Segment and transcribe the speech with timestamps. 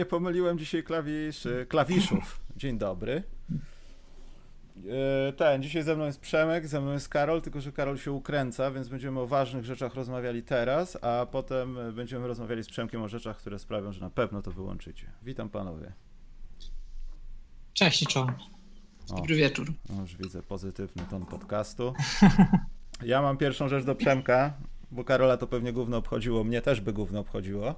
[0.00, 2.40] Nie pomyliłem dzisiaj klawiszy, klawiszów.
[2.56, 3.22] Dzień dobry.
[5.28, 8.12] E, ten, dzisiaj ze mną jest Przemek, ze mną jest Karol, tylko że Karol się
[8.12, 13.08] ukręca, więc będziemy o ważnych rzeczach rozmawiali teraz, a potem będziemy rozmawiali z Przemkiem o
[13.08, 15.06] rzeczach, które sprawią, że na pewno to wyłączycie.
[15.22, 15.92] Witam panowie.
[17.72, 18.34] Cześć i czołem.
[19.08, 19.72] Dobry wieczór.
[20.00, 21.94] Już widzę pozytywny ton podcastu.
[23.02, 24.52] Ja mam pierwszą rzecz do Przemka,
[24.90, 27.74] bo Karola to pewnie gówno obchodziło, mnie też by gówno obchodziło.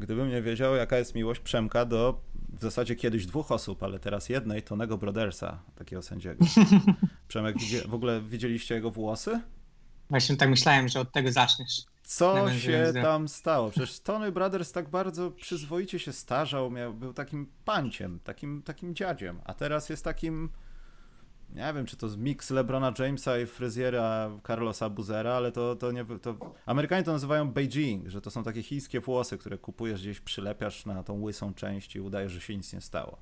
[0.00, 4.28] Gdybym nie wiedział, jaka jest miłość Przemka do w zasadzie kiedyś dwóch osób, ale teraz
[4.28, 6.44] jednej, Tonego Brodersa, takiego sędziego.
[7.28, 7.56] Przemek,
[7.88, 9.40] w ogóle widzieliście jego włosy?
[10.10, 11.84] Właśnie tak myślałem, że od tego zaczniesz.
[12.02, 13.70] Co się tam stało?
[13.70, 19.40] Przecież Tony Brothers tak bardzo przyzwoicie się starzał, miał, był takim panciem, takim, takim dziadziem,
[19.44, 20.50] a teraz jest takim
[21.54, 26.04] nie wiem, czy to mix LeBrona Jamesa i fryzjera Carlosa Buzera, ale to, to nie...
[26.04, 26.54] To...
[26.66, 31.02] Amerykanie to nazywają Beijing, że to są takie chińskie włosy, które kupujesz gdzieś, przylepiasz na
[31.02, 33.18] tą łysą część i udajesz, że się nic nie stało.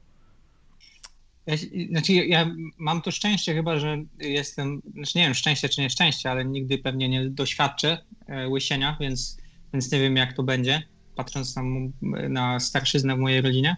[1.46, 1.56] Ja,
[1.90, 6.44] znaczy, ja mam to szczęście chyba, że jestem, znaczy nie wiem, szczęście czy nieszczęście, ale
[6.44, 9.38] nigdy pewnie nie doświadczę e, łysienia, więc,
[9.72, 10.82] więc nie wiem jak to będzie,
[11.16, 11.62] patrząc na,
[12.28, 13.76] na starszyznę w mojej rodzinie.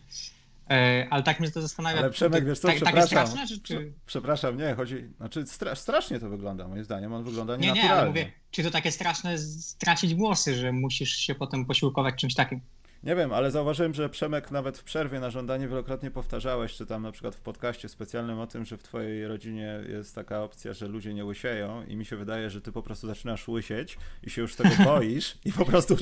[0.71, 1.99] E, ale tak mnie to zastanawia.
[1.99, 3.27] Ale Przemek, wiesz co, tak, przepraszam.
[3.27, 3.93] Tak czy...
[4.07, 7.83] Przepraszam, nie, chodzi, znaczy stra strasznie to wygląda, moim zdaniem, on wygląda nienaturalnie.
[7.83, 12.15] Nie, nie, ale mówię, czy to takie straszne stracić włosy, że musisz się potem posiłkować
[12.15, 12.61] czymś takim?
[13.03, 17.03] Nie wiem, ale zauważyłem, że Przemek nawet w przerwie na żądanie wielokrotnie powtarzałeś, czy tam
[17.03, 20.89] na przykład w podcaście specjalnym o tym, że w twojej rodzinie jest taka opcja, że
[20.89, 24.43] ludzie nie łysieją i mi się wydaje, że ty po prostu zaczynasz łysieć i się
[24.43, 25.97] już tego boisz i po prostu,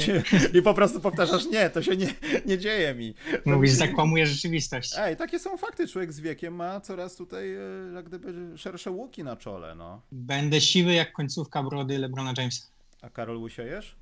[0.55, 2.15] i po prostu powtarzasz, nie, to się nie,
[2.47, 3.15] nie dzieje mi.
[3.45, 4.95] To Mówisz, zakłamuje rzeczywistość.
[4.99, 7.61] Ej, takie są fakty, człowiek z wiekiem ma coraz tutaj e,
[7.95, 10.03] jak gdyby szersze łuki na czole, no.
[10.13, 12.67] Będę siwy jak końcówka brody LeBrona Jamesa.
[13.03, 13.97] A Karol łysiejesz?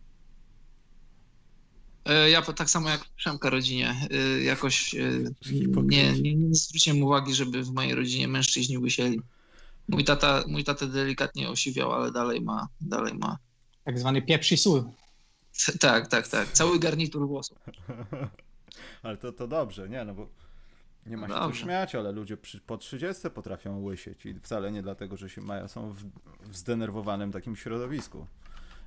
[2.07, 4.99] E, ja tak samo jak Przemka rodzinie, e, jakoś e,
[5.83, 9.21] nie, nie, nie zwróciłem uwagi, żeby w mojej rodzinie mężczyźni łysieli.
[9.89, 13.39] Mój tata, mój tata delikatnie osiwiał, ale dalej ma, dalej ma.
[13.85, 14.85] Tak zwany pieprz i sól.
[15.81, 16.53] Tak, tak, tak.
[16.53, 17.59] Cały garnitur włosów.
[19.03, 20.05] ale to, to dobrze, nie?
[20.05, 20.29] No bo
[21.07, 24.83] nie ma się co śmiać, ale ludzie przy, po 30 potrafią łysieć i wcale nie
[24.83, 26.05] dlatego, że się mają, są w,
[26.51, 28.27] w zdenerwowanym takim środowisku.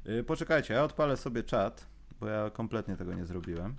[0.06, 1.88] Yy, poczekajcie, ja odpalę sobie czat
[2.20, 3.76] bo ja kompletnie tego nie zrobiłem.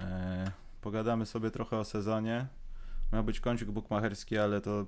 [0.00, 0.50] E,
[0.80, 2.46] pogadamy sobie trochę o sezonie.
[3.12, 4.86] Miał być kącik bukmacherski, ale to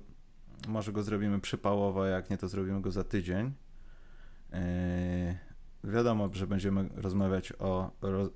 [0.67, 3.53] może go zrobimy przypałowo, jak nie to zrobimy go za tydzień.
[4.53, 5.37] E,
[5.83, 8.29] wiadomo, że będziemy rozmawiać o roz,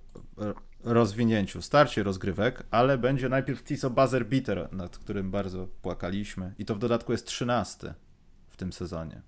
[0.84, 6.76] rozwinięciu, starcie rozgrywek, ale będzie najpierw Tiso Buzzer Beater, nad którym bardzo płakaliśmy i to
[6.76, 7.94] w dodatku jest 13
[8.48, 9.22] w tym sezonie.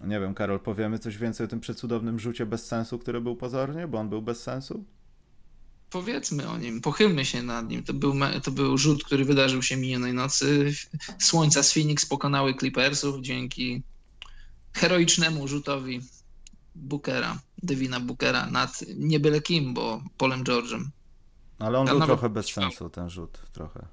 [0.00, 3.88] Nie wiem, Karol, powiemy coś więcej o tym przecudownym rzucie bez sensu, który był pozornie,
[3.88, 4.84] bo on był bez sensu?
[5.90, 7.84] Powiedzmy o nim, pochylmy się nad nim.
[7.84, 10.72] To był, to był rzut, który wydarzył się minionej nocy.
[11.18, 13.82] Słońca z Phoenix pokonały Clippersów dzięki
[14.72, 16.00] heroicznemu rzutowi
[16.74, 20.84] Bookera, Devina Bookera nad nie byle kim, bo Polem George'em.
[21.58, 23.86] Ale on był trochę bez sensu, ten rzut, trochę.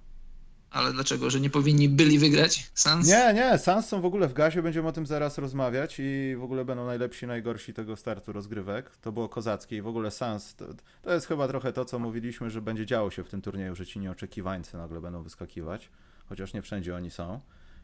[0.71, 1.29] Ale dlaczego?
[1.29, 3.07] Że nie powinni byli wygrać Sans?
[3.07, 6.43] Nie, nie, Sans są w ogóle w gazie, będziemy o tym zaraz rozmawiać i w
[6.43, 8.97] ogóle będą najlepsi, najgorsi tego startu rozgrywek.
[9.01, 10.65] To było kozackie i w ogóle Sans to,
[11.01, 13.85] to jest chyba trochę to, co mówiliśmy, że będzie działo się w tym turnieju, że
[13.85, 15.89] ci nieoczekiwańcy nagle będą wyskakiwać,
[16.29, 17.39] chociaż nie wszędzie oni są.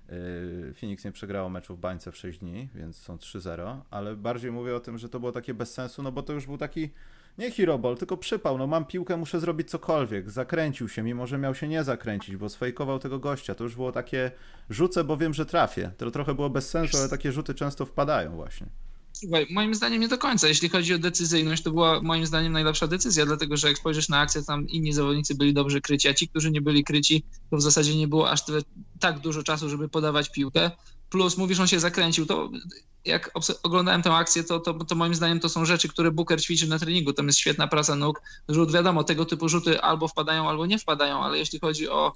[0.10, 4.52] Yy, Phoenix nie przegrało meczu w bańce w 6 dni, więc są 3-0, ale bardziej
[4.52, 6.90] mówię o tym, że to było takie bez sensu, no bo to już był taki
[7.38, 8.58] nie hero tylko przypał.
[8.58, 10.32] No mam piłkę, muszę zrobić cokolwiek.
[10.32, 13.56] Zakręcił się, mimo że miał się nie zakręcić, bo sfejkował tego gościa.
[13.56, 14.32] To już było takie
[14.70, 15.92] rzucę, bo wiem, że trafię.
[15.98, 18.68] To trochę było bez sensu, ale takie rzuty często wpadają właśnie.
[19.14, 20.48] Słuchaj, moim zdaniem nie do końca.
[20.48, 24.20] Jeśli chodzi o decyzyjność, to była moim zdaniem najlepsza decyzja, dlatego że jak spojrzysz na
[24.20, 27.62] akcję, tam inni zawodnicy byli dobrze kryci, a ci, którzy nie byli kryci, to w
[27.62, 28.62] zasadzie nie było aż tyle,
[29.00, 30.72] tak dużo czasu, żeby podawać piłkę.
[31.14, 32.50] Plus mówisz, on się zakręcił, to
[33.06, 33.32] jak
[33.64, 36.80] oglądałem tę akcję, to, to, to moim zdaniem to są rzeczy, które Booker ćwiczy na
[36.80, 37.14] treningu.
[37.14, 38.22] Tam jest świetna praca nóg.
[38.50, 42.14] Rzut, wiadomo, tego typu rzuty albo wpadają, albo nie wpadają, ale jeśli chodzi o,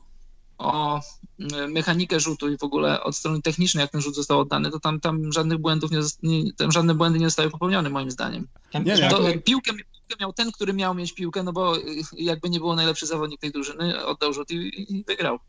[0.57, 1.01] o
[1.39, 4.79] mm, mechanikę rzutu i w ogóle od strony technicznej, jak ten rzut został oddany, to
[4.79, 8.47] tam, tam żadnych błędów nie, nie tam żadne błędy nie zostały popełnione, moim zdaniem.
[8.73, 9.09] Nie, nie.
[9.09, 11.73] To, piłkę, piłkę miał ten, który miał mieć piłkę, no bo
[12.13, 15.39] jakby nie było najlepszy zawodnik tej drużyny, oddał rzut i, i wygrał.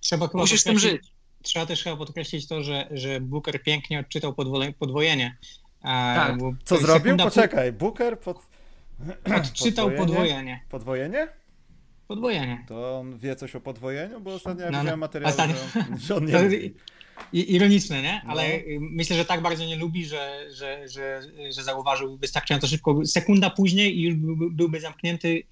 [0.00, 4.34] Trzeba Musisz z tym żyć trzeba też chyba podkreślić to, że, że Booker pięknie odczytał
[4.78, 5.36] podwojenie.
[5.82, 6.38] Tak.
[6.64, 7.16] Co zrobił?
[7.16, 8.38] Poczekaj, Booker pod...
[9.38, 10.60] odczytał podwojenie.
[10.68, 11.28] Podwojenie?
[12.08, 12.64] Podwojenie.
[12.68, 14.82] To on wie coś o podwojeniu, bo ostatnio ja No, no.
[14.82, 15.56] widziałem materiał, Ostatnio.
[15.98, 16.74] że, on nie To lubi.
[17.32, 18.22] Ironiczne, nie?
[18.26, 18.86] Ale No.
[18.90, 21.22] myślę, że tak bardzo nie lubi, że, że, że,
[21.56, 23.06] że zauważył wystarczająco szybko.
[23.06, 25.42] Sekunda później i już byłby, byłby zamknięty,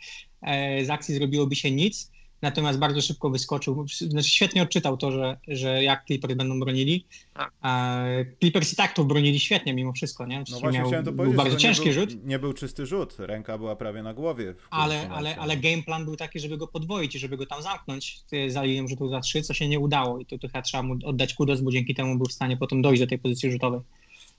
[0.43, 2.11] e, z akcji zrobiłoby się nic.
[2.43, 3.87] Natomiast bardzo szybko wyskoczył.
[3.89, 7.07] Znaczy świetnie odczytał to, że, że jak Clippers będą bronili.
[7.35, 7.53] Tak.
[7.61, 8.03] A
[8.41, 10.45] Clippers i tak to bronili świetnie mimo wszystko, nie?
[10.51, 12.25] No właśnie Miał, chciałem to był powiedzieć, bardzo ciężki nie był, rzut.
[12.25, 14.55] nie był czysty rzut, ręka była prawie na głowie.
[14.71, 18.21] Ale, ale, ale game plan był taki, żeby go podwoić i żeby go tam zamknąć
[18.49, 20.19] za linią rzutu za trzy, co się nie udało.
[20.19, 23.03] I tu trochę trzeba mu oddać kudos, bo dzięki temu był w stanie potem dojść
[23.03, 23.81] do tej pozycji rzutowej.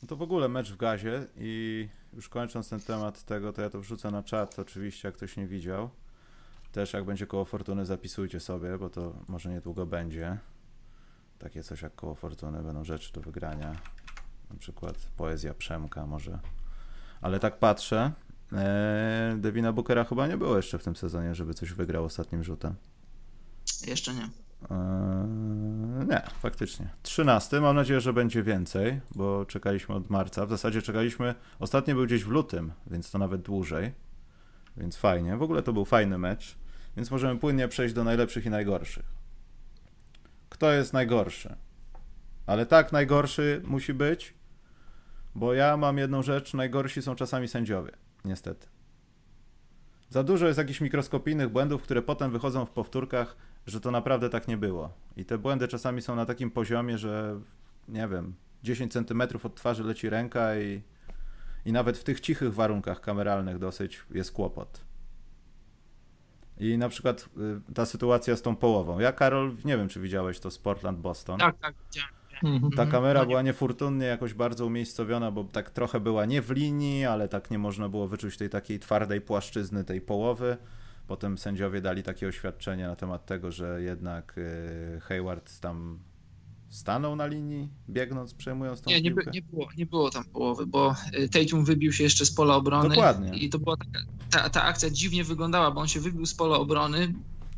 [0.01, 3.69] No to w ogóle mecz w gazie i już kończąc ten temat tego, to ja
[3.69, 5.89] to wrzucę na czat oczywiście, jak ktoś nie widział.
[6.71, 10.37] Też jak będzie koło fortuny zapisujcie sobie, bo to może niedługo będzie.
[11.39, 13.75] Takie coś jak koło fortuny, będą rzeczy do wygrania.
[14.49, 16.39] Na przykład poezja Przemka może.
[17.21, 18.11] Ale tak patrzę,
[18.53, 22.75] ee, Devina Bookera chyba nie było jeszcze w tym sezonie, żeby coś wygrał ostatnim rzutem.
[23.87, 24.29] Jeszcze nie.
[24.71, 26.89] Eee, nie, faktycznie.
[27.03, 27.61] 13.
[27.61, 30.45] Mam nadzieję, że będzie więcej, bo czekaliśmy od marca.
[30.45, 31.35] W zasadzie czekaliśmy.
[31.59, 33.91] Ostatni był gdzieś w lutym, więc to nawet dłużej.
[34.77, 35.37] Więc fajnie.
[35.37, 36.57] W ogóle to był fajny mecz.
[36.97, 39.05] Więc możemy płynnie przejść do najlepszych i najgorszych.
[40.49, 41.55] Kto jest najgorszy?
[42.45, 44.33] Ale tak, najgorszy musi być,
[45.35, 46.53] bo ja mam jedną rzecz.
[46.53, 47.91] Najgorsi są czasami sędziowie.
[48.25, 48.67] Niestety.
[50.09, 53.35] Za dużo jest jakichś mikroskopijnych błędów, które potem wychodzą w powtórkach,
[53.67, 54.93] że to naprawdę tak nie było.
[55.17, 57.39] I te błędy czasami są na takim poziomie, że
[57.87, 60.81] nie wiem, 10 centymetrów od twarzy leci ręka i,
[61.67, 64.81] i nawet w tych cichych warunkach kameralnych dosyć jest kłopot.
[66.59, 67.29] I na przykład
[67.69, 68.99] y, ta sytuacja z tą połową.
[68.99, 71.37] Ja, Karol, nie wiem, czy widziałeś to z Portland-Boston.
[71.39, 72.13] Tak, tak, widziałem.
[72.43, 72.61] Mhm.
[72.71, 72.89] Ta Mhm.
[72.91, 77.27] kamera nie- była niefortunnie jakoś bardzo umiejscowiona, bo tak trochę była nie w linii, ale
[77.27, 80.57] tak nie można było wyczuć tej takiej twardej płaszczyzny tej połowy.
[81.07, 85.99] Potem sędziowie dali takie oświadczenie na temat tego, że jednak y, Hayward tam
[86.69, 89.31] stanął na linii, biegnąc, przejmując tą Nie, nie, piłkę.
[89.33, 92.89] nie, było, nie było tam połowy, bo y, Tatum wybił się jeszcze z pola obrony.
[92.89, 93.37] Dokładnie.
[93.37, 93.99] I to była taka,
[94.31, 97.13] ta, ta akcja dziwnie wyglądała, bo on się wybił z pola obrony.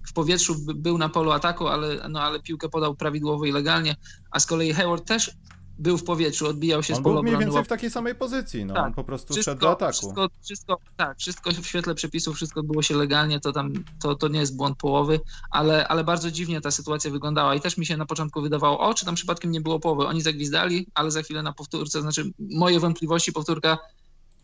[0.07, 3.95] W powietrzu by- był na polu ataku, ale, no, ale piłkę podał prawidłowo i legalnie.
[4.31, 5.31] A z kolei Hayward też
[5.79, 8.73] był w powietrzu, odbijał się On z był mniej więcej w takiej samej pozycji, no.
[8.73, 8.85] Tak.
[8.85, 9.91] On po prostu wszystko, szedł do ataku.
[9.91, 14.27] Wszystko, wszystko, tak, wszystko w świetle przepisów, wszystko odbyło się legalnie, to tam, to, to
[14.27, 15.19] nie jest błąd połowy,
[15.51, 18.93] ale, ale bardzo dziwnie ta sytuacja wyglądała i też mi się na początku wydawało, o,
[18.93, 20.07] czy tam przypadkiem nie było połowy.
[20.07, 23.77] Oni zagwizdali, ale za chwilę na powtórce, znaczy moje wątpliwości powtórka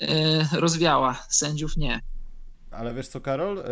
[0.01, 2.01] e, rozwiała, sędziów nie.
[2.71, 3.57] Ale wiesz co, Karol?
[3.57, 3.63] Y,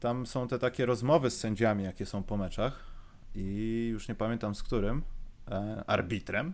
[0.00, 2.84] tam są te takie rozmowy z sędziami, jakie są po meczach
[3.34, 5.02] i już nie pamiętam z którym
[5.50, 6.52] e, arbitrem,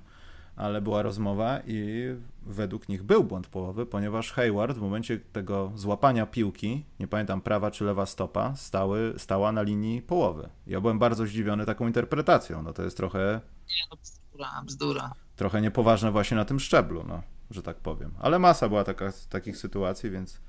[0.56, 2.04] ale była rozmowa i
[2.46, 7.70] według nich był błąd połowy, ponieważ Hayward w momencie tego złapania piłki, nie pamiętam prawa
[7.70, 10.48] czy lewa stopa, stały, stała na linii połowy.
[10.66, 12.62] Ja byłem bardzo zdziwiony taką interpretacją.
[12.62, 15.12] No to jest trochę, Nie, no bzdura, bzdura.
[15.36, 18.14] trochę niepoważne właśnie na tym szczeblu, no, że tak powiem.
[18.20, 20.40] Ale masa była taka, takich sytuacji, więc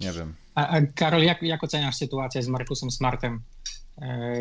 [0.00, 0.34] nie wiem.
[0.54, 3.42] A, a Karol, jak, jak oceniasz sytuację z Markusem Smartem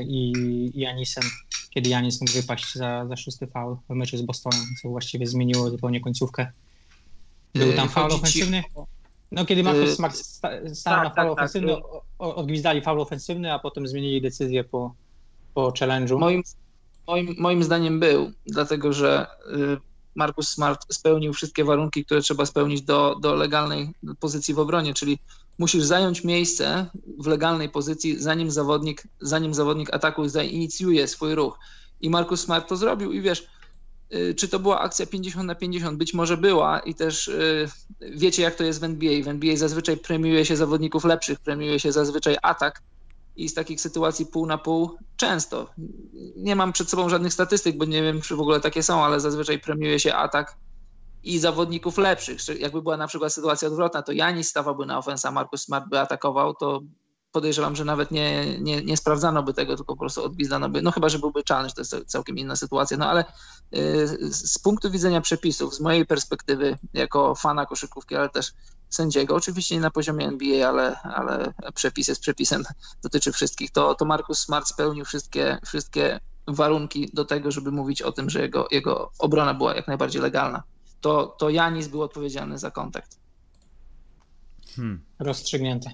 [0.07, 0.31] i
[0.73, 1.23] i Janisem,
[1.69, 5.69] kiedy Janis mógł wypaść za, za szósty faul w meczu z Bostonem, co właściwie zmieniło
[5.69, 6.51] zupełnie końcówkę?
[7.53, 8.63] Był E, tam faul chodzi ci ofensywny?
[9.31, 11.31] No, kiedy Marcus E, Smart sta, stał tak, na faul tak, tak.
[11.31, 11.75] ofensywny,
[12.19, 14.95] odgwizdali faul ofensywny, a potem zmienili decyzję po,
[15.53, 16.19] po challenge'u.
[16.19, 16.43] Moim,
[17.07, 19.77] moim, moim zdaniem był, dlatego że y,
[20.15, 23.89] Marcus Smart spełnił wszystkie warunki, które trzeba spełnić do, do legalnej
[24.19, 25.19] pozycji w obronie, czyli
[25.59, 26.85] musisz zająć miejsce
[27.19, 31.59] w legalnej pozycji, zanim zawodnik, zanim zawodnik ataku zainicjuje swój ruch.
[32.01, 33.47] I Marcus Smart to zrobił i wiesz,
[34.13, 35.97] y, czy to była akcja 50 na 50?
[35.97, 37.69] Być może była i też y,
[38.01, 39.23] wiecie jak to jest w NBA.
[39.23, 42.81] W NBA zazwyczaj premiuje się zawodników lepszych, premiuje się zazwyczaj atak
[43.35, 45.69] i z takich sytuacji pół na pół często.
[46.35, 49.19] Nie mam przed sobą żadnych statystyk, bo nie wiem, czy w ogóle takie są, ale
[49.19, 50.57] zazwyczaj premiuje się atak
[51.23, 52.59] i zawodników lepszych.
[52.59, 55.99] Jakby była na przykład sytuacja odwrotna, to Janis stawałby na ofensę, a Marcus Smart by
[55.99, 56.81] atakował, to
[57.31, 60.91] podejrzewam, że nawet nie, nie, nie sprawdzano by tego, tylko po prostu odgwizdano by, no
[60.91, 63.25] chyba, że byłby challenge, to jest całkiem inna sytuacja, no ale
[63.75, 68.53] y, z punktu widzenia przepisów, z mojej perspektywy, jako fana koszykówki, ale też
[68.89, 72.63] sędziego, oczywiście nie na poziomie NBA, ale, ale przepis jest przepisem,
[73.03, 78.11] dotyczy wszystkich, to, to Marcus Smart spełnił wszystkie, wszystkie warunki do tego, żeby mówić o
[78.11, 80.63] tym, że jego, jego obrona była jak najbardziej legalna.
[81.01, 83.17] To, to Janis był odpowiedzialny za kontakt.
[84.75, 85.01] Hmm.
[85.19, 85.91] Rozstrzygnięte.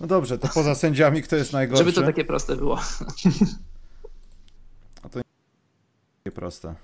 [0.00, 1.84] No dobrze, to poza sędziami kto jest najgorszy?
[1.84, 2.80] Żeby to takie proste było.
[6.24, 6.74] Takie proste.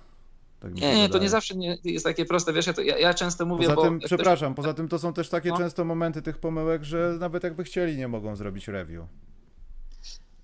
[0.61, 3.15] Tak nie, nie, to nie zawsze nie jest takie proste, wiesz, ja, to, ja, ja
[3.15, 3.83] często mówię, poza bo...
[3.83, 5.59] Tym, przepraszam, poza tym to są też takie no.
[5.59, 9.05] często momenty tych pomyłek, że nawet jakby chcieli, nie mogą zrobić review.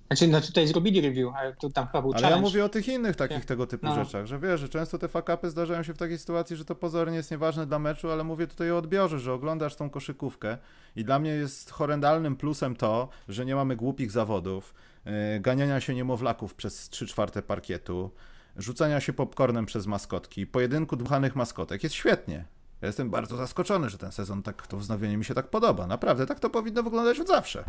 [0.07, 2.37] Znaczy, no tutaj zrobili review, ale tu tam chyba był Ale challenge.
[2.37, 3.95] ja mówię o tych innych takich tego typu No.
[3.95, 7.17] rzeczach, że wiesz, że często te fakapy zdarzają się w takiej sytuacji, że to pozornie
[7.17, 10.59] jest nieważne dla meczu, ale mówię tutaj o odbiorze, że oglądasz tą koszykówkę
[10.97, 15.95] i dla mnie jest horrendalnym plusem to, że nie mamy głupich zawodów, yy, ganiania się
[15.95, 18.11] niemowlaków przez 3 czwarte parkietu,
[18.57, 21.83] rzucania się popcornem przez maskotki, pojedynku dmuchanych maskotek.
[21.83, 22.45] Jest świetnie.
[22.83, 25.87] Ja jestem bardzo zaskoczony, że ten sezon tak, to wznowienie mi się tak podoba.
[25.87, 27.65] Naprawdę, tak to powinno wyglądać od zawsze.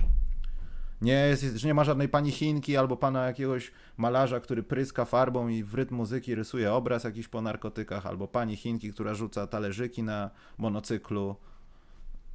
[1.02, 5.48] Nie, jest, że nie ma żadnej pani Chinki albo pana jakiegoś malarza, który pryska farbą
[5.48, 10.04] i w rytm muzyki rysuje obraz jakiś po narkotykach, albo pani Chinki, która rzuca talerzyki
[10.04, 11.36] na monocyklu.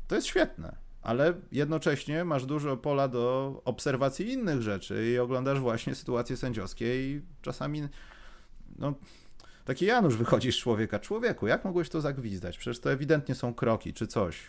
[0.09, 5.95] To jest świetne, ale jednocześnie masz dużo pola do obserwacji innych rzeczy i oglądasz właśnie
[5.95, 7.89] sytuacje sędziowskie i czasami
[8.79, 8.95] no,
[9.65, 10.99] taki Janusz wychodzi z człowieka.
[10.99, 12.59] Człowieku, jak mogłeś to zagwizdać?
[12.59, 14.43] Przecież to ewidentnie są kroki czy coś.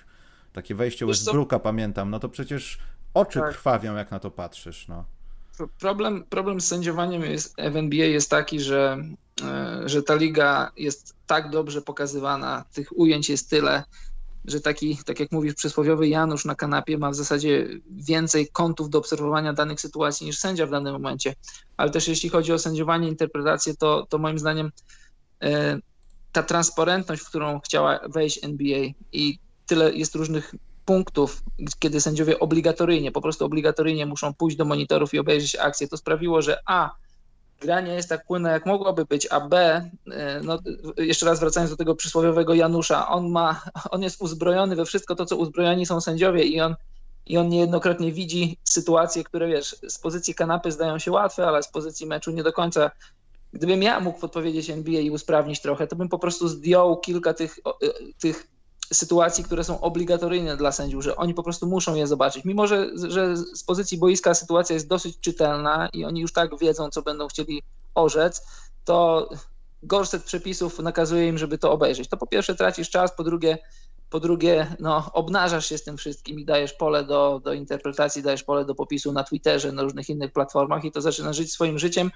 [0.54, 1.24] Takie wejście Wiesz co?
[1.26, 2.80] Westbrooka pamiętam, no to przecież
[3.14, 3.50] oczy Tak.
[3.50, 5.06] krwawią, jak na to patrzysz, no.
[5.58, 8.98] Pro- Problem, problem z sędziowaniem jest, w NBA jest taki, że,
[9.44, 13.84] e, że ta liga jest tak dobrze pokazywana, tych ujęć jest tyle,
[14.46, 18.98] że taki, tak jak mówisz, przysłowiowy Janusz na kanapie ma w zasadzie więcej kątów do
[18.98, 21.36] obserwowania danych sytuacji niż sędzia w danym momencie.
[21.78, 24.72] Ale też jeśli chodzi o sędziowanie, interpretację, to, to moim zdaniem
[25.42, 25.80] e,
[26.32, 28.80] ta transparentność, w którą chciała wejść NBA
[29.12, 31.44] i tyle jest różnych punktów,
[31.80, 36.42] kiedy sędziowie obligatoryjnie, po prostu obligatoryjnie muszą pójść do monitorów i obejrzeć akcję, to sprawiło,
[36.42, 36.92] że A,
[37.62, 40.60] gra nie jest tak płynna, jak mogłaby być, a B, e, no,
[40.98, 43.62] jeszcze raz wracając do tego przysłowiowego Janusza, on ma,
[43.92, 46.76] on jest uzbrojony we wszystko to, co uzbrojeni są sędziowie i on,
[47.26, 51.68] i on niejednokrotnie widzi sytuacje, które wiesz, z pozycji kanapy zdają się łatwe, ale z
[51.68, 52.92] pozycji meczu nie do końca.
[53.54, 57.60] Gdybym ja mógł podpowiedzieć NBA i usprawnić trochę, to bym po prostu zdjął kilka tych,
[57.60, 57.88] e,
[58.22, 58.48] tych
[58.94, 62.46] sytuacji, które są obligatoryjne dla sędziów, że oni po prostu muszą je zobaczyć.
[62.46, 66.90] Mimo, że, że z pozycji boiska sytuacja jest dosyć czytelna i oni już tak wiedzą,
[66.90, 67.64] co będą chcieli
[67.96, 68.48] orzec,
[68.86, 69.30] to
[69.84, 72.10] gorset przepisów nakazuje im, żeby to obejrzeć.
[72.10, 73.58] To po pierwsze tracisz czas, po drugie,
[74.10, 78.44] po drugie no, obnażasz się z tym wszystkim i dajesz pole do, do interpretacji, dajesz
[78.44, 82.12] pole do popisu na Twitterze, na różnych innych platformach i to zaczyna żyć swoim życiem,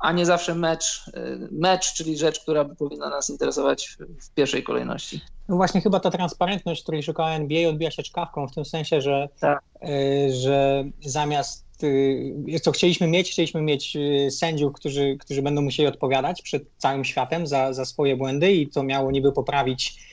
[0.00, 5.20] a nie zawsze mecz, y, mecz, czyli rzecz, która powinna nas interesować w- pierwszej kolejności.
[5.48, 9.28] No właśnie chyba ta transparentność, której szukała NBA, odbija się czkawką w tym sensie, że,
[9.40, 9.60] Tak.
[9.82, 13.96] y, że zamiast y, co chcieliśmy mieć, chcieliśmy mieć
[14.30, 18.82] sędziów, którzy, którzy będą musieli odpowiadać przed całym światem za, za swoje błędy i to
[18.82, 20.09] miało niby poprawić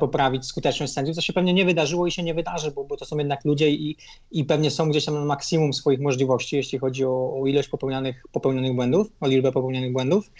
[0.00, 3.04] poprawić skuteczność sędziów, co się pewnie nie wydarzyło i się nie wydarzy, bo, bo to
[3.04, 3.96] są jednak ludzie i,
[4.30, 8.22] i pewnie są gdzieś tam na maksimum swoich możliwości, jeśli chodzi o, o ilość popełnianych,
[8.32, 10.30] popełnionych błędów, o liczbę popełnionych błędów.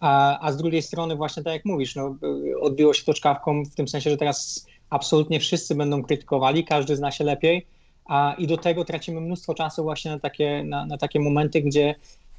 [0.00, 2.16] A, a z drugiej strony właśnie tak jak mówisz, no,
[2.60, 7.10] odbiło się to czkawką w tym sensie, że teraz absolutnie wszyscy będą krytykowali, każdy zna
[7.10, 7.66] się lepiej
[8.04, 11.94] a, i do tego tracimy mnóstwo czasu właśnie na takie, na, na takie momenty, gdzie,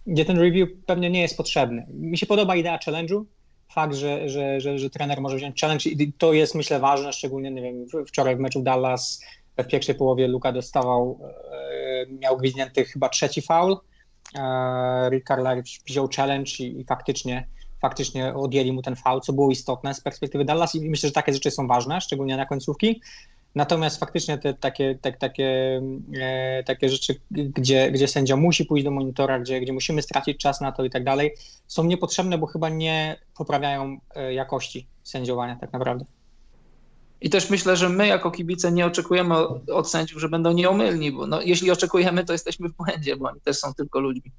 [0.08, 1.88] gdzie ten review pewnie nie jest potrzebny.
[1.94, 3.24] Mi się podoba idea challenge'u,
[3.72, 7.52] fakt, że, że, że, że trener może wziąć challenge i to jest myślę ważne, szczególnie
[7.52, 9.22] nie wiem, wczoraj w meczu Dallas
[9.58, 11.20] w pierwszej połowie Luka dostawał,
[11.52, 13.78] e, miał gwizdnięty chyba trzeci foul,
[14.36, 17.48] e, Rick Carlisle wziął challenge i, i faktycznie
[17.82, 21.34] faktycznie odjęli mu ten foul, co było istotne z perspektywy Dallas i myślę, że takie
[21.34, 23.02] rzeczy są ważne, szczególnie na końcówki.
[23.56, 25.82] Natomiast faktycznie te takie, tak, takie,
[26.22, 30.62] e, takie rzeczy, gdzie, gdzie sędzia musi pójść do monitora, gdzie, gdzie musimy stracić czas
[30.62, 31.36] na to i tak dalej,
[31.68, 36.06] są niepotrzebne, bo chyba nie poprawiają e, jakości sędziowania tak naprawdę.
[37.22, 39.38] I też myślę, że my jako kibice nie oczekujemy
[39.74, 43.42] od, sędziów, że będą nieomylni, bo no, jeśli oczekujemy, to jesteśmy w błędzie, bo oni
[43.42, 44.32] też są tylko ludźmi.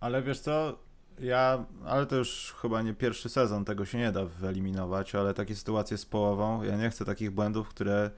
[0.00, 0.78] Ale wiesz co,
[1.20, 5.54] ja, ale to już chyba nie pierwszy sezon, tego się nie da wyeliminować, ale takie
[5.54, 8.10] sytuacje z połową, ja nie chcę takich błędów, które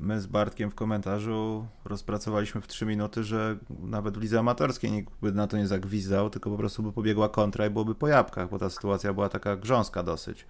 [0.00, 5.12] my z Bartkiem w komentarzu rozpracowaliśmy w 3 minuty, że nawet w lidze amatorskiej nikt
[5.22, 8.50] by na to nie zagwizdał, tylko po prostu by pobiegła kontra i byłoby po jabłkach,
[8.50, 10.46] bo ta sytuacja była taka grząska dosyć.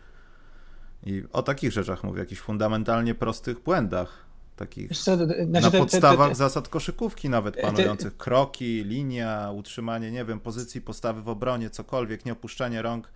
[1.06, 4.24] I o takich rzeczach mówię, jakichś fundamentalnie prostych błędach,
[4.56, 8.16] takich co, znaczy na te- te- podstawach te- zasad koszykówki nawet te- panujących.
[8.16, 13.08] Kroki, linia, utrzymanie, nie wiem, pozycji, postawy w obronie, cokolwiek, nie opuszczanie rąk.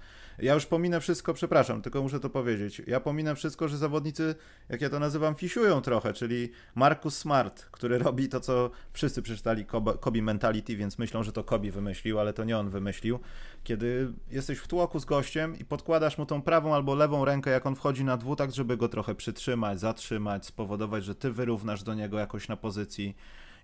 [0.42, 2.82] Ja już pominę wszystko, przepraszam, tylko muszę to powiedzieć.
[2.86, 4.34] Ja pominę wszystko, że zawodnicy,
[4.68, 9.66] jak ja to nazywam, fisiują trochę, czyli Marcus Smart, który robi to, co wszyscy przeczytali
[10.00, 13.18] Kobe Mentality, więc myślą, że to Kobe wymyślił, ale to nie on wymyślił.
[13.64, 17.66] Kiedy jesteś w tłoku z gościem i podkładasz mu tą prawą albo lewą rękę, jak
[17.66, 22.18] on wchodzi na dwutak, żeby go trochę przytrzymać, zatrzymać, spowodować, że ty wyrównasz do niego
[22.18, 23.16] jakoś na pozycji.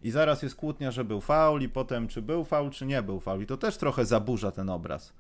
[0.03, 3.21] I zaraz jest kłótnia, że był faul i potem czy był faul, czy nie był
[3.21, 3.43] faul.
[3.43, 5.13] I to też trochę zaburza ten obraz.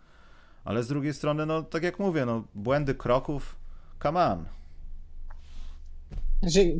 [0.66, 3.56] Ale z drugiej strony, no tak jak mówię, no błędy kroków,
[4.02, 4.44] come on.
[6.42, 6.78] Znaczy,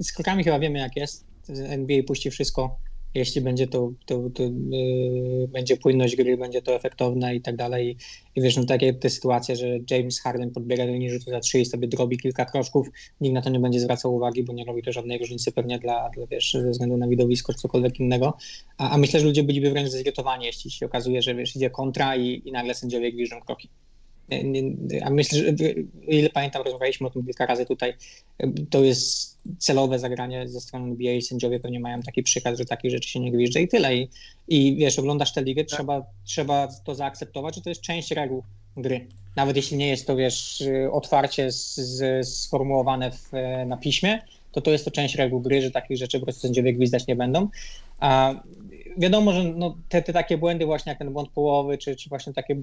[0.00, 1.26] z krokami chyba wiemy jak jest.
[1.48, 2.76] NBA puści wszystko
[3.14, 7.96] jeśli będzie to, to, to yy, będzie płynność gry, będzie to efektowne i tak dalej.
[8.36, 11.60] I wiesz, no takie te sytuacje, że James Harden podbiega do linii rzutu za trzy
[11.60, 12.88] i sobie drobi kilka kroczków,
[13.20, 16.10] nikt na to nie będzie zwracał uwagi, bo nie robi to żadnej różnicy pewnie dla,
[16.10, 18.36] dla wiesz, ze względu na widowisko czy cokolwiek innego.
[18.78, 22.16] A, a myślę, że ludzie byliby wręcz zirytowani, jeśli się okazuje, że wiesz, idzie kontra
[22.16, 23.68] i, i nagle sędziowie gwiżdżą kroki.
[25.02, 25.44] A myślę, że
[26.06, 27.94] ile pamiętam, rozmawialiśmy o tym kilka razy tutaj,
[28.70, 32.90] to jest celowe zagranie ze strony NBA i sędziowie pewnie mają taki przykaz, że takich
[32.90, 33.96] rzeczy się nie gwizdzę i tyle.
[33.96, 34.08] I,
[34.48, 35.70] i wiesz, oglądasz tę ligę, tak.
[35.70, 38.42] trzeba, trzeba to zaakceptować, że to jest część reguł
[38.76, 39.06] gry.
[39.36, 43.32] Nawet jeśli nie jest to, wiesz, otwarcie z, z, sformułowane w,
[43.66, 46.72] na piśmie, to to jest to część reguł gry, że takich rzeczy po prostu sędziowie
[46.72, 47.48] gwizdać nie będą.
[47.98, 48.34] A
[48.98, 52.32] wiadomo, że no, te, te takie błędy właśnie jak ten błąd połowy, czy, czy właśnie
[52.32, 52.56] takie,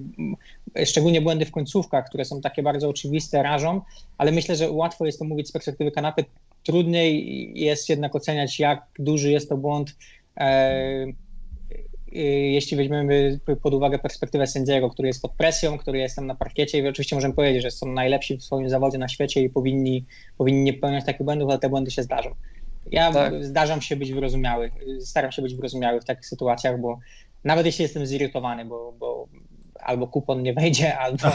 [0.84, 3.80] szczególnie błędy w końcówkach, które są takie bardzo oczywiste, rażą,
[4.18, 6.24] ale myślę, że łatwo jest to mówić z perspektywy kanapy,
[6.62, 9.96] trudniej jest jednak oceniać, jak duży jest to błąd,
[10.36, 16.26] e, e, jeśli weźmiemy pod uwagę perspektywę sędziego, który jest pod presją, który jest tam
[16.26, 19.50] na parkiecie i oczywiście możemy powiedzieć, że są najlepsi w swoim zawodzie na świecie i
[19.50, 20.04] powinni,
[20.38, 22.34] powinni nie popełniać takich błędów, ale te błędy się zdarzą.
[22.90, 23.44] Ja tak.
[23.44, 24.70] zdarzam się być wyrozumiały,
[25.00, 26.98] staram się być wyrozumiały w takich sytuacjach, bo
[27.44, 29.28] nawet jeśli jestem zirytowany, bo, bo
[29.80, 31.28] albo kupon nie wejdzie, albo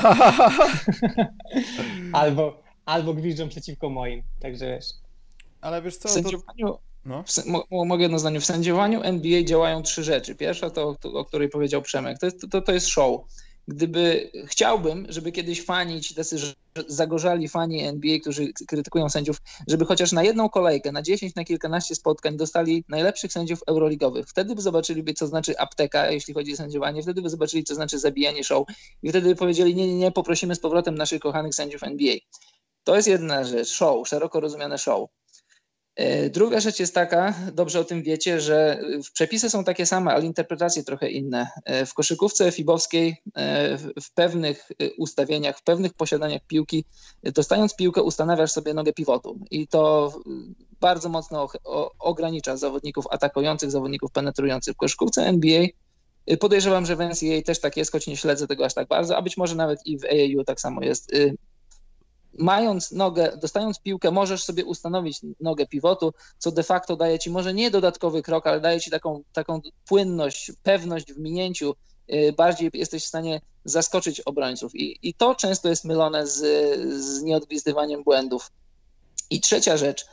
[2.14, 4.86] albo, albo gwiżdżą przeciwko moim, także wiesz.
[5.62, 6.80] Ale wiesz co, w sędziowaniu, to...
[7.06, 7.24] no.
[7.24, 10.36] w, mogę jedno zdanie, w sędziowaniu NBA działają trzy rzeczy.
[10.36, 13.22] Pierwsza to, to o której powiedział Przemek, to to, to jest show
[13.68, 16.38] gdyby chciałbym, żeby kiedyś fani, ci tacy
[16.88, 21.96] zagorzali fani NBA, którzy krytykują sędziów, żeby chociaż na jedną kolejkę, na 10, na kilkanaście
[21.96, 24.28] spotkań dostali najlepszych sędziów euroligowych.
[24.28, 28.00] Wtedy by zobaczyliby, co znaczy apteka, jeśli chodzi o sędziowanie, wtedy by zobaczyli, co znaczy
[28.00, 28.68] zabijanie show
[29.04, 32.16] i wtedy by powiedzieli, nie, nie, nie, poprosimy z powrotem naszych kochanych sędziów NBA.
[32.84, 35.10] To jest jedna rzecz, show, szeroko rozumiane show.
[35.98, 38.82] E, druga rzecz jest taka, dobrze o tym wiecie, że
[39.14, 41.48] przepisy są takie same, ale interpretacje trochę inne.
[41.66, 46.86] E, w koszykówce fibowskiej e, w pewnych ustawieniach, w pewnych posiadaniach piłki,
[47.24, 50.14] dostając piłkę ustanawiasz sobie nogę pivotu i to
[50.80, 51.48] bardzo mocno
[52.00, 54.74] ogranicza zawodników atakujących, zawodników penetrujących.
[54.74, 55.66] W koszykówce NBA
[56.40, 59.22] podejrzewam, że w NCAA też tak jest, choć nie śledzę tego aż tak bardzo, a
[59.22, 61.12] być może nawet i w AAU tak samo jest
[62.38, 67.54] mając nogę, dostając piłkę, możesz sobie ustanowić nogę pivotu, co de facto daje ci może
[67.54, 71.76] nie dodatkowy krok, ale daje ci taką, taką płynność, pewność w minięciu.
[72.14, 74.76] Y, bardziej jesteś w stanie zaskoczyć obrońców.
[74.76, 76.40] I, i to często jest mylone z,
[77.04, 77.24] z
[78.04, 78.52] błędów.
[79.30, 80.06] I trzecia rzecz,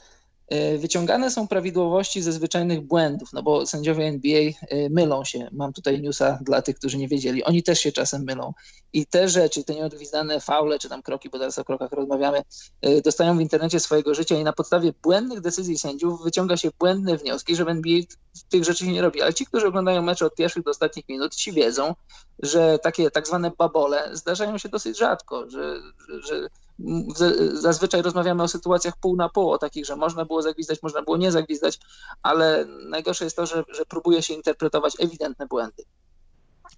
[0.78, 5.48] wyciągane są prawidłowości ze zwyczajnych błędów, no bo sędziowie NBA e, mylą się.
[5.52, 7.44] Mam tutaj newsa dla tych, którzy nie wiedzieli.
[7.44, 8.52] Oni też się czasem mylą.
[8.92, 12.42] I te rzeczy, te nieodgwizdane faule, czy tam kroki, bo teraz o krokach rozmawiamy,
[12.82, 17.16] e, dostają w internecie swojego życia i na podstawie błędnych decyzji sędziów wyciąga się błędne
[17.16, 18.00] wnioski, że w NBA
[18.50, 19.22] tych rzeczy się nie robi.
[19.22, 21.94] Ale ci, którzy oglądają mecze od pierwszych do ostatnich minut, ci wiedzą,
[22.38, 25.80] że takie tak zwane babole zdarzają się dosyć rzadko, że,
[26.18, 26.48] że
[27.52, 31.16] Zazwyczaj rozmawiamy o sytuacjach pół na pół, o takich, że można było zagwizdać, można było
[31.16, 31.78] nie zagwizdać,
[32.22, 35.82] ale najgorsze jest to, że, że próbuje się interpretować ewidentne błędy.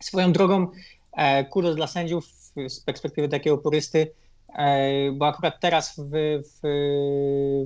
[0.03, 0.69] Swoją drogą,
[1.13, 2.27] e, kudos dla sędziów
[2.69, 4.13] z perspektywy takiego purysty,
[4.59, 6.11] e, bo akurat teraz w,
[6.43, 6.61] w,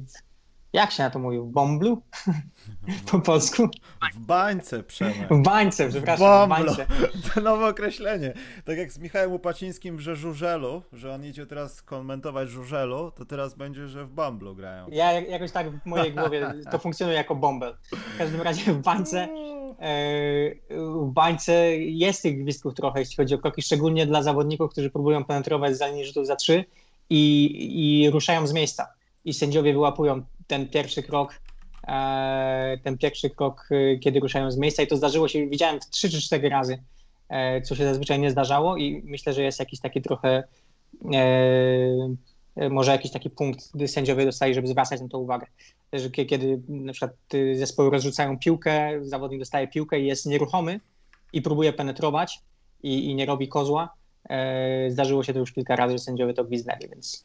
[0.07, 0.30] w
[0.73, 1.39] jak się na to mówi?
[1.39, 2.03] W bomblu?
[3.11, 3.69] po polsku?
[4.15, 5.29] W bańce, Przemek.
[5.31, 6.73] W bańce, przepraszam, Bomblo.
[6.73, 6.87] w bańce.
[7.35, 8.35] To nowe określenie.
[8.65, 13.55] Tak jak z Michałem Upacińskim w żużelu, że on idzie teraz komentować żużelu, to teraz
[13.55, 14.87] będzie, że w bomblu grają.
[14.93, 17.77] Ja jakoś tak w mojej głowie to funkcjonuje jako bombel.
[18.15, 19.29] W każdym razie w bańce
[19.81, 24.91] e, w bańce jest tych gwizdków trochę, jeśli chodzi o kroki, szczególnie dla zawodników, którzy
[24.91, 26.65] próbują penetrować za linii rzutów za trzy
[27.11, 28.89] i, i ruszają z miejsca.
[29.25, 31.41] I sędziowie wyłapują ten pierwszy krok,
[31.89, 36.11] e, ten pierwszy krok, e, kiedy ruszają z miejsca i to zdarzyło się, widziałem trzy
[36.11, 36.83] czy cztery razy,
[37.29, 40.43] e, co się zazwyczaj nie zdarzało i myślę, że jest jakiś taki trochę
[42.71, 45.47] może jakiś taki punkt, gdy sędziowie dostali, żeby zwracać na to uwagę.
[45.93, 47.13] Że kiedy na przykład
[47.55, 50.81] zespoły rozrzucają piłkę, zawodnik dostaje piłkę i jest nieruchomy
[51.33, 52.41] i próbuje penetrować
[52.83, 53.95] i, i nie robi kozła,
[54.89, 57.25] zdarzyło się to już kilka razy, że sędziowie to gwizdnęli, więc,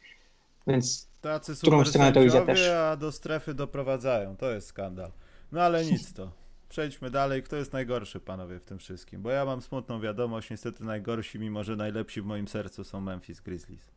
[0.68, 2.70] więc Tacy super stronę to idzie też.
[2.70, 4.38] a do strefy doprowadzają.
[4.38, 5.12] To jest skandal.
[5.52, 6.32] No ale nic to.
[6.70, 7.44] Przejdźmy dalej.
[7.44, 9.22] Kto jest najgorszy, panowie, w tym wszystkim?
[9.22, 10.50] Bo ja mam smutną wiadomość.
[10.50, 13.92] Niestety najgorsi, mimo że najlepsi w moim sercu są Memphis Grizzlies.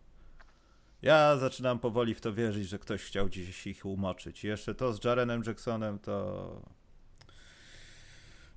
[1.03, 4.45] Ja zaczynam powoli w to wierzyć, że ktoś chciał dziś ich umoczyć.
[4.45, 6.63] I jeszcze to z Jarenem Jacksonem to...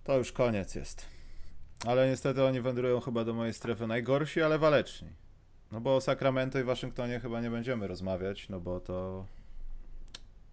[0.04, 1.06] To już koniec jest.
[1.86, 5.10] Ale niestety oni wędrują chyba do mojej strefy najgorsi, ale waleczni.
[5.72, 9.26] No bo o Sacramento i Waszyngtonie chyba nie będziemy rozmawiać, no bo to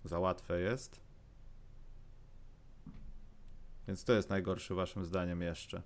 [0.04, 1.00] za łatwe jest.
[3.88, 5.82] Więc to jest najgorszy waszym zdaniem jeszcze.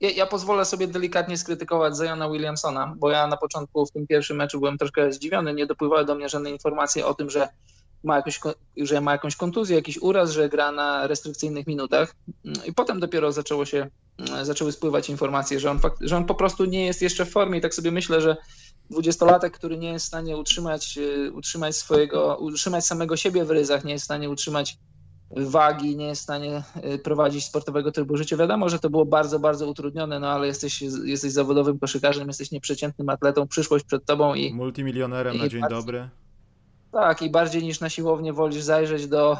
[0.00, 4.36] Ja, ja, pozwolę sobie delikatnie skrytykować Zajana Williamsona, bo ja na początku w tym pierwszym
[4.36, 5.54] meczu byłem troszkę zdziwiony.
[5.54, 7.48] Nie dopływały do mnie żadne informacje o tym, że
[8.04, 8.40] ma, jakąś,
[8.76, 12.14] że ma jakąś kontuzję, jakiś uraz, że gra na restrykcyjnych minutach.
[12.66, 13.90] I potem dopiero zaczęło się,
[14.42, 17.58] zaczęły spływać informacje, że on, fakt, że on po prostu nie jest jeszcze w formie.
[17.58, 18.36] I tak sobie myślę, że
[18.90, 20.98] dwudziestolatek, który nie jest w stanie utrzymać,
[21.32, 24.78] utrzymać swojego, utrzymać samego siebie w ryzach, nie jest w stanie utrzymać
[25.36, 26.62] wagi, nie jest w stanie
[26.94, 28.36] y, prowadzić sportowego trybu życia.
[28.36, 33.08] Wiadomo, że to było bardzo, bardzo utrudnione, no ale jesteś, jesteś zawodowym koszykarzem, jesteś nieprzeciętnym
[33.08, 34.54] atletą, przyszłość przed tobą i...
[34.54, 36.08] Multimilionerem i na dzień bardziej, dobry.
[36.92, 39.38] Tak, i bardziej niż na siłownię wolisz zajrzeć do,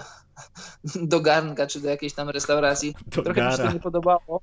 [0.95, 2.95] do garnka czy do jakiejś tam restauracji.
[3.07, 3.51] Do Trochę gara.
[3.51, 4.41] mi się to nie podobało.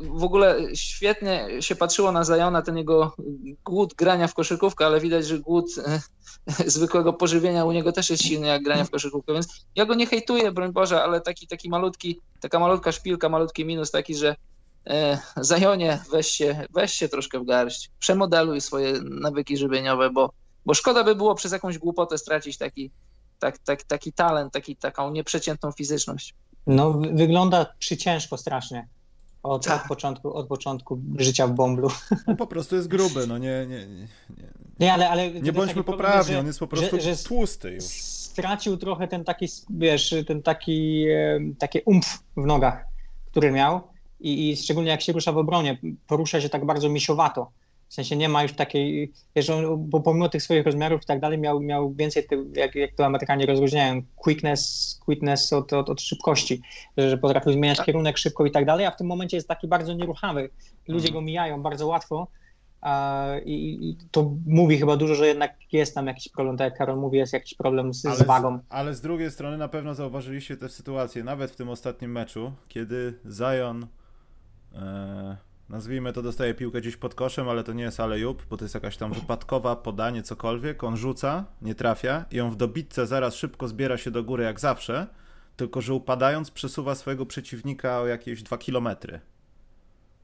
[0.00, 3.16] W ogóle świetnie się patrzyło na Zajona, ten jego
[3.64, 6.00] głód grania w koszykówkę, ale widać, że głód e,
[6.70, 10.06] zwykłego pożywienia u niego też jest silny jak grania w koszykówkę, więc ja go nie
[10.06, 14.36] hejtuję, broń Boże, ale taki, taki malutki, taka malutka szpilka, malutki minus taki, że
[14.86, 20.30] e, Zajonie weź się, weź się troszkę w garść, przemodeluj swoje nawyki żywieniowe, bo,
[20.66, 22.90] bo szkoda by było przez jakąś głupotę stracić taki,
[23.38, 26.34] tak, tak, taki talent, taki, taką nieprzeciętną fizyczność.
[26.66, 28.88] No wygląda przyciężko strasznie.
[29.42, 29.88] Od, od, tak.
[29.88, 31.88] początku, od początku życia w Bomblu.
[32.26, 34.08] On po prostu jest gruby, no nie, nie, nie,
[34.80, 37.84] nie ale, ale nie bądźmy poprawni, że, on jest po prostu że, że tłusty już.
[37.84, 41.06] Stracił trochę ten taki, wiesz, ten taki,
[41.58, 42.84] taki umf w nogach,
[43.30, 43.80] który miał
[44.20, 47.50] i, i szczególnie jak się rusza w obronie, porusza się tak bardzo misiowato
[47.96, 51.38] sensie nie ma już takiej, wiesz, on, bo pomimo tych swoich rozmiarów i tak dalej
[51.38, 56.62] miał, miał więcej, ty, jak, jak to Amerykanie rozróżniają, quickness, quickness od, od, od szybkości,
[56.96, 57.86] że, potrafił zmieniać tak.
[57.86, 60.50] kierunek szybko i tak dalej, a w tym momencie jest taki bardzo nieruchawy.
[60.88, 61.14] Ludzie mhm.
[61.14, 62.28] go mijają bardzo łatwo
[63.44, 66.98] i, i, to mówi chyba dużo, że jednak jest tam jakiś problem, tak jak Karol
[66.98, 68.58] mówi, jest jakiś problem z, ale z wagą.
[68.68, 73.18] ale z drugiej strony na pewno zauważyliście tę sytuację, nawet w tym ostatnim meczu, kiedy
[73.30, 73.86] Zion...
[74.74, 78.64] E nazwijmy to, dostaje piłkę gdzieś pod koszem, ale to nie jest alejub, bo to
[78.64, 80.84] jest jakaś tam wypadkowa podanie, cokolwiek.
[80.84, 84.60] On rzuca, nie trafia i on w dobitce zaraz szybko zbiera się do góry jak
[84.60, 85.06] zawsze,
[85.56, 89.20] tylko że upadając przesuwa swojego przeciwnika o jakieś dwa kilometry.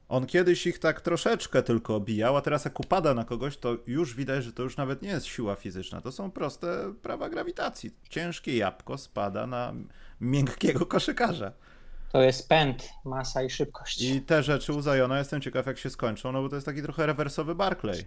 [0.09, 4.15] On kiedyś ich tak troszeczkę tylko obijał, a teraz jak upada na kogoś, to już
[4.15, 6.01] widać, że to już nawet nie jest siła fizyczna.
[6.01, 7.91] To są proste prawa grawitacji.
[8.09, 9.73] Ciężkie jabłko spada na
[10.21, 11.51] miękkiego koszykarza.
[12.13, 14.01] To jest pęd, masa i szybkość.
[14.01, 16.81] I te rzeczy u Zajona jestem ciekaw jak się skończą, no bo to jest taki
[16.81, 18.05] trochę rewersowy Barclay.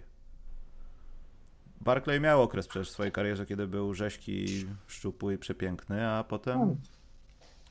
[1.81, 6.57] Barclay miał okres przecież w swojej karierze, kiedy był rzeźki, szczupły i przepiękny, a potem...
[6.57, 6.77] Hmm.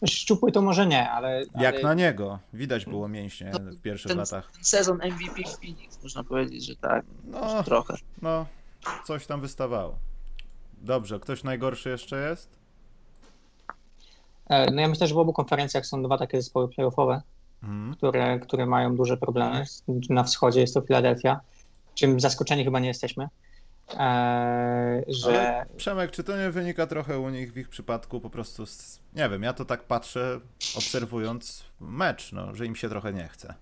[0.07, 1.43] Szczupły to może nie, ale...
[1.55, 1.83] Jak ale...
[1.83, 2.39] na niego.
[2.53, 4.51] Widać było mięśnie no, w pierwszych ten, latach.
[4.53, 7.05] Ten sezon MVP w Phoenix, można powiedzieć, że tak.
[7.25, 7.95] No, trochę.
[8.23, 8.47] No,
[9.05, 9.99] coś tam wystawało.
[10.83, 12.56] Dobrze, ktoś najgorszy jeszcze jest?
[14.49, 17.23] E, no ja myślę, że w obu konferencjach są dwa takie zespoły playoffowe,
[17.63, 17.95] mm.
[17.95, 19.65] które, które mają duże problemy.
[20.11, 21.41] Na wschodzie jest to Filadelfia,
[21.95, 23.29] czym zaskoczeni chyba nie jesteśmy.
[23.99, 25.57] Eee, że...
[25.57, 29.01] Ale Przemek, czy to nie wynika trochę u nich w ich przypadku po prostu, z,
[29.15, 30.41] nie wiem, ja to tak patrzę
[30.77, 33.55] obserwując mecz, no, że im się trochę nie chce.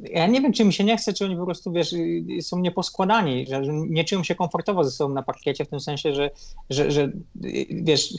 [0.00, 1.94] Ja nie wiem, czy mi się nie chce, czy oni po prostu, wiesz,
[2.40, 6.30] są nieposkładani, że nie czują się komfortowo ze sobą na parkiecie, w tym sensie, że,
[6.70, 7.12] że, że
[7.70, 8.14] wiesz,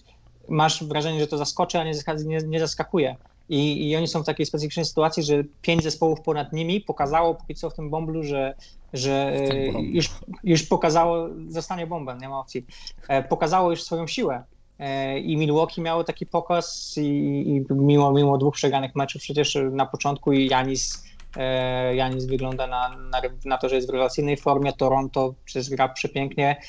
[0.50, 1.94] masz wrażenie, że to zaskoczy, a nie,
[2.26, 3.16] nie, nie zaskakuje.
[3.50, 7.56] I, I, oni są w takiej specyficznej sytuacji, że pięć zespołów ponad nimi pokazało póki
[7.56, 8.56] co w tym bomblu, że,
[8.94, 9.34] że
[9.82, 10.10] już,
[10.44, 12.66] już pokazało, zostanie bombem, nie ma opcji.
[13.08, 14.44] E, pokazało już swoją siłę.
[14.80, 17.02] E, I Milwaukee miało taki pokaz i,
[17.48, 21.04] i mimo, mimo dwóch przegranych meczów przecież na początku i Janis,
[21.38, 24.74] e, Janis wygląda na, na, na to, że jest w rewelacyjnej formie.
[24.74, 26.62] Toronto przecież gra przepięknie.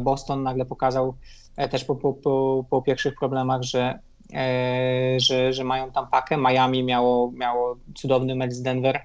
[0.00, 3.98] Boston nagle pokazał E, też po, po, po, po pierwszych problemach, że,
[4.34, 6.36] e, że, że mają tam pakę.
[6.36, 9.00] Miami miało, miało cudowny mecz z Denver,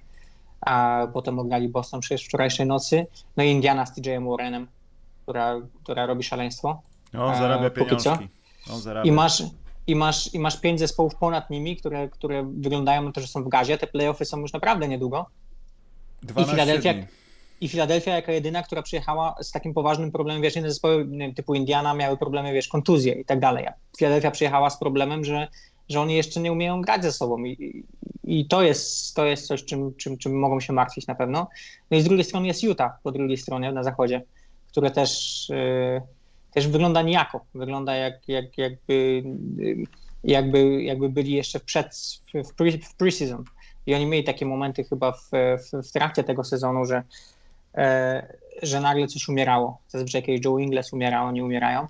[0.61, 3.07] a potem oglali Boston przecież wczorajszej nocy.
[3.37, 4.67] No i Indiana z TJ Warrenem,
[5.23, 6.81] która, która robi szaleństwo.
[7.19, 8.27] On zarabia e, pieniążki.
[8.73, 9.09] On zarabia.
[9.09, 9.43] I masz,
[9.87, 13.43] i masz, I masz pięć zespołów ponad nimi, które, które wyglądają na to, że są
[13.43, 13.77] w gazie.
[13.77, 15.25] Te playoffy są już naprawdę niedługo.
[16.37, 17.05] I Filadelfia, dni
[17.61, 21.93] i Filadelfia jako jedyna, która przyjechała z takim poważnym problemem, wiesz, inne zespoły typu Indiana
[21.93, 25.47] miały problemy, wiesz, kontuzje i tak dalej, Filadelfia przyjechała z problemem, że,
[25.89, 27.83] że oni jeszcze nie umieją grać ze sobą i,
[28.23, 31.47] i to, jest, to jest coś, czym, czym, czym mogą się martwić na pewno.
[31.91, 34.21] No i z drugiej strony jest Utah po drugiej stronie na zachodzie,
[34.67, 36.01] które też, yy,
[36.53, 39.23] też wygląda niejako, wygląda jak, jak, jakby
[39.57, 39.85] yy,
[40.23, 41.95] jakby, jakby byli jeszcze przed,
[42.45, 43.43] w, pre, w preseason.
[43.85, 47.03] I oni mieli takie momenty chyba w, w, w trakcie tego sezonu, że,
[48.63, 49.77] że nagle coś umierało.
[49.87, 51.87] Zazwyczaj kiedy Joe Ingles umiera, oni umierają.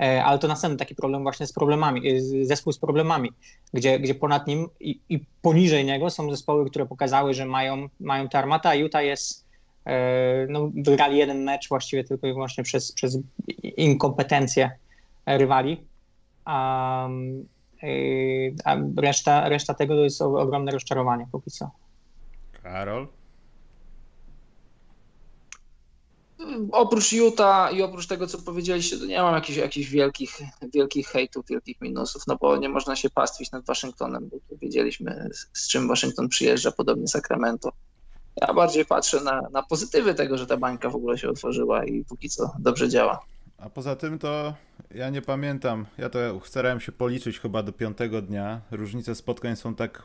[0.00, 3.32] E, ale to następny taki problem właśnie z problemami, e, zespół z problemami,
[3.72, 8.28] gdzie, gdzie ponad nim i, i poniżej niego są zespoły, które pokazały, że mają, mają
[8.28, 9.44] te armata, a Utah jest
[9.86, 13.18] e, no, wygrali jeden mecz właściwie tylko i wyłącznie przez, przez
[13.76, 14.70] inkompetencję
[15.26, 15.84] rywali.
[16.44, 17.08] A,
[18.64, 21.70] a reszta, reszta tego to jest ogromne rozczarowanie póki co.
[22.62, 23.08] Karol?
[26.72, 30.38] Oprócz Utah i oprócz tego, co powiedzieliście, to nie mam jakichś, jakichś wielkich,
[30.74, 35.68] wielkich hejtów, wielkich minusów, no bo nie można się pastwić nad Waszyngtonem, bo wiedzieliśmy, z
[35.68, 37.72] czym Waszyngton przyjeżdża, podobnie Sacramento.
[38.40, 42.04] Ja bardziej patrzę na, na pozytywy tego, że ta bańka w ogóle się otworzyła i
[42.04, 43.24] póki co dobrze działa.
[43.58, 44.54] A poza tym to
[44.94, 45.86] ja nie pamiętam.
[45.98, 48.60] Ja to starałem się policzyć chyba do piątego dnia.
[48.70, 50.02] Różnice spotkań są tak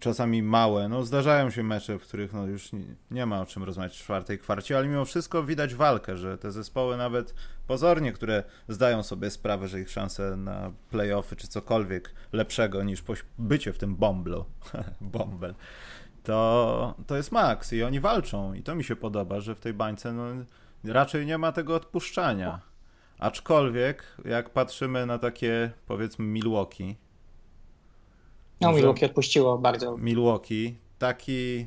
[0.00, 0.88] czasami małe.
[0.88, 4.02] No zdarzają się mecze, w których no już nie, nie, ma o czym rozmawiać w
[4.02, 7.34] czwartej kwarcie, ale mimo wszystko widać walkę, że te zespoły nawet
[7.66, 13.04] pozornie, które zdają sobie sprawę, że ich szanse na playoffy czy cokolwiek lepszego niż
[13.38, 14.44] bycie w tym bomblu,
[15.00, 15.54] bombel,
[16.22, 19.74] to, to jest maks i oni walczą i to mi się podoba, że w tej
[19.74, 20.24] bańce no,
[20.84, 22.60] raczej nie ma tego odpuszczania.
[23.18, 26.96] Aczkolwiek, jak patrzymy na takie, powiedzmy, Milwaukee,
[28.60, 29.96] no, Milwaukee odpuściło bardzo.
[29.96, 31.66] Milwaukee, taki.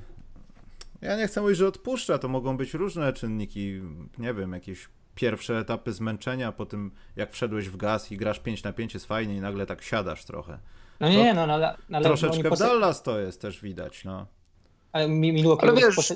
[1.02, 3.82] Ja nie chcę mówić, że odpuszcza, to mogą być różne czynniki,
[4.17, 8.63] nie wiem, jakieś pierwsze etapy zmęczenia po tym, jak wszedłeś w gaz i grasz 5
[8.63, 10.60] na 5 jest fajnie i nagle tak siadasz trochę.
[10.99, 11.75] No nie, no, no ale...
[11.91, 14.25] ale troszeczkę w Dallas to jest też widać, no.
[14.91, 16.13] Ale Milwaukee ale wiesz...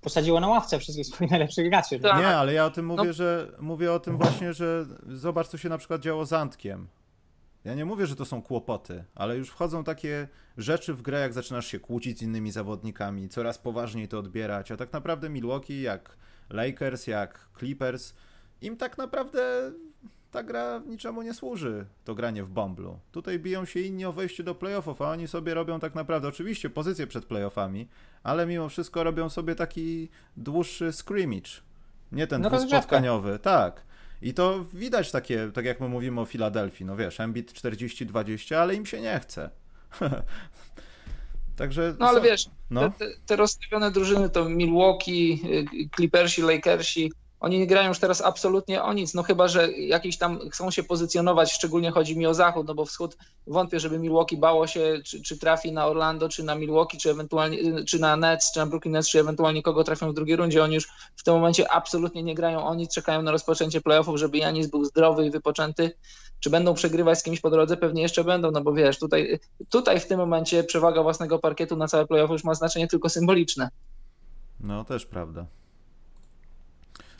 [0.00, 2.00] posadziło na ławce wszystkich swoich najlepszych graczy.
[2.00, 2.18] Tak.
[2.18, 3.12] Nie, ale ja o tym mówię, no.
[3.12, 6.88] że mówię o tym właśnie, że zobacz, co się na przykład działo z Antkiem.
[7.66, 11.32] Ja nie mówię, że to są kłopoty, ale już wchodzą takie rzeczy w grę, jak
[11.32, 16.16] zaczynasz się kłócić z innymi zawodnikami, coraz poważniej to odbierać, a tak naprawdę Milwaukee, jak
[16.50, 18.14] Lakers, jak Clippers,
[18.62, 19.72] im tak naprawdę
[20.30, 22.98] ta gra niczemu nie służy, to granie w bomblu.
[23.12, 26.70] Tutaj biją się inni o wejście do playoffów, a oni sobie robią tak naprawdę, oczywiście
[26.70, 27.88] pozycję przed playoffami,
[28.22, 31.50] ale mimo wszystko robią sobie taki dłuższy scrimmage.
[32.12, 33.86] Nie ten no dwuspotkaniowy, tak.
[34.22, 38.74] I to widać takie, tak jak my mówimy o Filadelfii, no wiesz, Embiid 40-20, ale
[38.74, 39.50] im się nie chce.
[41.56, 41.96] Także.
[41.98, 42.90] No ale wiesz, no.
[42.90, 48.82] Te, te, rozstawione drużyny to Milwaukee, y, Clippersi, Lakersi, oni nie grają już teraz absolutnie
[48.82, 52.66] o nic, no chyba, że jakiś tam chcą się pozycjonować, szczególnie chodzi mi o zachód,
[52.66, 56.54] no bo wschód wątpię, żeby Milwaukee bało się, czy, czy trafi na Orlando, czy na
[56.54, 60.14] Milwaukee, czy ewentualnie, czy na Nets, czy na Brooklyn Nets, czy ewentualnie kogo trafią w
[60.14, 60.64] drugiej rundzie.
[60.64, 64.38] Oni już w tym momencie absolutnie nie grają o nic, czekają na rozpoczęcie playoffów, żeby
[64.38, 65.90] Janis był zdrowy i wypoczęty.
[66.40, 67.76] Czy będą przegrywać z kimś po drodze?
[67.76, 69.38] Pewnie jeszcze będą, no bo wiesz, tutaj,
[69.70, 73.70] tutaj w tym momencie przewaga własnego parkietu na całe playoffy już ma znaczenie tylko symboliczne.
[74.60, 75.46] No, też prawda.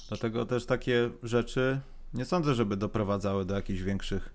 [0.08, 1.80] Dlatego też takie rzeczy
[2.14, 4.34] nie sądzę, żeby doprowadzały do jakichś większych,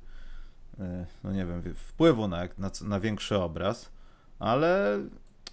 [0.79, 3.89] e, no nie wiem, wpływu na, na, na większy obraz,
[4.39, 4.99] ale,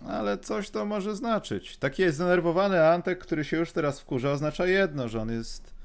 [0.07, 1.77] ale coś to może znaczyć.
[1.77, 5.78] Taki jest zdenerwowany Antek, który się już teraz wkurza, oznacza jedno, że on jest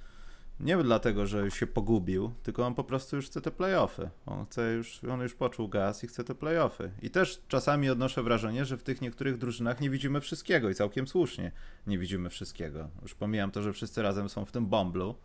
[0.60, 4.10] nie dlatego, że się pogubił, tylko on po prostu już chce te playoffy.
[4.26, 6.92] On chce już, on już poczuł gaz i chce te playoffy.
[7.02, 11.08] I też czasami odnoszę wrażenie, że w tych niektórych drużynach nie widzimy wszystkiego i całkiem
[11.08, 11.52] słusznie
[11.88, 12.89] nie widzimy wszystkiego.
[13.02, 15.16] Już pomijam to, że wszyscy razem są w tym bomblu,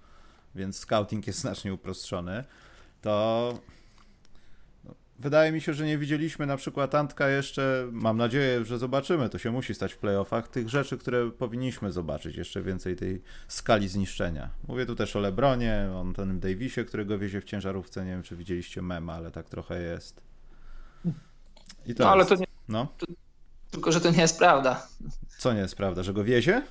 [0.54, 2.44] więc scouting jest znacznie uproszczony.
[3.00, 3.54] To
[5.18, 9.38] Wydaje mi się, że nie widzieliśmy na przykład Antka jeszcze, mam nadzieję, że zobaczymy, to
[9.38, 14.50] się musi stać w playoffach, tych rzeczy, które powinniśmy zobaczyć, jeszcze więcej tej skali zniszczenia.
[14.68, 18.36] Mówię tu też o Lebronie, o Antonym Davisie, którego wiezie w ciężarówce, nie wiem czy
[18.36, 20.20] widzieliście mema, ale tak trochę jest.
[21.86, 22.86] I to no ale to nie, no?
[22.98, 23.06] To,
[23.70, 24.86] tylko, że to nie jest prawda.
[25.38, 26.62] Co nie jest prawda, że go wiezie?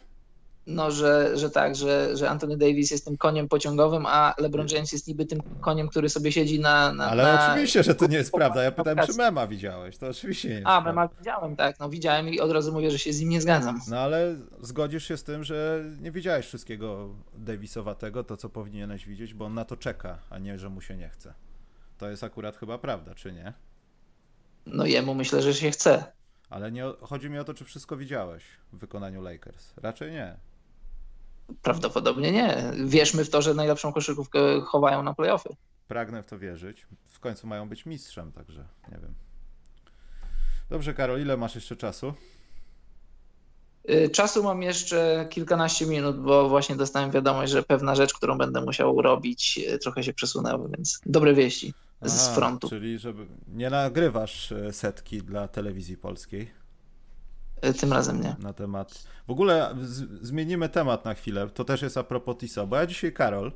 [0.68, 4.92] No, że, że tak, że, że Anthony Davis jest tym koniem pociągowym, a LeBron James
[4.92, 6.94] jest niby tym koniem, który sobie siedzi na.
[6.94, 7.52] na Ale na...
[7.52, 8.64] oczywiście, że to nie jest prawda.
[8.64, 9.98] Ja pytałem, czy mema widziałeś.
[9.98, 10.68] To oczywiście nie jest.
[10.68, 11.80] A, mema widziałem, tak.
[11.80, 13.82] No widziałem i od razu mówię, że się z nim nie zgadzam.
[13.88, 19.34] No ale zgodzisz się z tym, że nie widziałeś wszystkiego Davisowatego, to co powinieneś widzieć,
[19.34, 21.34] bo on na to czeka, a nie, że mu się nie chce.
[21.98, 23.54] To jest akurat chyba prawda, czy nie?
[24.66, 26.12] No jemu myślę, że się chce.
[26.50, 29.74] Ale nie, chodzi mi o to, czy wszystko widziałeś w wykonaniu Lakers.
[29.78, 30.38] Raczej nie.
[31.62, 32.72] Prawdopodobnie nie.
[32.86, 35.50] Wierzmy w to, że najlepszą koszykówkę chowają na playoffy.
[35.88, 36.88] Pragnę w to wierzyć.
[37.08, 39.14] W końcu mają być mistrzem, także nie wiem.
[40.70, 42.14] Dobrze, Karol, ile masz jeszcze czasu?
[43.90, 48.62] Y, czasu mam jeszcze kilkanaście minut, bo właśnie dostałem wiadomość, że pewna rzecz, którą będę
[48.62, 51.74] musiał robić, y, trochę się przesunęła, więc dobre wieści.
[52.02, 52.70] z Aha, frontu.
[52.70, 56.52] Czyli żeby nie nagrywasz e, setki dla telewizji polskiej
[57.80, 58.36] Tym razem nie.
[58.40, 59.04] na temat.
[59.28, 61.50] W ogóle z, zmienimy temat na chwilę.
[61.50, 63.52] To też jest a propos Tisa, bo ja dzisiaj, Karol,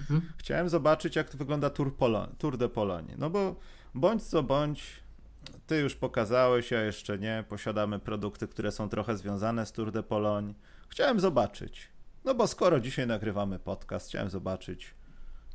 [0.00, 0.32] Mhm.
[0.36, 3.14] chciałem zobaczyć, jak to wygląda Tour, Polo- Tour de Pologne.
[3.18, 3.56] No bo
[3.94, 4.82] bądź co bądź,
[5.66, 7.44] ty już pokazałeś, ja jeszcze nie.
[7.48, 10.54] Posiadamy produkty, które są trochę związane z Tour de Pologne.
[10.88, 11.88] Chciałem zobaczyć.
[12.24, 14.94] No bo skoro dzisiaj nagrywamy podcast, chciałem zobaczyć,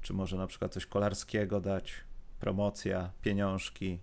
[0.02, 1.94] czy może na przykład coś kolarskiego dać,
[2.40, 4.00] promocja, pieniążki,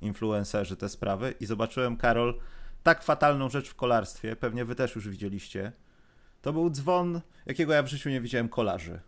[0.00, 1.34] influencerzy, te sprawy.
[1.40, 2.38] I zobaczyłem, Karol,
[2.84, 5.72] tak fatalną rzecz w kolarstwie, pewnie wy też już widzieliście.
[6.42, 9.00] To był dzwon, jakiego ja w życiu nie widziałem kolarzy.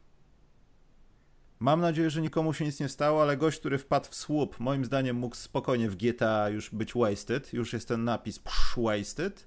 [1.58, 4.84] Mam nadzieję, że nikomu się nic nie stało, ale gość, który wpadł w słup, moim
[4.84, 7.52] zdaniem mógł spokojnie w GTA już być wasted.
[7.52, 9.46] Już jest ten napis psz, wasted.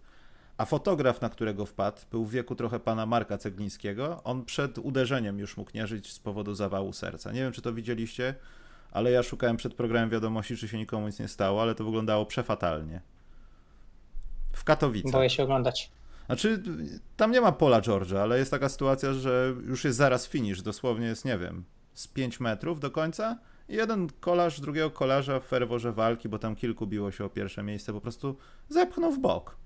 [0.58, 4.24] A fotograf, na którego wpadł, był w wieku trochę pana Marka Ceglińskiego.
[4.24, 7.32] On przed uderzeniem już mógł nie żyć z powodu zawału serca.
[7.32, 8.36] Nie wiem, czy to widzieliście,
[8.92, 12.26] ale ja szukałem przed programem wiadomości, czy się nikomu nic nie stało, ale to wyglądało
[12.26, 13.02] przefatalnie.
[14.60, 15.12] W Katowicach.
[15.12, 15.92] Boję się oglądać.
[16.26, 16.64] Znaczy,
[17.18, 21.08] tam nie ma pola George'a, ale jest taka sytuacja, że już jest zaraz finish, dosłownie
[21.08, 25.92] jest, nie wiem, z 5 metrów do końca i jeden kolarz drugiego kolarza w ferworze
[25.92, 28.38] walki, bo tam kilku biło się o pierwsze miejsce, po prostu
[28.70, 29.58] zepchnął w bok.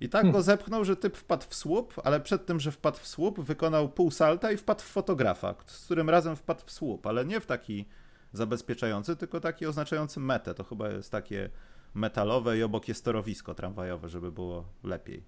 [0.00, 3.06] I tak go zepchnął, że typ wpadł w słup, ale przed tym, że wpadł w
[3.06, 7.24] słup, wykonał pół salta i wpadł w fotografa, z którym razem wpadł w słup, ale
[7.24, 7.88] nie w taki
[8.32, 10.54] zabezpieczający, tylko taki oznaczający metę.
[10.54, 11.50] To chyba jest takie
[11.94, 15.24] metalowe i obok jest torowisko tramwajowe, żeby było lepiej.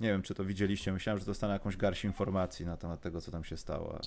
[0.00, 0.92] Nie wiem, czy to widzieliście.
[0.92, 3.98] Myślałem, że dostanę jakąś garść informacji na temat tego, co tam się stało.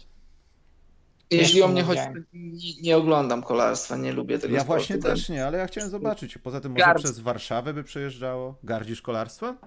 [1.31, 1.99] Jeśli o mnie nie chodzi,
[2.33, 4.79] nie, nie oglądam kolarstwa, nie lubię tego Ja sportu.
[4.79, 6.37] właśnie też nie, ale ja chciałem zobaczyć.
[6.37, 8.55] Poza tym może przez Warszawę by przejeżdżało.
[8.63, 9.57] Gardzisz kolarstwem?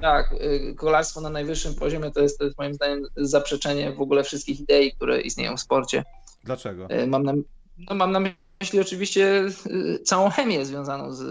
[0.00, 4.24] Tak, y, kolarstwo na najwyższym poziomie to jest, to jest moim zdaniem zaprzeczenie w ogóle
[4.24, 6.04] wszystkich idei, które istnieją w sporcie.
[6.44, 6.90] Dlaczego?
[6.90, 7.32] Y, Mam na,
[7.78, 8.20] no mam na
[8.62, 11.22] myśli oczywiście y, całą chemię związaną z,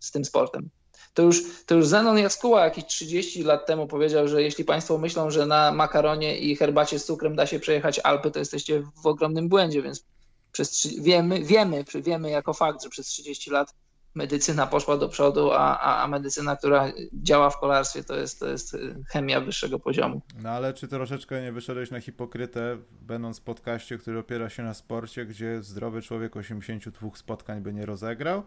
[0.00, 0.70] z tym sportem.
[1.14, 5.30] To już, to już Zenon Jaskuła jakieś 30 lat temu powiedział, że jeśli Państwo myślą,
[5.30, 9.48] że na makaronie i herbacie z cukrem da się przejechać Alpy, to jesteście w ogromnym
[9.48, 10.04] błędzie, więc
[10.52, 13.74] przez, wiemy, wiemy, wiemy jako fakt, że przez 30 lat
[14.16, 18.48] medycyna poszła do przodu, a, a, a medycyna, która działa w kolarstwie, to jest, to
[18.48, 20.20] jest y, chemia wyższego poziomu.
[20.42, 24.74] No ale czy troszeczkę nie wyszedłeś na hipokrytę, będąc w podcaście, który opiera się na
[24.74, 28.42] sporcie, gdzie zdrowy człowiek 82 spotkań by nie rozegrał?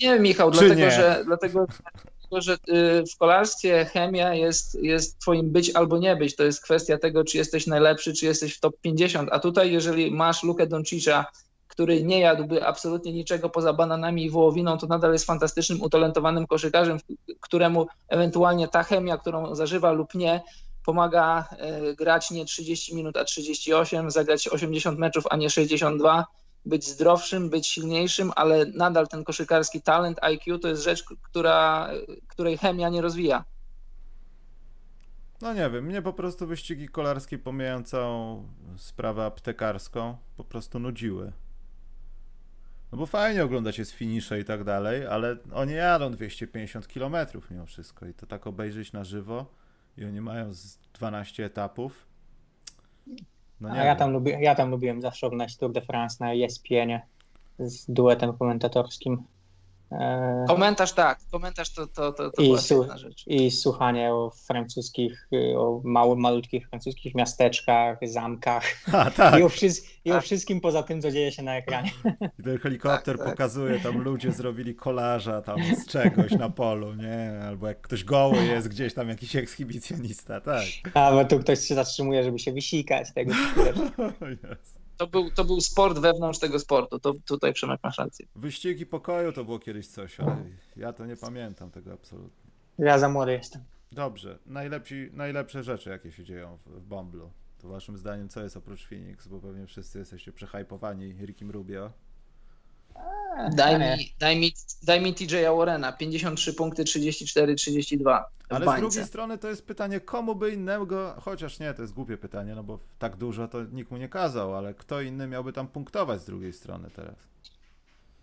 [0.00, 0.90] Nie Michał, Czy dlatego nie?
[0.90, 6.36] że, dlatego, dlatego, że y, w kolarstwie chemia jest, jest twoim być albo nie być.
[6.36, 9.28] To jest kwestia tego, czy jesteś najlepszy, czy jesteś w top 50.
[9.32, 11.26] A tutaj, jeżeli masz Lukę Doncicza,
[11.78, 16.98] który nie jadłby absolutnie niczego poza bananami i wołowiną, to nadal jest fantastycznym, utalentowanym koszykarzem,
[17.40, 20.40] któremu ewentualnie ta chemia, którą zażywa lub nie,
[20.84, 21.48] pomaga
[21.90, 26.26] y, grać nie 30 minut, a 38, zagrać 80 meczów, a nie 62
[26.64, 31.90] być zdrowszym, być silniejszym, ale nadal ten koszykarski talent, IQ to jest rzecz, która,
[32.28, 33.44] której chemia nie rozwija.
[35.42, 38.44] No nie wiem, mnie po prostu wyścigi kolarskie, pomijając całą
[38.76, 41.32] sprawę aptekarską, po prostu nudziły.
[42.92, 47.16] No bo fajnie oglądać jest finisze i tak dalej, ale oni jadą 250 km
[47.50, 49.46] mimo wszystko i to tak obejrzeć na żywo
[49.96, 52.06] i oni mają z 12 etapów.
[53.60, 53.96] No A nie ja wiem.
[53.96, 57.00] tam, lubi, ja tam lubiłem zawsze oglądać Tour de France na ESPN-ie
[57.58, 59.24] z duetem komentatorskim.
[59.92, 63.24] E, Komentarz tak, komentarz to, to, to, to I była su- rzecz.
[63.26, 69.40] I słuchanie o francuskich, y, o małych, malutkich francuskich miasteczkach, zamkach A, tak.
[69.40, 70.24] i, o wszy- i o Tak.
[70.24, 71.90] wszystkim poza tym, co dzieje się na ekranie.
[72.38, 73.34] I ten helikopter Tak, tak.
[73.36, 77.40] pokazuje, tam ludzie zrobili kolarza tam z czegoś na polu, nie?
[77.48, 80.64] Albo jak ktoś goły jest gdzieś tam jakiś ekshibicjonista, tak.
[80.94, 83.12] A bo tu ktoś się zatrzymuje, żeby się wysikać.
[83.14, 83.32] Tego
[83.66, 83.82] Jezu.
[84.98, 86.98] To był, to był sport wewnątrz tego sportu.
[86.98, 88.26] To tutaj Przemek masz rację.
[88.36, 90.36] Wyścigi pokoju to było kiedyś coś, ale
[90.76, 92.50] ja to nie pamiętam tego absolutnie.
[92.78, 93.62] Ja za młody jestem.
[93.92, 97.30] Dobrze, najlepsi, najlepsze rzeczy jakie się dzieją w, w Bomblu.
[97.58, 101.92] To waszym zdaniem co jest oprócz Phoenix, bo pewnie wszyscy jesteście przehypowani Rickim Rubio.
[103.56, 108.24] Daj mi, daj mi, daj mi TJ Warrena, 53 punkty, 34, 32.
[108.48, 108.80] w Ale z bańce.
[108.80, 110.86] drugiej strony to jest pytanie, komu by innemu,
[111.20, 114.56] chociaż nie, to jest głupie pytanie, no bo tak dużo to nikt mu nie kazał,
[114.56, 117.14] ale kto inny miałby tam punktować z drugiej strony teraz?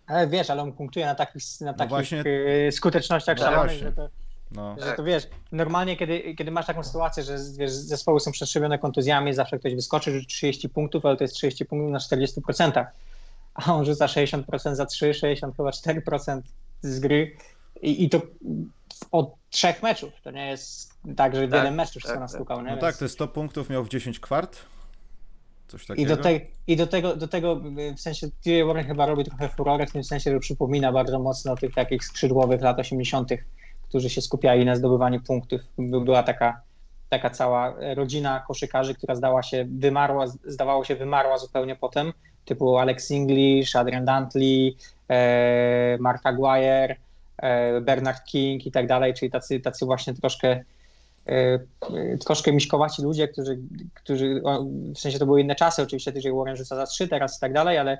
[0.06, 2.24] Ale wiesz, ale on punktuje na takich, na takich właśnie-
[2.68, 4.08] y, skutecznościach No szalonych, że to,
[4.50, 8.78] No, że to wiesz, normalnie kiedy, kiedy masz taką sytuację, że wiesz, zespoły są przestrzebione
[8.78, 12.86] kontuzjami, zawsze ktoś wyskoczy, rzuci 30 punktów, ale to jest 30 punktów na 40%,
[13.56, 16.40] a on rzuca 60% za 3, 60 chyba 4%
[16.82, 17.36] z gry
[17.82, 18.20] i, i to
[19.12, 22.20] od trzech meczów, to nie jest tak, że Tak, wiele meczów tak, się tak.
[22.20, 22.64] nastukał, nie?
[22.64, 24.58] no Więc- tak, to jest 100 punktów miał w 10 kwart.
[25.68, 26.16] Coś I takiego?
[26.16, 27.60] do, te, I do tego, do tego
[27.96, 31.56] w sensie TJ Warren chyba robi trochę furorę w tym sensie, że przypomina bardzo mocno
[31.56, 33.30] tych takich skrzydłowych lat 80.,
[33.88, 35.60] którzy się skupiali na zdobywaniu punktów.
[35.78, 36.60] By- Była taka,
[37.08, 42.12] taka cała rodzina koszykarzy, która zdała się, wymarła, zdawało się wymarła zupełnie potem,
[42.46, 44.76] typu Alex English, Adrian Dantley,
[45.08, 46.96] e, Mark Aguirre,
[47.38, 50.64] e, Bernard King i tak dalej, czyli tacy, tacy właśnie troszkę
[51.26, 51.58] e,
[52.24, 53.58] troszkę miśkowaci ludzie, którzy,
[53.94, 54.42] którzy
[54.94, 57.52] w sensie to były inne czasy, oczywiście TJ Warren rzuca za trzy teraz i tak
[57.52, 57.98] dalej, ale,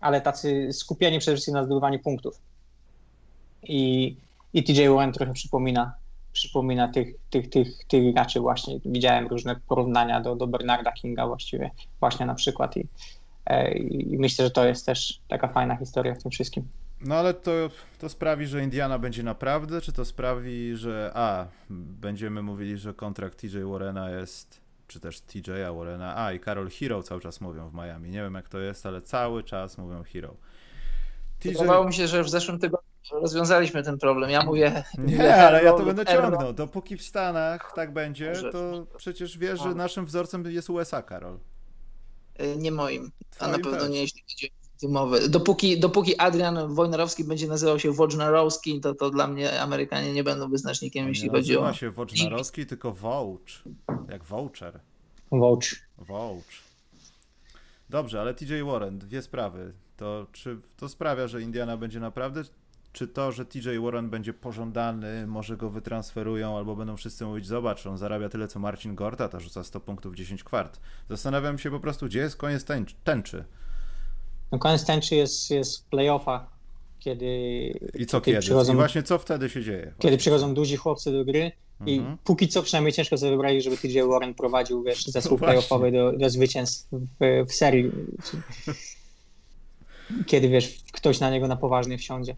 [0.00, 2.40] ale tacy skupieni przede wszystkim na zdobywaniu punktów.
[3.62, 4.16] I,
[4.54, 5.94] i TJ Warren trochę przypomina,
[6.32, 8.80] przypomina tych, tych, tych, tych graczy właśnie.
[8.84, 11.70] Widziałem różne porównania do, do Bernarda Kinga właściwie,
[12.00, 12.86] właśnie na przykład i, e,
[13.74, 16.68] i myślę, że to jest też taka fajna historia w tym wszystkim.
[17.00, 17.52] No ale to,
[17.98, 23.40] to sprawi, że Indiana będzie naprawdę, czy to sprawi, że a, będziemy mówili, że kontrakt
[23.40, 27.74] TJ Warrena jest, czy też TJ'a Warrena, a i Karol Hero cały czas mówią w
[27.74, 28.10] Miami.
[28.10, 30.36] Nie wiem jak to jest, ale cały czas mówią Hero.
[31.38, 31.48] TJ...
[31.48, 34.30] Wydawało mi się, że w zeszłym tygodniu rozwiązaliśmy ten problem.
[34.30, 34.84] Ja mówię.
[34.98, 36.52] Nie, ale ja to będę ciągnął.
[36.52, 41.38] Dopóki w Stanach tak będzie, to przecież wiesz, że naszym wzorcem jest USA, Karol.
[42.40, 45.28] Y, Nie moim, a na pewno nie jeśli chodzi o wymowy.
[45.28, 50.48] Dopóki, dopóki Adrian Wojnarowski będzie nazywał się Wojnarowski, to, to dla mnie Amerykanie nie będą
[50.50, 51.60] wyznacznikiem, jeśli nie chodzi o.
[51.60, 53.40] nazywa się Wojnarowski, tylko Vouch.
[54.08, 54.80] Jak voucher.
[55.32, 55.64] Vouch.
[55.98, 56.44] Vouch.
[57.90, 59.72] Dobrze, ale TJ Warren, dwie sprawy.
[59.96, 62.42] To czy to sprawia, że Indiana będzie naprawdę,
[62.92, 67.86] czy to, że TJ Warren będzie pożądany, może go wytransferują, albo będą wszyscy mówić, zobacz,
[67.86, 70.80] on zarabia tyle co Marcin Gorta, to rzuca 100 punktów 10 kwart.
[71.10, 73.44] Zastanawiam się po prostu, gdzie jest koniec tęcz- tęczy.
[74.52, 76.46] No koniec tęczy jest, jest w playoffach,
[76.98, 77.26] kiedy,
[77.94, 78.72] I co kiedy kiedy?
[78.72, 79.82] I właśnie co wtedy się dzieje?
[79.82, 80.18] kiedy Właśnie.
[80.18, 81.52] przychodzą duzi chłopcy do gry
[81.86, 82.18] i Mhm.
[82.24, 86.12] póki co przynajmniej ciężko sobie wyobrazić, żeby TJ Warren prowadził wiesz, zespół No playoffowy do,
[86.12, 87.90] do zwycięstw w, w serii.
[90.26, 92.36] Kiedy wiesz, ktoś na niego na poważnie wsiądzie.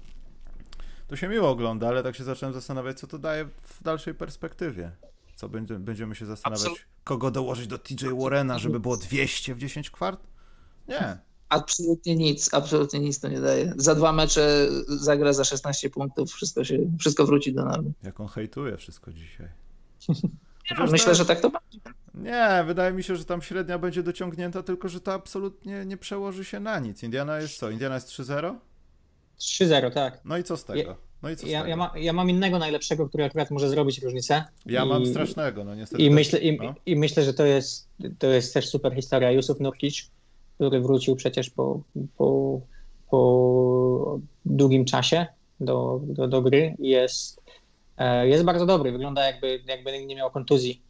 [1.12, 4.90] To się miło ogląda, ale tak się zacząłem zastanawiać, co to daje w dalszej perspektywie.
[5.36, 9.58] Co będzie, będziemy się zastanawiać, Absolut- kogo dołożyć do TJ Warrena, żeby było 200 w
[9.58, 10.20] 10 kwart?
[10.88, 11.18] Nie.
[11.48, 13.74] Absolutnie nic, absolutnie nic to nie daje.
[13.76, 17.92] Za dwa mecze zagra za 16 punktów, wszystko, się, wszystko wróci do normy.
[18.02, 19.48] Jak on hejtuje wszystko dzisiaj.
[20.92, 21.80] Myślę, że tak to będzie.
[22.14, 26.44] Nie, wydaje mi się, że tam średnia będzie dociągnięta, tylko że to absolutnie nie przełoży
[26.44, 27.02] się na nic.
[27.02, 27.70] Indiana jest co?
[27.70, 28.54] Indiana jest 3-0?
[29.42, 30.20] 3-0, tak.
[30.24, 30.96] No i co z tego?
[31.22, 34.44] No i co Ja, ja, ma, ja mam innego najlepszego, który akurat może zrobić różnicę.
[34.66, 36.02] Ja I- mam strasznego, no niestety.
[36.02, 36.74] I też- myślę, i, no.
[36.86, 37.88] I myślę, że to jest,
[38.18, 39.30] to jest też super historia.
[39.30, 40.10] Jusuf Nurkic,
[40.54, 41.82] który wrócił przecież po,
[42.16, 42.60] po,
[43.10, 45.26] po długim czasie
[45.60, 47.42] do, do, do gry, jest,
[47.98, 48.92] e, jest bardzo dobry.
[48.92, 50.82] Wygląda jakby, jakby nie miał kontuzji.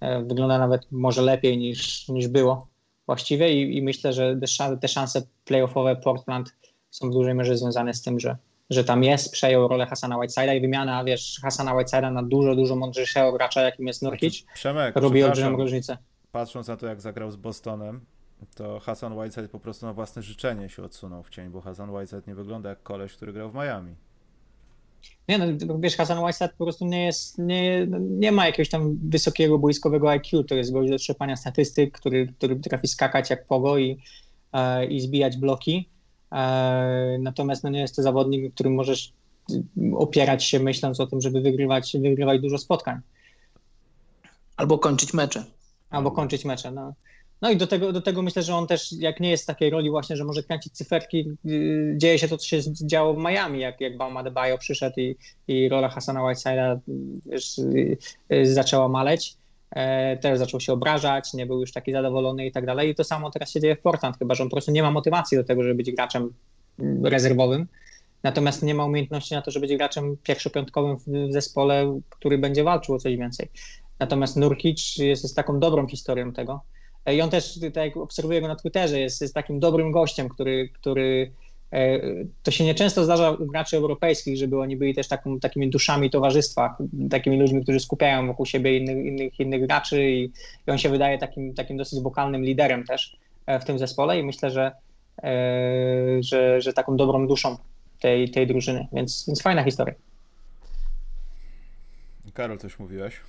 [0.00, 2.66] E, Wygląda nawet może lepiej niż, niż było
[3.06, 4.38] właściwie i, i myślę, że
[4.80, 6.54] te szanse playoffowe Portland
[6.90, 8.36] są w dużej mierze związane z tym, że,
[8.70, 12.76] że tam jest, przejął rolę Hasana Whiteside'a i wymiana, wiesz, Hasana Whiteside'a na dużo, dużo
[12.76, 15.98] mądrzejszego gracza, jakim jest Nurkic, Znaczy, Przemek, robi olbrzymią różnicę.
[16.32, 18.00] patrząc na to, jak zagrał z Bostonem,
[18.54, 22.22] to Hassan Whiteside po prostu na własne życzenie się odsunął w cień, bo Hassan Whiteside
[22.26, 23.94] nie wygląda jak koleś, który grał w Miami.
[25.28, 25.44] Nie no,
[25.78, 30.44] wiesz, Hasan Whiteside po prostu nie jest, nie, nie ma jakiegoś tam wysokiego boiskowego IQ,
[30.44, 33.98] to jest gość do trzepania statystyk, który, który potrafi skakać jak pogo i,
[34.52, 35.88] e, i zbijać bloki,
[37.18, 39.12] natomiast no nie jest to zawodnik, którym możesz
[39.96, 43.00] opierać się myśląc o tym, żeby wygrywać, wygrywać dużo spotkań.
[44.56, 45.44] Albo kończyć mecze.
[45.90, 46.70] Albo kończyć mecze.
[46.70, 46.94] No,
[47.42, 49.70] no i do tego, do tego myślę, że on też, jak nie jest w takiej
[49.70, 53.60] roli właśnie, że może kręcić cyferki, yy, dzieje się to, co się działo w Miami,
[53.60, 55.16] jak, jak Bam Adebayo przyszedł i,
[55.48, 56.78] i rola Hassana Whiteside'a
[58.30, 59.39] yy, zaczęła maleć.
[59.70, 62.90] E, Teraz zaczął się obrażać, nie był już taki zadowolony i tak dalej.
[62.90, 64.90] I to samo teraz się dzieje w Portland, chyba że on po prostu nie ma
[64.90, 66.32] motywacji do tego, żeby być graczem
[67.04, 67.66] rezerwowym.
[68.22, 72.94] Natomiast nie ma umiejętności na to, żeby być graczem pierwszopiątkowym w zespole, który będzie walczył
[72.94, 73.48] o coś więcej.
[73.98, 76.60] Natomiast Nurkic jest, jest taką dobrą historią tego.
[77.06, 80.28] E, I on też, tak jak obserwuję go na Twitterze, jest, jest takim dobrym gościem,
[80.28, 81.32] który, który
[82.42, 86.76] to się nieczęsto zdarza u graczy europejskich, żeby oni byli też taką, takimi duszami towarzystwa,
[87.10, 90.24] takimi ludźmi, którzy skupiają wokół siebie innych, innych, innych graczy i,
[90.66, 93.16] i on się wydaje takim, takim dosyć wokalnym liderem też
[93.46, 94.72] e, w tym zespole i myślę, że,
[95.22, 95.32] e,
[96.20, 97.56] że, że taką dobrą duszą
[98.00, 99.94] tej, tej drużyny, więc, więc fajna historia.
[102.34, 103.20] Karol, coś mówiłeś?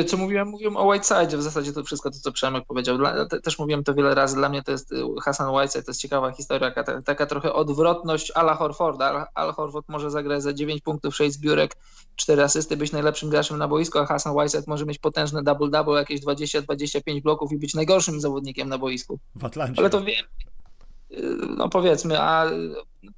[0.00, 0.48] Y, co mówiłem?
[0.48, 2.98] Mówiłem o Whiteside, w zasadzie to wszystko to, co Przemek powiedział.
[2.98, 4.36] Dla, te, też mówiłem to wiele razy.
[4.36, 8.32] Dla mnie to jest y, Hassan Whiteside, to jest ciekawa historia, taka, taka trochę odwrotność
[8.34, 9.04] Ala Horforda.
[9.04, 11.76] Al, Al Horford może zagrać za 9 punktów, 6 zbiórek,
[12.16, 16.20] 4 asysty, być najlepszym graczem na boisku, a Hassan Whiteside może mieć potężne double-double, jakieś
[16.20, 19.18] 20-25 bloków i być najgorszym zawodnikiem na boisku.
[19.34, 19.80] W Atlancie.
[19.80, 20.24] Ale to wiem,
[21.56, 22.50] no powiedzmy, a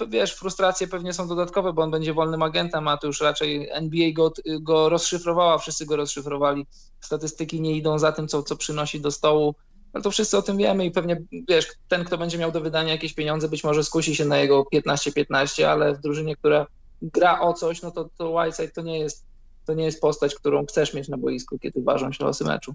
[0.09, 4.12] wiesz, frustracje pewnie są dodatkowe, bo on będzie wolnym agentem, a to już raczej NBA
[4.12, 6.66] go, go rozszyfrowała, wszyscy go rozszyfrowali.
[7.01, 9.55] Statystyki nie idą za tym, co, co przynosi do stołu,
[9.92, 12.92] ale to wszyscy o tym wiemy i pewnie, wiesz, ten, kto będzie miał do wydania
[12.92, 16.66] jakieś pieniądze, być może skusi się na jego 15-15, ale w drużynie, która
[17.03, 19.24] gra o coś, no to, to Whiteside to nie jest
[19.66, 22.74] to nie jest postać, którą chcesz mieć na boisku, kiedy ważą się losy meczu.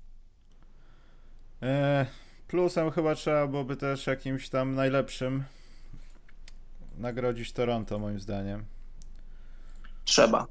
[1.61, 2.05] Eee,
[2.49, 5.43] Plusem chyba trzeba byłoby też jakimś tam najlepszym
[6.97, 8.65] nagrodzić Toronto, moim zdaniem.
[10.05, 10.47] Trzeba.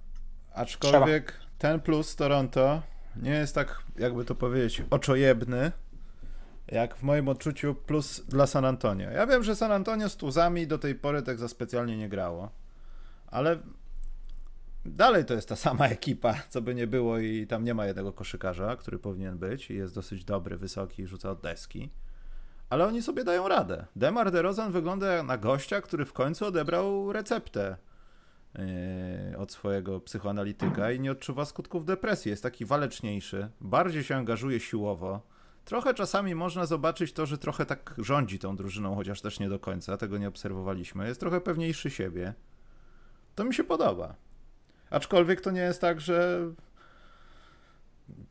[0.54, 1.46] Aczkolwiek Trzeba.
[1.58, 2.82] ten plus Toronto
[3.16, 5.72] nie jest tak, jakby to powiedzieć, oczojebny,
[6.68, 9.10] jak w moim odczuciu plus dla San Antonio.
[9.10, 12.50] Ja wiem, że San Antonio z tuzami do tej pory tak za specjalnie nie grało,
[13.26, 13.58] ale
[14.84, 18.12] dalej to jest ta sama ekipa, co by nie było i tam nie ma jednego
[18.12, 21.90] koszykarza, który powinien być i jest dosyć dobry, wysoki, rzuca od deski.
[22.70, 23.86] Ale oni sobie dają radę.
[23.96, 27.76] Demar DeRozan wygląda na gościa, który w końcu odebrał receptę
[28.54, 32.30] yy, od swojego psychoanalityka i nie odczuwa skutków depresji.
[32.30, 35.20] Jest taki waleczniejszy, bardziej się angażuje siłowo.
[35.64, 39.58] Trochę czasami można zobaczyć to, że trochę tak rządzi tą drużyną, chociaż też nie do
[39.58, 41.08] końca, tego nie obserwowaliśmy.
[41.08, 42.34] Jest trochę pewniejszy siebie.
[43.34, 44.14] To mi się podoba.
[44.90, 46.38] Aczkolwiek to nie jest tak, że.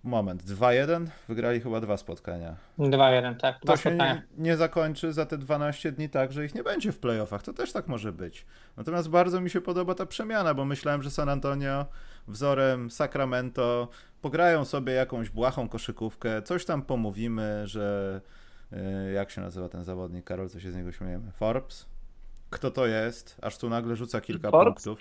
[0.04, 1.08] Moment, 2-1?
[1.28, 2.56] Wygrali chyba dwa spotkania.
[2.80, 3.60] 2-1, tak.
[3.64, 6.92] Dwa to się nie, nie, zakończy za te 12 dni tak, że ich nie będzie
[6.92, 7.44] w playoffach.
[7.44, 8.46] To też tak może być.
[8.78, 11.86] Natomiast bardzo mi się podoba ta przemiana, bo myślałem, że San Antonio
[12.28, 13.88] wzorem Sacramento
[14.22, 18.22] pograją sobie jakąś błahą koszykówkę, coś tam pomówimy, że
[18.74, 21.32] y, jak się nazywa ten zawodnik, Karol, co się z niego śmiejemy?
[21.32, 21.86] Forbes?
[22.50, 23.38] Kto to jest?
[23.42, 24.84] Aż tu nagle rzuca kilka Forbes?
[24.84, 25.00] punktów.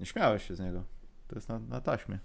[0.00, 0.84] Nie śmiałeś się z niego.
[1.28, 2.18] To jest na, na taśmie.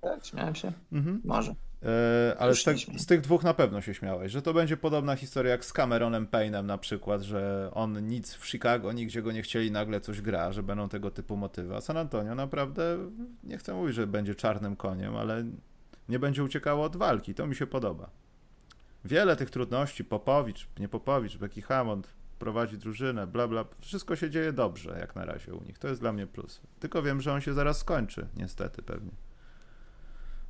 [0.00, 0.72] Tak, śmiałem się.
[0.92, 1.20] Mhm.
[1.24, 1.54] Może.
[1.82, 5.16] E, ale z, te, z, tych dwóch na pewno się śmiałeś, że to będzie podobna
[5.16, 9.42] historia jak z Cameronem Payne'em na przykład, że on nic w Chicago, nigdzie go nie
[9.42, 11.76] chcieli, nagle coś gra, że będą tego typu motywy.
[11.76, 12.98] A San Antonio naprawdę,
[13.44, 15.44] nie chcę mówić, że będzie czarnym koniem, ale
[16.08, 17.34] nie będzie uciekało od walki.
[17.34, 18.10] To mi się podoba.
[19.04, 22.08] Wiele tych trudności, Popowicz, nie Popowicz, Becky Hammond,
[22.40, 23.64] prowadzi drużynę, bla bla.
[23.80, 25.78] Wszystko się dzieje dobrze jak na razie u nich.
[25.78, 26.60] To jest dla mnie plus.
[26.80, 29.10] Tylko wiem, że on się zaraz skończy, niestety pewnie.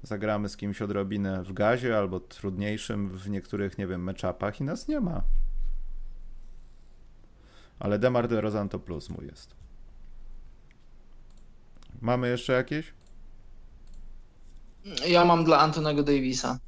[0.02, 4.88] Zagramy z kimś odrobinę w gazie albo trudniejszym w niektórych, nie wiem, meczapach i nas
[4.88, 5.22] nie ma.
[7.78, 9.54] Ale Demar DeRozan to plus mój jest.
[12.00, 12.94] Mamy jeszcze jakieś?
[15.08, 16.58] Ja mam dla Antonego Davisa.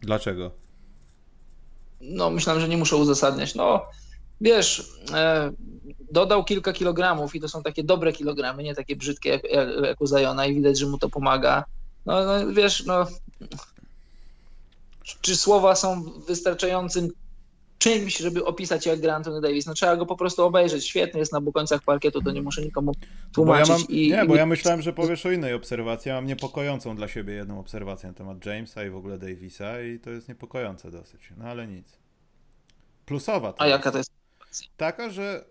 [0.00, 0.59] Dlaczego?
[2.00, 3.54] No myślałem, że nie muszę uzasadniać.
[3.54, 3.86] No
[4.40, 5.52] wiesz, e,
[6.12, 9.42] dodał kilka kilogramów i to są takie dobre kilogramy, nie takie brzydkie jak,
[9.82, 11.64] jak u Zajona i widać, że mu to pomaga.
[12.06, 13.06] No, no wiesz, no
[15.20, 17.08] czy słowa są wystarczającym
[17.80, 19.66] czymś, żeby opisać jak gra Anthony Davis.
[19.66, 20.86] No trzeba go po prostu obejrzeć.
[20.86, 22.92] Świetny jest na bukońcach parkietu, to nie muszę nikomu
[23.32, 23.68] tłumaczyć.
[23.68, 26.08] Bo ja mam, i, nie, bo ja myślałem, że powiesz o innej obserwacji.
[26.08, 29.98] Ja mam niepokojącą dla siebie jedną obserwację na temat Jamesa i w ogóle Davisa i
[29.98, 31.20] to jest niepokojące dosyć.
[31.36, 31.98] No ale nic.
[33.06, 33.52] Plusowa.
[33.52, 34.12] To A jaka to jest?
[34.76, 35.44] Taka, że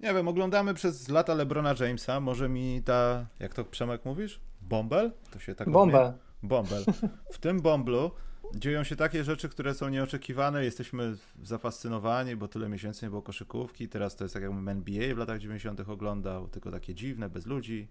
[0.00, 4.40] nie wiem, oglądamy przez lata Lebrona Jamesa, może mi ta, jak to Przemek mówisz?
[4.62, 5.12] Bombel?
[5.32, 6.12] To się tak Bombel.
[6.42, 6.84] Bombel.
[7.32, 8.10] W tym bomblu
[8.54, 10.64] dzieją się takie rzeczy, które są nieoczekiwane.
[10.64, 13.88] Jesteśmy zafascynowani, bo tyle miesięcy nie było koszykówki.
[13.88, 15.80] Teraz to jest tak jakbym NBA w latach 90.
[15.80, 17.88] oglądał, tylko takie dziwne, bez ludzi.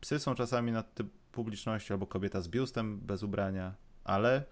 [0.00, 0.84] Psy są czasami na
[1.32, 4.44] publiczności, albo kobieta z biustem bez ubrania, ale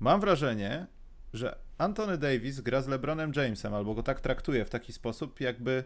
[0.00, 0.86] mam wrażenie,
[1.32, 5.84] że Anthony Davis gra z LeBronem Jamesem, albo go tak traktuje w taki sposób, jakby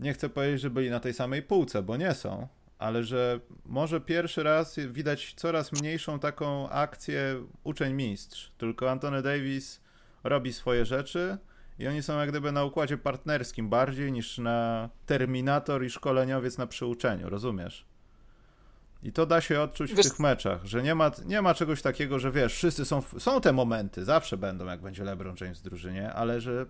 [0.00, 2.48] nie chcę powiedzieć, że byli na tej samej półce, bo nie są,
[2.78, 9.80] ale że może pierwszy raz widać coraz mniejszą taką akcję uczeń-mistrz, tylko Antony Davis
[10.24, 11.38] robi swoje rzeczy
[11.78, 16.66] i oni są jak gdyby na układzie partnerskim bardziej niż na terminator i szkoleniowiec na
[16.66, 17.84] przyuczeniu, rozumiesz?
[19.02, 22.18] I to da się odczuć w tych meczach, że nie ma, nie ma czegoś takiego,
[22.18, 26.12] że wiesz, wszyscy są, są te momenty, zawsze będą, jak będzie LeBron James w drużynie,
[26.12, 26.66] ale że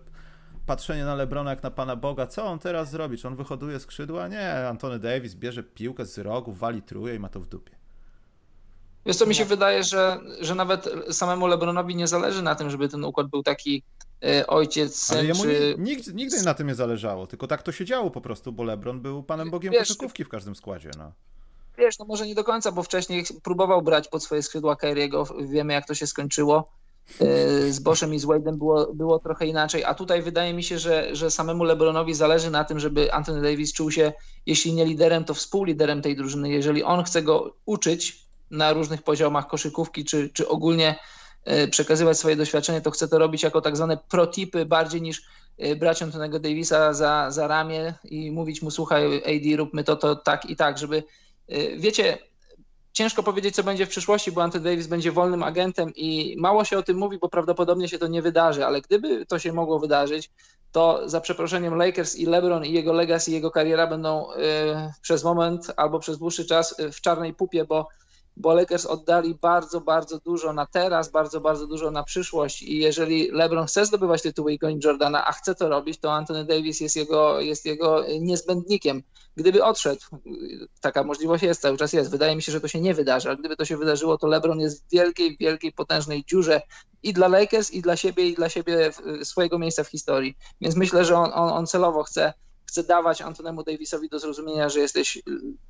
[0.69, 3.17] patrzenie na Lebrona jak na Pana Boga, co on teraz zrobi?
[3.17, 4.27] Czy on wyhoduje skrzydła?
[4.27, 7.71] Nie, Antony Davis bierze piłkę z rogu, wali truje i ma to w dupie.
[9.05, 12.89] Wiesz co, mi się wydaje, że, że nawet samemu Lebronowi nie zależy na tym, żeby
[12.89, 13.83] ten układ był taki
[14.23, 15.75] e, ojciec, Ale jemu czy...
[15.77, 19.01] nigdy, nigdy na tym nie zależało, tylko tak to się działo po prostu, bo Lebron
[19.01, 20.91] był Panem Bogiem Wiesz, koszykówki w każdym składzie.
[20.97, 21.11] No.
[21.77, 25.73] wiesz, no może nie do końca, bo wcześniej próbował brać pod swoje skrzydła Kyriego, wiemy
[25.73, 26.78] jak to się skończyło.
[27.21, 30.79] Y, z Boszem i z Wade'em było, było trochę inaczej, a tutaj wydaje mi się,
[30.79, 34.13] że, że samemu LeBronowi zależy na tym, żeby Anthony Davis czuł się,
[34.45, 36.49] jeśli nie liderem, to współliderem tej drużyny.
[36.49, 40.99] Jeżeli on chce go uczyć na różnych poziomach koszykówki, czy, czy ogólnie
[41.47, 45.21] y, przekazywać swoje doświadczenie, to chce to robić jako tak zwane protipy bardziej niż
[45.63, 50.15] y, brać Antonego Davisa za, za ramię i mówić mu, słuchaj AD, róbmy to, to
[50.15, 51.03] tak i tak, żeby,
[51.77, 52.17] wiecie,
[52.99, 56.77] ciężko powiedzieć, co będzie w przyszłości, bo Anthony Davis będzie wolnym agentem i mało się
[56.77, 60.31] o tym mówi, bo prawdopodobnie się to nie wydarzy, ale gdyby to się mogło wydarzyć,
[60.71, 64.35] to za przeproszeniem Lakers i LeBron i jego legacy, jego kariera będą y,
[65.01, 67.87] przez moment albo przez dłuższy czas y, w czarnej pupie, bo
[68.39, 73.31] bo Lakers oddali bardzo, bardzo dużo na teraz, bardzo, bardzo dużo na przyszłość i jeżeli
[73.31, 76.95] LeBron chce zdobywać tytuły i gonić Jordana, a chce to robić, to Anthony Davis jest
[76.95, 79.03] jego, jest jego niezbędnikiem.
[79.35, 80.01] Gdyby odszedł,
[80.81, 83.37] taka możliwość jest, cały czas jest, wydaje mi się, że to się nie wydarzy, ale
[83.37, 86.61] gdyby to się wydarzyło, to LeBron jest w wielkiej, wielkiej, potężnej dziurze
[87.03, 88.91] i dla Lakers, i dla siebie, i dla siebie
[89.23, 90.37] swojego miejsca w historii.
[90.61, 92.33] Więc myślę, że on, on, on celowo chce
[92.69, 95.21] chce dawać Antonemu Davisowi do zrozumienia, że jesteś y,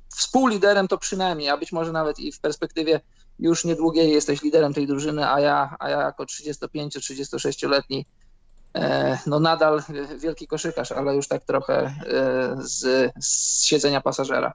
[0.08, 3.00] współliderem to przynajmniej, a być może nawet i w perspektywie
[3.38, 8.06] już niedługiej jesteś liderem tej drużyny, a ja, a ja jako 35-36-letni
[8.74, 9.82] e, no nadal
[10.18, 14.52] wielki koszykarz, ale już tak trochę e, z, z siedzenia pasażera.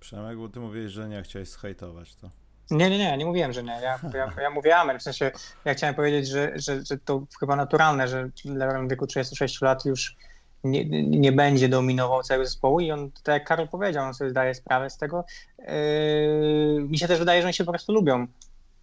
[0.00, 2.30] Przemek, bo ty mówiłeś, że nie chciałeś zhejtować to.
[2.70, 3.80] Nie, nie, nie, nie mówiłem, że nie.
[3.82, 5.30] Ja, ja, ja mówiłem, w sensie
[5.64, 10.16] ja chciałem powiedzieć, że, że, że to chyba naturalne, że w wieku 36 lat już
[10.70, 14.54] nie, nie będzie dominował całego zespołu i on, tak jak Karol powiedział, on sobie zdaje
[14.54, 15.24] sprawę z tego.
[15.58, 15.66] Yy,
[16.80, 18.26] mi się też wydaje, że oni się po prostu lubią.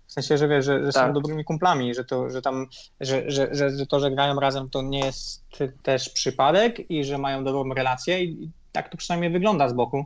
[0.08, 1.08] W sensie, że wiesz, że, że tak.
[1.08, 2.68] są dobrymi kumplami, że to, że tam,
[3.02, 5.44] że, że, że, to, że grają razem, to nie jest
[5.84, 10.06] też przypadek i że mają dobrą relację i, i tak to przynajmniej wygląda z boku.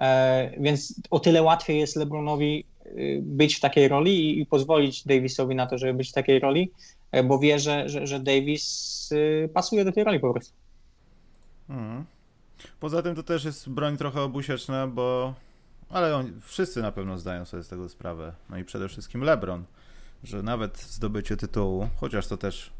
[0.00, 5.04] E, więc o tyle łatwiej jest LeBronowi y, być w takiej roli i, i, pozwolić
[5.04, 6.70] Davisowi na to, żeby być w takiej roli,
[7.12, 10.52] e, bo wie, że, że, że Davis y, pasuje do tej roli po prostu.
[11.68, 12.04] Mhm.
[12.80, 15.34] Poza tym to też jest broń trochę obusieczna, bo.
[15.90, 18.32] Ale on, wszyscy na pewno zdają sobie z tego sprawę.
[18.50, 19.64] No i przede wszystkim LeBron,
[20.24, 22.72] że nawet zdobycie tytułu, chociaż to też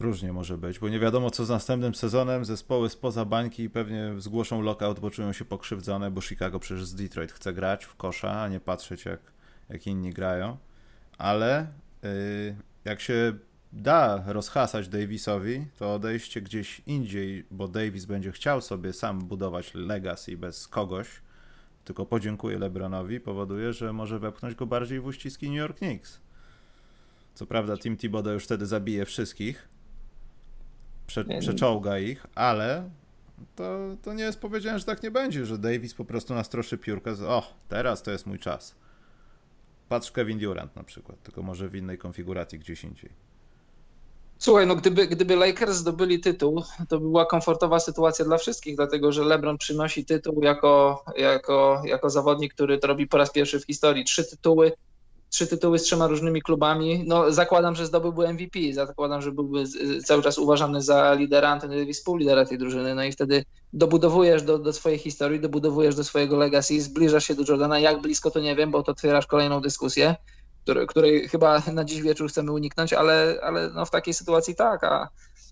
[0.00, 2.44] różnie może być, bo nie wiadomo co z następnym sezonem.
[2.44, 7.32] Zespoły spoza bańki pewnie zgłoszą lockout, bo czują się pokrzywdzone, bo Chicago przecież z Detroit
[7.32, 9.20] chce grać w kosza, a nie patrzeć jak,
[9.68, 10.56] jak inni grają.
[11.18, 11.66] Ale
[12.02, 12.10] yy,
[12.84, 13.32] jak się
[13.72, 20.36] da rozhasać Davisowi, to odejście gdzieś indziej, bo Davis będzie chciał sobie sam budować legacy
[20.36, 21.08] bez kogoś,
[21.84, 26.20] tylko podziękuję LeBronowi, powoduje, że może wepchnąć go bardziej w uściski New York Knicks.
[27.34, 29.68] Co prawda Tim Thibodeau już wtedy zabije wszystkich,
[31.06, 32.90] prze, przeczołga ich, ale
[33.56, 37.14] to, to nie jest powiedziane, że tak nie będzie, że Davis po prostu nastroszy piórkę,
[37.14, 38.74] z, o, teraz to jest mój czas.
[39.88, 43.29] Patrz Kevin Durant na przykład, tylko może w innej konfiguracji gdzieś indziej.
[44.42, 49.12] Słuchaj, no gdyby, gdyby Lakers zdobyli tytuł, to by była komfortowa sytuacja dla wszystkich, dlatego
[49.12, 53.64] że LeBron przynosi tytuł jako, jako, jako zawodnik, który to robi po raz pierwszy w
[53.64, 54.04] historii.
[54.04, 54.72] Trzy tytuły,
[55.30, 57.04] trzy tytuły z trzema różnymi klubami.
[57.06, 59.64] No zakładam, że zdobyłby MVP, zakładam, że byłby
[60.04, 64.72] cały czas uważany za lidera Anthony współlidera tej drużyny, no i wtedy dobudowujesz do, do
[64.72, 68.70] swojej historii, dobudowujesz do swojego legacy, zbliżasz się do Jordana, jak blisko to nie wiem,
[68.70, 70.16] bo to otwierasz kolejną dyskusję
[70.86, 75.08] której chyba na dziś wieczór chcemy uniknąć, ale, ale no w takiej sytuacji tak, a,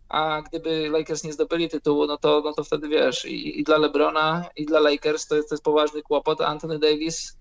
[0.09, 3.79] a gdyby Lakers nie zdobyli tytułu, no to, no to wtedy wiesz, i, i dla
[3.79, 7.39] LeBrona, i dla Lakers to jest, to jest poważny kłopot, Anthony Davis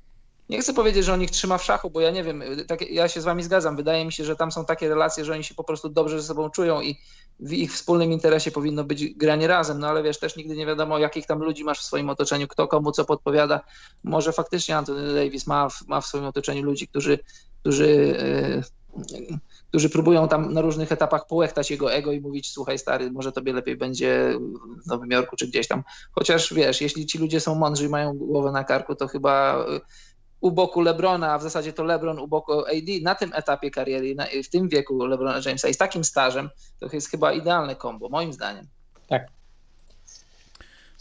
[0.49, 3.07] nie chcę powiedzieć, że on ich trzyma w szachu, bo ja nie wiem, tak, ja
[3.07, 3.75] się z wami zgadzam.
[3.75, 6.27] Wydaje mi się, że tam są takie relacje, że oni się po prostu dobrze ze
[6.27, 6.97] sobą czują i
[7.39, 9.79] w ich wspólnym interesie powinno być granie razem.
[9.79, 12.67] No ale wiesz, też nigdy nie wiadomo, jakich tam ludzi masz w swoim otoczeniu, kto
[12.67, 13.61] komu co podpowiada.
[14.03, 17.19] Może faktycznie Anthony Davis ma w, ma w swoim otoczeniu ludzi, którzy,
[17.59, 17.87] którzy,
[18.97, 19.37] yy,
[19.69, 23.53] którzy próbują tam na różnych etapach połechtać jego ego i mówić, słuchaj stary, może tobie
[23.53, 24.33] lepiej będzie
[24.85, 25.83] w Nowym Jorku czy gdzieś tam.
[26.11, 29.65] Chociaż wiesz, jeśli ci ludzie są mądrzy i mają głowę na karku, to chyba
[30.39, 34.15] u boku Lebrona, a w zasadzie to Lebron u boku AD na tym etapie kariery,
[34.15, 36.49] na, w tym wieku Lebrona Jamesa i z takim stażem,
[36.79, 38.67] to jest chyba idealne kombo, moim zdaniem.
[39.07, 39.27] Tak.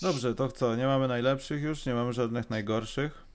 [0.03, 0.77] Dobrze, to co?
[0.77, 1.87] Nie mamy najlepszych już?
[1.87, 3.26] Nie mamy żadnych najgorszych?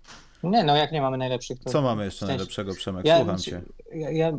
[0.43, 1.69] Nie, no jak nie mamy najlepszych, to...
[1.69, 2.37] Co mamy jeszcze w sensie...
[2.37, 3.05] najlepszego, Przemek?
[3.05, 3.61] Ja, Słucham cię.
[3.93, 4.31] Ja, ja,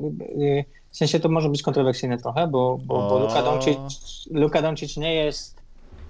[0.90, 3.76] w sensie to może być kontrowersyjne trochę, bo, bo, bo Luka, Doncic,
[4.30, 5.62] Luka Doncic nie jest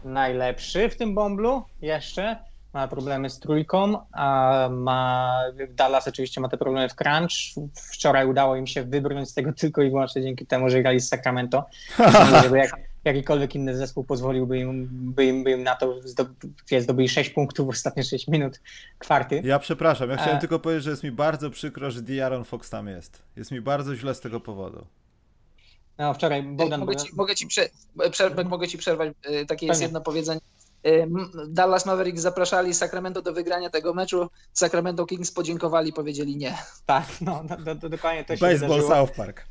[0.04, 2.36] najlepszy w tym bomblu jeszcze,
[2.72, 5.38] ma problemy z trójką, a ma
[5.70, 7.30] Dallas oczywiście ma te problemy w crunch.
[7.92, 11.08] Wczoraj udało im się wybrnąć z tego tylko i wyłącznie dzięki temu, że grali z
[11.08, 11.64] Sacramento.
[12.42, 12.70] żeby jak,
[13.04, 15.94] jakikolwiek inny zespół pozwoliłby im, by im, by im na to
[16.78, 18.60] zdobyli 6 punktów w ostatnie 6 minut
[18.98, 19.42] kwarty.
[19.44, 20.40] Ja przepraszam, ja chciałem A...
[20.40, 23.22] tylko powiedzieć, że jest mi bardzo przykro, że Diaron Fox tam jest.
[23.36, 24.86] Jest mi bardzo źle z tego powodu.
[25.98, 26.80] No, wczoraj Bogdan...
[26.80, 27.68] Mogę ci, mogę ci, prze,
[28.10, 30.40] prze, mogę ci przerwać, e, takie jest jedno powiedzenie.
[31.48, 34.30] Dallas Mavericks zapraszali Sacramento do wygrania tego meczu.
[34.52, 36.54] Sacramento Kings podziękowali, powiedzieli nie.
[36.86, 38.90] Tak, no, do, do, dokładnie to się Baseball wydarzyło.
[38.90, 39.46] South Park.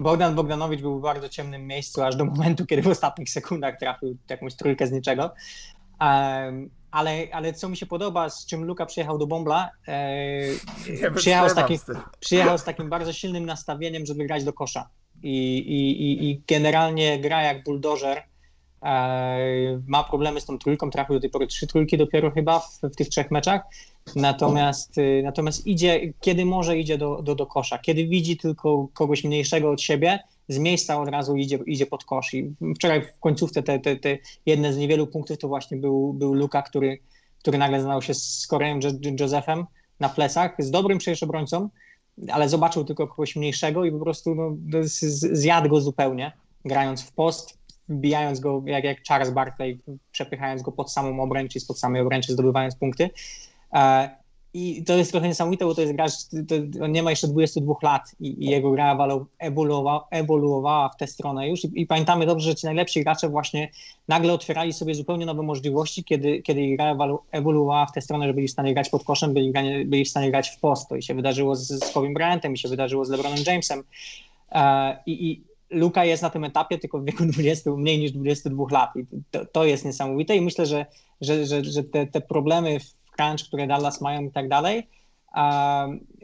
[0.00, 4.16] Bogdan Bogdanowicz był w bardzo ciemnym miejscu aż do momentu, kiedy w ostatnich sekundach trafił
[4.30, 5.30] jakąś trójkę z niczego.
[6.00, 11.48] Um, ale, ale co mi się podoba, z czym Luka przyjechał do Bombla, e, przyjechał,
[11.48, 11.78] z takim,
[12.20, 14.88] przyjechał z takim bardzo silnym nastawieniem, żeby grać do kosza.
[15.22, 18.22] I, i, i generalnie gra jak buldożer.
[18.82, 22.80] E, ma problemy z tą trójką, trafił do tej pory trzy trójki dopiero chyba w,
[22.82, 23.62] w tych trzech meczach.
[24.16, 27.78] Natomiast, y, natomiast idzie, kiedy może, idzie do, do, do kosza.
[27.78, 30.18] Kiedy widzi tylko kogoś mniejszego od siebie,
[30.48, 32.34] z miejsca od razu idzie, idzie pod kosz.
[32.34, 36.34] I wczoraj w końcówce te, te, te jedne z niewielu punktów to właśnie był, był
[36.34, 36.98] Luka, który,
[37.38, 38.80] który nagle znał się z Koreem
[39.20, 39.66] Josephem
[40.00, 41.68] na plecach, z dobrym przecież obrońcą,
[42.30, 44.56] ale zobaczył tylko kogoś mniejszego i po prostu no,
[45.32, 46.32] zjadł go zupełnie,
[46.64, 47.57] grając w post,
[47.88, 49.78] wbijając go jak, jak Charles Barkley,
[50.12, 53.10] przepychając go pod samą obręcz i spod samej obręczy, zdobywając punkty.
[53.72, 54.10] E,
[54.54, 56.12] I to jest trochę niesamowite, bo to jest gracz,
[56.48, 58.98] to, on nie ma jeszcze 22 lat i, i jego gra
[59.38, 61.64] ewoluowała, ewoluowała w tę stronę już.
[61.64, 63.68] I, I, pamiętamy dobrze, że ci najlepsi gracze właśnie
[64.08, 66.96] nagle otwierali sobie zupełnie nowe możliwości, kiedy, kiedy ich gra
[67.30, 69.52] ewoluowała w tę stronę, że byli w stanie grać pod koszem, byli,
[69.86, 70.88] byli w stanie grać w post.
[70.88, 73.82] To i się wydarzyło z, z Kobe Bryantem, i się wydarzyło z LeBronem Jamesem.
[74.52, 78.64] E, I, i Luka jest na tym etapie tylko w wieku 20, mniej niż 22
[78.70, 78.96] lat.
[78.96, 80.36] I to, to jest niesamowite.
[80.36, 80.86] I myślę, że,
[81.20, 84.88] że, że, że te, te problemy w crunch, które Dallas mają i tak dalej,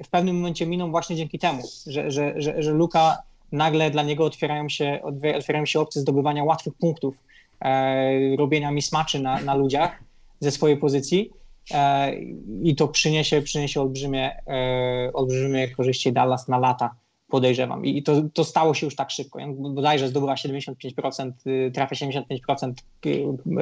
[0.05, 3.23] w pewnym momencie miną właśnie dzięki temu, że, że, że, że Luka
[3.53, 5.01] nagle dla niego otwierają się,
[5.37, 7.15] otwierają się opcje zdobywania łatwych punktów,
[7.61, 10.03] e, robienia mismatchy na, na ludziach
[10.41, 11.31] ze swojej pozycji.
[11.71, 12.15] E,
[12.63, 16.95] i to przyniesie, przyniesie olbrzymie, e, olbrzymie korzyści Dallas na lata
[17.35, 17.87] podejrzewam.
[17.87, 19.39] I to, to stało się już tak szybko.
[19.49, 22.73] Bodajże zdobywa 75%, y, trafia 75%
[23.07, 23.09] y,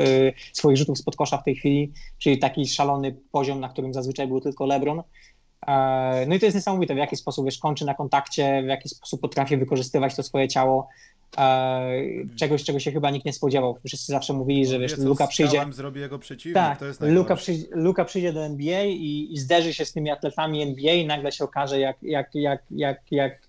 [0.01, 4.27] y, swoich rzutów spod kosza w tej chwili, czyli taki szalony poziom, na którym zazwyczaj
[4.29, 5.03] był tylko LeBron.
[5.67, 8.89] E, no i to jest niesamowite, w jaki sposób wiesz, kończy na kontakcie, w jaki
[8.89, 10.89] sposób potrafi wykorzystywać to swoje ciało.
[11.39, 11.93] E,
[12.37, 13.79] czegoś, czego się chyba nikt nie spodziewał.
[13.87, 15.65] Wszyscy zawsze mówili, że wiesz, Luka przyjdzie.
[15.71, 19.75] zrobi jego przeciwnik, tak, to jest Luka, przyjdzie, Luka przyjdzie do NBA i, i, zderzy
[19.75, 23.49] się z tymi atletami NBA i nagle się okaże, jak, jak, jak, jak, jak,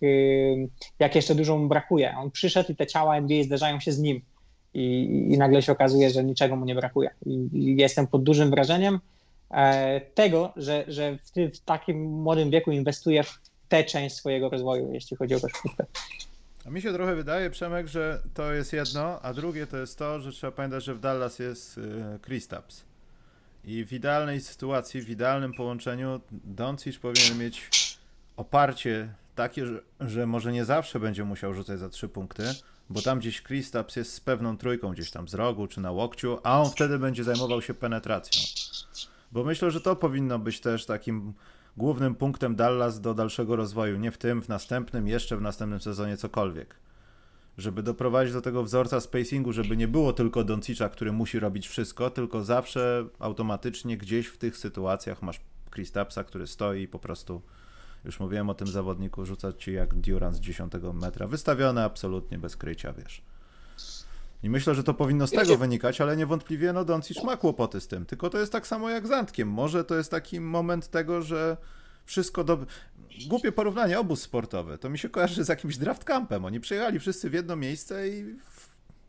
[0.99, 2.16] jak jeszcze dużo mu brakuje.
[2.18, 4.22] On przyszedł i te ciała NBA zderzają się z nim.
[4.74, 7.09] I, i nagle się okazuje, że niczego mu nie brakuje.
[7.26, 8.99] I, i jestem pod dużym wrażeniem
[10.13, 13.39] tego, że, że w, w takim młodym wieku inwestuje w
[13.69, 15.85] tę część swojego rozwoju, jeśli chodzi o koszykówkę.
[16.65, 20.19] A mi się trochę wydaje, Przemek, że to jest jedno, a drugie to jest to,
[20.19, 21.79] że trzeba pamiętać, że w Dallas jest
[22.21, 22.79] Kristaps.
[22.79, 22.83] Y,
[23.71, 27.69] I w idealnej sytuacji, w idealnym połączeniu Doncic powinien mieć
[28.37, 32.43] oparcie takie, że, że może nie zawsze będzie musiał rzucać za trzy punkty,
[32.89, 36.39] bo tam gdzieś Kristaps jest z pewną trójką gdzieś tam z rogu czy na łokciu,
[36.43, 38.41] a on wtedy będzie zajmował się penetracją.
[39.34, 41.34] Bo myślę, że to powinno być też takim
[41.77, 43.97] głównym punktem Dallas do dalszego rozwoju.
[43.97, 46.75] Nie w tym, w następnym, jeszcze w następnym sezonie cokolwiek.
[47.57, 52.09] Żeby doprowadzić do tego wzorca spacingu, żeby nie było tylko Doncicza, który musi robić wszystko,
[52.09, 57.41] tylko zawsze automatycznie gdzieś w tych sytuacjach masz Kristapsa, który stoi i po prostu,
[58.05, 61.27] już mówiłem o tym zawodniku, rzuca ci jak Durant z 10 metra.
[61.27, 63.21] Wystawione absolutnie bez krycia, wiesz.
[64.43, 67.87] I myślę, że to powinno z tego wynikać, ale niewątpliwie no Doncic ma kłopoty z
[67.87, 68.05] tym.
[68.05, 69.47] Tylko to jest tak samo jak z Antkiem.
[69.47, 71.57] Może to jest taki moment tego, że
[72.05, 72.65] wszystko do...
[73.27, 74.77] Głupie porównanie, obóz sportowy.
[74.77, 76.45] To mi się kojarzy z jakimś draft campem.
[76.45, 78.23] Oni przyjechali wszyscy w jedno miejsce i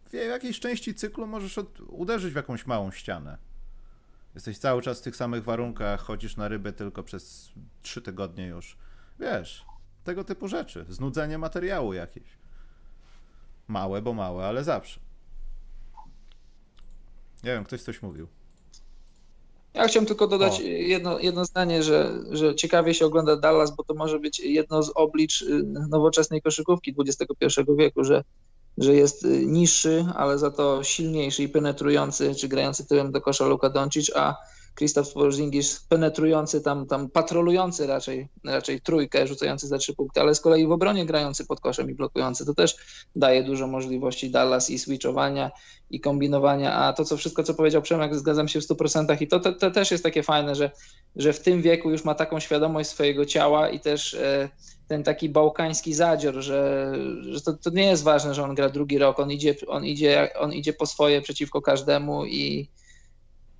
[0.06, 1.80] w jakiejś części cyklu możesz od...
[1.80, 3.38] uderzyć w jakąś małą ścianę.
[4.34, 8.76] Jesteś cały czas w tych samych warunkach, chodzisz na rybę tylko przez trzy tygodnie już.
[9.20, 9.66] Wiesz,
[10.04, 10.86] tego typu rzeczy.
[10.88, 12.38] Znudzenie materiału jakieś.
[13.68, 15.03] Małe, bo małe, ale zawsze.
[17.44, 18.26] Nie wiem, ktoś coś mówił.
[19.74, 23.94] Ja chciałem tylko dodać jedno, jedno zdanie, że, że ciekawie się ogląda Dallas, bo to
[23.94, 28.24] może być jedno z oblicz y, nowoczesnej koszykówki XXI wieku, że,
[28.78, 33.46] że jest y, niższy, ale za to silniejszy i penetrujący, czy grający tyłem do kosza
[33.46, 34.36] Luka Doncic, a
[34.74, 40.40] Krzysztof Porzingis penetrujący tam, tam patrolujący raczej, raczej trójkę, rzucający za trzy punkty, ale z
[40.40, 42.76] kolei w obronie grający pod koszem i blokujący, to też
[43.16, 45.50] daje dużo możliwości Dallas i switchowania
[45.90, 49.40] i kombinowania, a to co wszystko, co powiedział Przemek, zgadzam się w 100% i to,
[49.40, 50.70] to, to też jest takie fajne, że,
[51.16, 54.48] że w tym wieku już ma taką świadomość swojego ciała i też e,
[54.88, 58.98] ten taki bałkański zadzior, że, że to, to, nie jest ważne, że on gra drugi
[58.98, 62.68] rok, on idzie, on idzie, on idzie po swoje przeciwko każdemu i,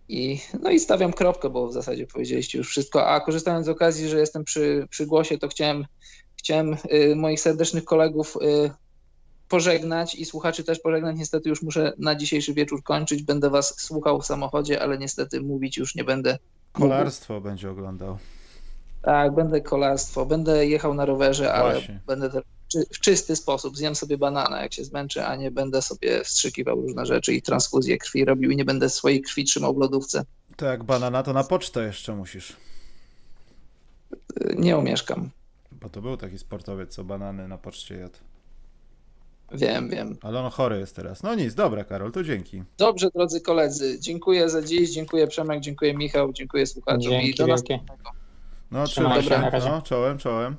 [0.08, 3.06] i, no i stawiam kropkę, bo w zasadzie powiedzieliście już wszystko.
[3.08, 5.86] A korzystając z okazji, że jestem przy, przy głosie, to chciałem,
[6.36, 8.70] chciałem y, moich serdecznych kolegów y,
[9.48, 11.16] pożegnać i słuchaczy też pożegnać.
[11.16, 13.22] Niestety już muszę na dzisiejszy wieczór kończyć.
[13.22, 16.38] Będę was słuchał w samochodzie, ale niestety mówić już nie będę.
[16.72, 17.44] Kolarstwo mógł.
[17.44, 18.18] będzie oglądał.
[19.02, 22.30] Tak, będę kolarstwo, będę jechał na rowerze, ale będę
[22.92, 23.76] w czysty sposób.
[23.76, 27.98] Zjem sobie banana, jak się zmęczę, a nie będę sobie wstrzykiwał różne rzeczy i transfuzję
[27.98, 30.24] krwi robił i nie będę swojej krwi trzymał w lodówce.
[30.56, 32.56] To jak banana, to na pocztę jeszcze musisz.
[34.56, 35.30] Nie umieszkam.
[35.72, 38.18] Bo to był taki sportowiec, co banany na poczcie jadł.
[39.52, 40.16] Wiem, wiem.
[40.22, 41.22] Ale on chory jest teraz.
[41.22, 42.62] No nic, dobra Karol, to dzięki.
[42.78, 44.00] Dobrze, drodzy koledzy.
[44.00, 48.10] Dziękuję za dziś, dziękuję Przemek, dziękuję Michał, dziękuję słuchaczom Dzięki i do następnego.
[48.70, 49.50] No, trzymaj się.
[49.64, 50.56] No, czołem, czołem.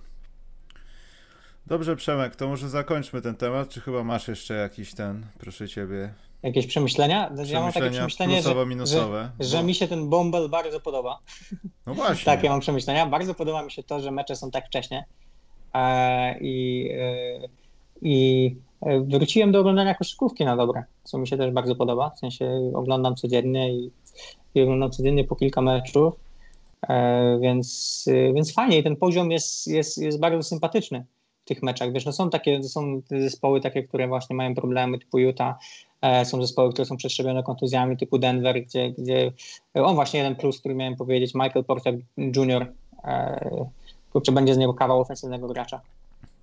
[1.68, 3.70] Dobrze, Przemek, to może zakończmy ten temat.
[3.70, 6.14] Czy chyba masz jeszcze jakiś ten, proszę ciebie.
[6.44, 7.32] Jakieś przemyślenia?
[7.46, 11.20] Ja mam takie przemyślenie, że, minusowe, że, że mi się ten Bumble bardzo podoba.
[11.86, 12.26] No właśnie.
[12.36, 13.06] Takie mam przemyślenia.
[13.06, 15.06] Bardzo podoba mi się to, że mecze są tak wcześnie.
[15.74, 17.48] E, I, e,
[18.02, 22.10] i e, wróciłem do oglądania koszykówki na dobre, co mi się też bardzo podoba.
[22.10, 23.92] W sensie oglądam codziennie i,
[24.56, 26.14] i oglądam codziennie po kilka meczów.
[27.42, 31.06] Więc, więc fajnie i ten poziom jest, jest, jest bardzo sympatyczny
[31.46, 31.92] tych meczach.
[31.92, 35.56] Wiesz, no są takie, są zespoły takie, które właśnie mają problemy typu Utah,
[36.02, 39.32] e, są zespoły, które są przestrzebione kontuzjami typu Denver, gdzie, gdzie
[39.74, 42.72] on właśnie jeden plus, który miałem powiedzieć, Michael Porter Jr.
[44.14, 45.82] kurczę, będzie z niego kawał ofensywnego gracza.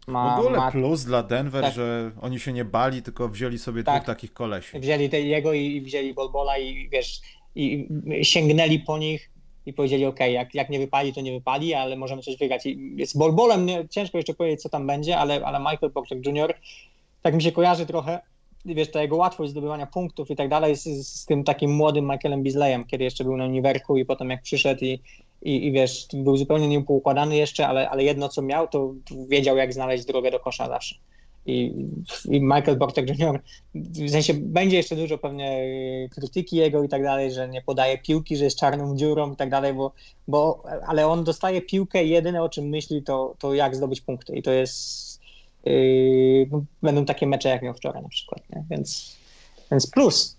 [0.06, 0.70] Ma, w ogóle ma...
[0.70, 1.74] plus dla Denver, tak.
[1.74, 3.94] że oni się nie bali, tylko wzięli sobie tak.
[3.94, 4.80] dwóch takich kolesi.
[4.80, 7.20] Wzięli te, jego i, i wzięli Bolbola i wiesz,
[7.54, 7.88] i
[8.22, 9.31] sięgnęli po nich
[9.66, 12.66] i powiedzieli, ok, jak, jak nie wypali, to nie wypali, ale możemy coś wygrać.
[12.66, 16.54] I z Bolbolem ciężko jeszcze powiedzieć, co tam będzie, ale, ale Michael Porter Jr.
[17.22, 18.20] tak mi się kojarzy trochę,
[18.64, 22.42] wiesz, ta jego łatwość zdobywania punktów i tak dalej z, z tym takim młodym Michaelem
[22.42, 25.00] Beasleyem, kiedy jeszcze był na uniwerku i potem jak przyszedł i,
[25.42, 28.94] i, i wiesz, był zupełnie niepoukładany jeszcze, ale, ale jedno co miał, to
[29.28, 30.94] wiedział jak znaleźć drogę do kosza zawsze
[31.46, 31.86] i,
[32.24, 33.40] i Michael Porter Jr.
[33.74, 35.68] w sensie będzie jeszcze dużo pewnie
[36.10, 39.50] krytyki jego i tak dalej, że nie podaje piłki, że jest czarną dziurą i tak
[39.50, 39.92] dalej, bo,
[40.28, 44.36] bo ale on dostaje piłkę i jedyne o czym myśli to, to jak zdobyć punkty
[44.36, 45.20] i to jest
[45.64, 46.46] yy,
[46.82, 48.64] będą takie mecze jak miał wczoraj na przykład, nie?
[48.70, 49.16] Więc,
[49.70, 50.36] więc plus.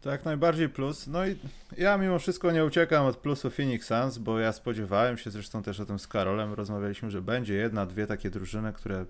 [0.00, 1.06] To jak najbardziej plus.
[1.06, 1.36] No i
[1.78, 5.80] ja mimo wszystko nie uciekam od plusu Phoenix Suns, bo ja spodziewałem się, zresztą też
[5.80, 9.06] o tym z Karolem rozmawialiśmy, że będzie jedna, dwie takie drużyny, które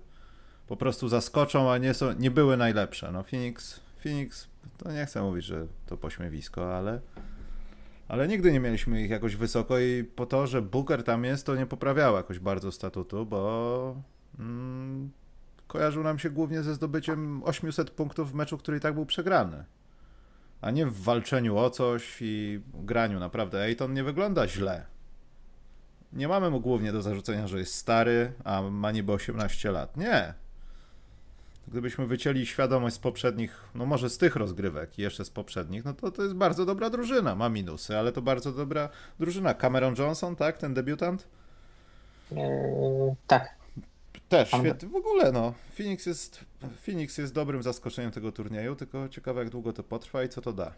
[0.69, 3.11] po prostu zaskoczą, a nie, są, nie były najlepsze.
[3.11, 4.47] No Phoenix, Phoenix,
[4.77, 7.01] to nie chcę mówić, że to pośmiewisko, ale,
[8.07, 11.55] ale nigdy nie mieliśmy ich jakoś wysoko i po to, że Booker tam jest, to
[11.55, 13.95] nie poprawiało jakoś bardzo statutu, bo
[14.39, 15.11] mm,
[15.67, 19.65] kojarzył nam się głównie ze zdobyciem 800 punktów w meczu, który i tak był przegrany.
[20.61, 23.19] A nie w walczeniu o coś i graniu.
[23.19, 24.85] Naprawdę, Ejton nie wygląda źle
[26.13, 29.97] nie mamy mu głównie do zarzucenia, że jest stary, a ma niby 18 lat.
[29.97, 30.33] Nie.
[31.69, 35.93] Gdybyśmy wycięli świadomość z poprzednich, no może z tych rozgrywek i jeszcze z poprzednich, no
[35.93, 37.35] to to jest bardzo dobra drużyna.
[37.35, 38.89] Ma minusy, ale to bardzo dobra
[39.19, 39.53] drużyna.
[39.53, 40.57] Cameron Johnson, tak?
[40.57, 41.27] Ten debiutant?
[42.31, 42.37] Eee,
[43.27, 43.55] tak.
[44.29, 44.89] Też, świetny.
[44.89, 45.53] W ogóle no.
[45.77, 46.45] Phoenix jest,
[46.85, 50.53] Phoenix jest dobrym zaskoczeniem tego turnieju, tylko ciekawe jak długo to potrwa i co to
[50.53, 50.73] da.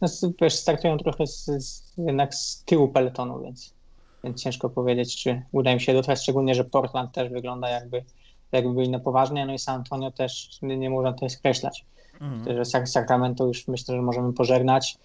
[0.00, 0.08] No,
[0.42, 3.78] wiesz, startują trochę z, z, jednak z tyłu peletonu, więc
[4.24, 8.04] więc ciężko powiedzieć, czy uda im się dotrwać, szczególnie, że Portland też wygląda jakby,
[8.52, 11.84] jakby byli na poważnie, no i San Antonio też nie, nie można tutaj skreślać.
[12.20, 12.56] Mhm.
[12.56, 14.98] Że Sacramento już myślę, że możemy pożegnać.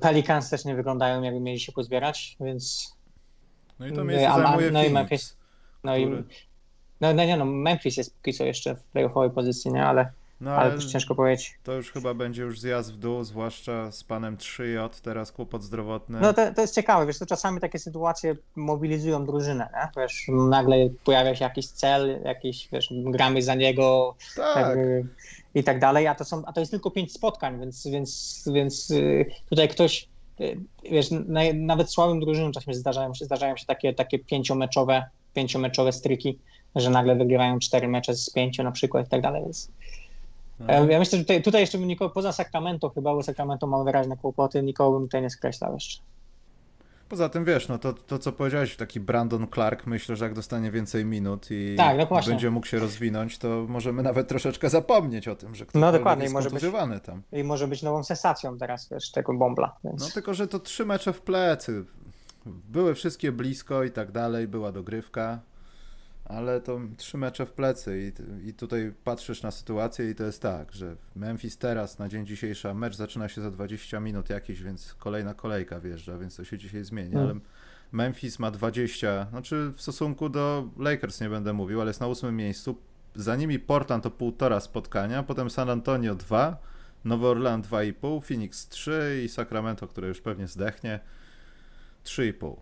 [0.00, 2.94] Pelicans też nie wyglądają, jakby mieli się pozbierać, więc...
[3.78, 5.36] No i to miejsce a, zajmuje no i Memphis.
[5.84, 6.16] No który...
[6.20, 6.24] i
[7.00, 9.86] no, no nie, no Memphis jest póki co jeszcze w playoffowej pozycji, nie?
[9.86, 11.58] Ale no, ale, ale też ciężko powiedzieć.
[11.62, 16.20] To już chyba będzie już zjazd w dół, zwłaszcza z panem 3J, teraz kłopot zdrowotny.
[16.20, 20.02] No to, to jest ciekawe, wiesz, to czasami takie sytuacje mobilizują drużynę, nie?
[20.02, 24.78] Wiesz, nagle pojawia się jakiś cel, jakiś, wiesz, gramy za niego tak.
[25.54, 28.90] i tak dalej, a to, są, a to jest tylko pięć spotkań, więc, więc, więc
[28.90, 30.08] y, tutaj ktoś,
[30.40, 30.60] y,
[30.90, 31.08] wiesz,
[31.54, 36.38] nawet słabym drużynom czasami zdarzają się, zdarzają się takie, takie pięciomeczowe, pięciomeczowe stryki,
[36.76, 39.70] że nagle wygrywają cztery mecze z pięciu na przykład i tak dalej, więc.
[40.68, 44.62] Ja myślę, że tutaj, tutaj jeszcze nikogo, poza Sacramento chyba, bo Sacramento ma wyraźne kłopoty,
[44.62, 46.02] nikogo bym tutaj nie skreślał jeszcze.
[47.08, 50.70] Poza tym wiesz, no to, to co powiedziałeś, taki Brandon Clark, myślę, że jak dostanie
[50.70, 55.36] więcej minut i tak, no będzie mógł się rozwinąć, to możemy nawet troszeczkę zapomnieć o
[55.36, 56.22] tym, że ktoś no, dokładnie.
[56.22, 56.64] jest może być,
[57.02, 57.22] tam.
[57.32, 59.76] I może być nową sensacją teraz, wiesz, tego bombla.
[59.84, 60.00] Więc...
[60.00, 61.84] No tylko, że to trzy mecze w plecy.
[62.46, 65.40] były wszystkie blisko i tak dalej, była dogrywka,
[66.30, 68.12] ale to trzy mecze w plecy
[68.44, 72.26] i, i tutaj patrzysz na sytuację i to jest tak, że Memphis teraz na dzień
[72.26, 76.58] dzisiejszy, mecz zaczyna się za 20 minut jakiś, więc kolejna kolejka wjeżdża, więc to się
[76.58, 77.30] dzisiaj zmieni, Hmm.
[77.30, 77.40] ale
[77.92, 82.36] Memphis ma 20, znaczy w stosunku do Lakers nie będę mówił, ale jest na ósmym
[82.36, 82.76] miejscu,
[83.14, 86.56] za nimi Portland to półtora spotkania, potem San Antonio 2,
[87.04, 91.00] Nowy Orleans 2,5, Phoenix 3 i Sacramento, które już pewnie zdechnie
[92.04, 92.56] 3,5.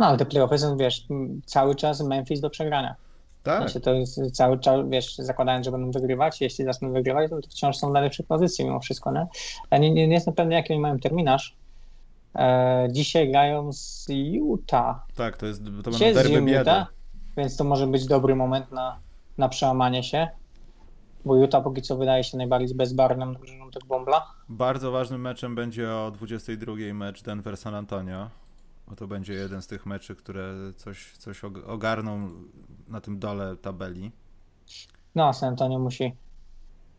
[0.00, 1.06] No ale te playoffy są, wiesz,
[1.46, 2.94] cały czas Memphis do przegrania.
[3.42, 7.40] Tak, sensie to jest cały czas, wiesz, zakładając, że będą wygrywać, jeśli zaczną wygrywać, to
[7.50, 9.26] wciąż są w najlepszej pozycji mimo wszystko, nie?
[9.70, 11.56] Ja nie, nie, nie jestem pewny, jaki oni mają terminarz.
[12.34, 15.06] E, dzisiaj grają z Utah.
[15.16, 16.86] tak, to jest to będą derby Utah, biedy.
[17.36, 18.98] więc to może być dobry moment na,
[19.38, 20.28] na przełamanie się,
[21.24, 24.26] bo Utah póki co wydaje się najbardziej bezbarwną drużyną tego bombla.
[24.48, 28.28] Bardzo ważnym meczem będzie o 22 mecz Denver-San Antonio,
[28.90, 32.30] bo to będzie jeden z tych meczy, które coś, coś og- ogarną
[32.88, 34.12] na tym dole tabeli.
[35.14, 36.12] No, San Antonio musi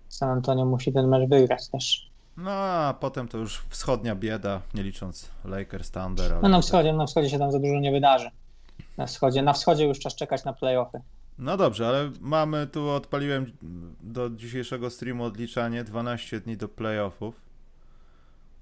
[0.09, 2.11] San Antonio musi ten mecz wygrać też.
[2.37, 6.37] No a potem to już wschodnia bieda, nie licząc Lakers, Thunder.
[6.41, 8.31] No na wschodzie, na wschodzie się tam za dużo nie wydarzy.
[8.97, 11.01] Na wschodzie, na wschodzie już czas czekać na playoffy.
[11.37, 13.51] No dobrze, ale mamy tu, odpaliłem
[14.01, 17.35] do dzisiejszego streamu odliczanie, 12 dni do playoffów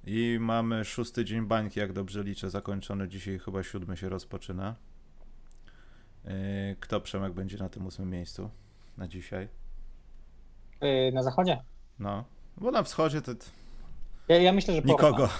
[0.10, 4.76] i mamy szósty dzień bańki, jak dobrze liczę, zakończony dzisiaj chyba siódmy się rozpoczyna.
[6.26, 6.32] Yy,
[6.80, 8.50] Kto Przemek będzie na tym ósmym miejscu
[8.98, 9.48] na dzisiaj?
[10.82, 11.62] Yy, na zachodzie.
[12.00, 12.24] No,
[12.58, 13.32] bo na wschodzie to
[14.28, 15.18] Ja, ja myślę, że Portland.
[15.18, 15.34] nikogo.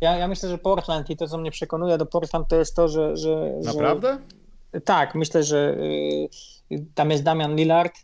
[0.00, 2.88] Ja, ja myślę, że Portland i to, co mnie przekonuje do Portland, to jest to,
[2.88, 3.16] że.
[3.16, 4.18] że Naprawdę?
[4.74, 5.76] Że, tak, myślę, że
[6.70, 7.94] y, tam jest Damian Lillard.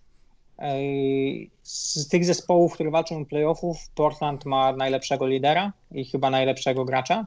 [1.62, 7.26] Z tych zespołów, które walczą o playoffów, Portland ma najlepszego lidera i chyba najlepszego gracza.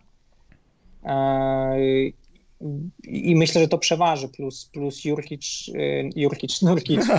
[3.04, 7.02] I myślę, że to przeważy, plus, plus Jurkic, y, Jurkic, Nurkic.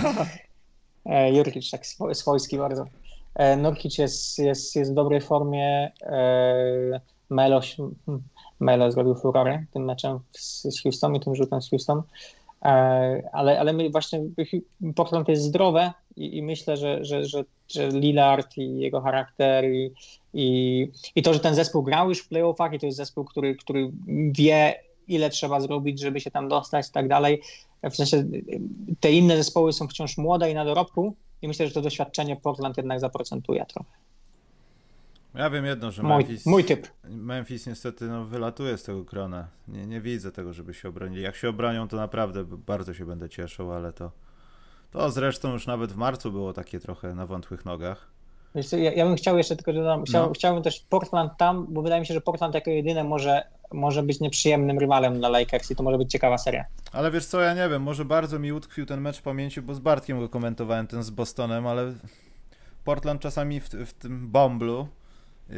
[1.07, 2.85] E, Jurkic, tak swo- swojski bardzo.
[3.35, 5.93] E, Nurkic jest, jest, jest w dobrej formie.
[6.03, 7.01] E,
[8.61, 12.03] Melo, zrobił furorę tym meczem z, Houston i tym rzutem z Houston.
[12.63, 12.69] E,
[13.33, 14.21] ale, ale my właśnie
[14.95, 19.93] Portland jest zdrowe i, i myślę, że, że, że, że Lillard i jego charakter i,
[20.35, 23.57] i, i to, że ten zespół grał już w playoffach i to jest zespół, który,
[23.57, 23.91] który
[24.33, 24.75] wie
[25.09, 27.43] ile trzeba zrobić, żeby się tam dostać i tak dalej.
[27.91, 28.25] W sensie
[29.01, 32.77] te inne zespoły są wciąż młode i na dorobku i myślę, że to doświadczenie Portland
[32.77, 33.91] jednak zaprocentuje trochę.
[35.35, 36.89] Ja wiem jedno, że Mój, Memphis, mój typ.
[37.05, 39.49] Memphis niestety no, wylatuje z tego grona.
[39.69, 41.23] Nie, nie widzę tego, żeby się obronili.
[41.23, 44.11] Jak się obronią, to naprawdę bardzo się będę cieszył, ale to,
[44.93, 48.07] to zresztą już nawet w marcu było takie trochę na wątłych nogach.
[48.67, 50.33] Co, Ja, ja bym chciał jeszcze tylko dodam, chciał, No.
[50.33, 54.21] chciałbym też Portland tam, bo wydaje mi się, że Portland jako jedyne może, może być
[54.21, 56.65] nieprzyjemnym rywalem dla Lakers i to może być ciekawa seria.
[56.93, 59.75] Ale wiesz co, ja nie wiem, może bardzo mi utkwił ten mecz w pamięci, bo
[59.75, 61.93] z Bartkiem go komentowałem, ten z Bostonem, ale
[62.85, 64.89] Portland czasami w, w tym bomblu
[65.49, 65.57] yy,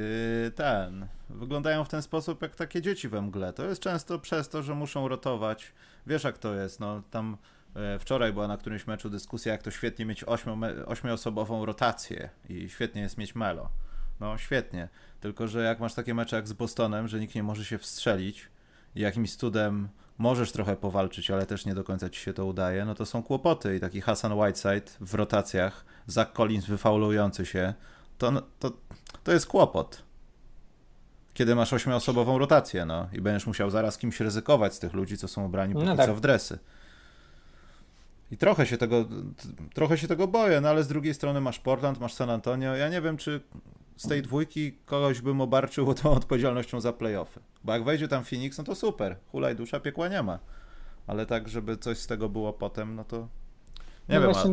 [0.54, 3.52] ten, wyglądają w ten sposób jak takie dzieci we mgle.
[3.52, 5.72] To jest często przez to, że muszą rotować.
[6.06, 7.36] Wiesz jak to jest, no tam
[7.98, 13.02] wczoraj była na którymś meczu dyskusja, jak to świetnie mieć ośmio- ośmioosobową rotację i świetnie
[13.02, 13.70] jest mieć Melo.
[14.20, 14.88] No świetnie,
[15.20, 18.48] tylko że jak masz takie mecze jak z Bostonem, że nikt nie może się wstrzelić
[18.94, 22.84] i jakimś cudem możesz trochę powalczyć, ale też nie do końca ci się to udaje,
[22.84, 27.74] no to są kłopoty i taki Hassan Whiteside w rotacjach, Zach Collins wyfaulujący się,
[28.18, 28.72] to, no, to,
[29.24, 30.02] to jest kłopot.
[31.34, 35.28] Kiedy masz ośmioosobową rotację, no i będziesz musiał zaraz kimś ryzykować z tych ludzi, co
[35.28, 36.06] są ubrani póki No tak.
[36.06, 36.58] co w dresy.
[38.32, 39.04] I trochę się tego,
[39.74, 42.76] trochę się tego boję, no ale z drugiej strony masz Portland, masz San Antonio.
[42.76, 43.40] Ja nie wiem, czy
[43.96, 47.40] z tej dwójki kogoś bym obarczył tą odpowiedzialnością za playoffy.
[47.64, 49.16] Bo jak wejdzie tam Phoenix, no to super.
[49.32, 50.38] Hulaj dusza, piekła nie ma.
[51.06, 53.16] Ale tak, żeby coś z tego było potem, no to
[54.08, 54.32] nie no wiem.
[54.32, 54.50] właśnie,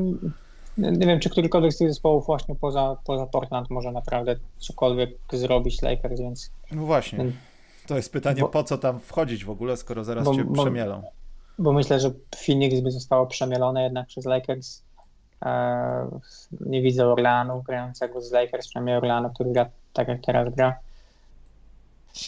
[0.78, 0.92] ale...
[0.92, 5.82] nie, wiem, czy którykolwiek z tych zespołów właśnie poza, poza Portland może naprawdę cokolwiek zrobić
[5.82, 7.32] Lakers, więc No właśnie.
[7.88, 10.64] To jest pytanie, Bo- po co tam wchodzić w ogóle, skoro zaraz Bo- cię bo-
[10.64, 11.04] przemielą.
[11.60, 12.12] Bo myślę, że
[12.45, 14.84] Phoenix by zostało przemielone jednak przez Lakers.
[15.41, 16.07] Eee,
[16.60, 20.80] nie widzę Orlanu grającego z Lakers, przynajmniej Orlanu, który gra tak jak teraz gra.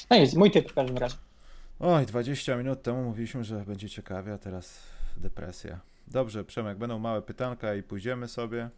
[0.10, 1.16] No nic, mój typ w każdym razie.
[1.80, 4.80] Oj, 20 minut temu mówiliśmy, że będzie ciekawie, a teraz
[5.18, 5.80] depresja.
[6.08, 8.70] Dobrze, Przemek, będą małe pytanka i pójdziemy sobie.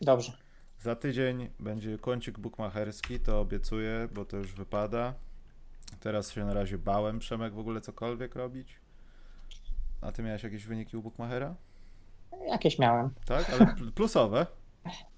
[0.00, 0.32] Dobrze.
[0.80, 5.14] Za tydzień będzie kącik bukmacherski, to obiecuję, bo to już wypada.
[6.00, 8.76] Teraz się na razie bałem, Przemek, w ogóle cokolwiek robić.
[10.00, 11.54] A ty miałeś jakieś wyniki u bukmachera?
[12.48, 13.10] Jakieś miałem.
[13.26, 13.50] Tak?
[13.50, 14.46] Ale pl- plusowe,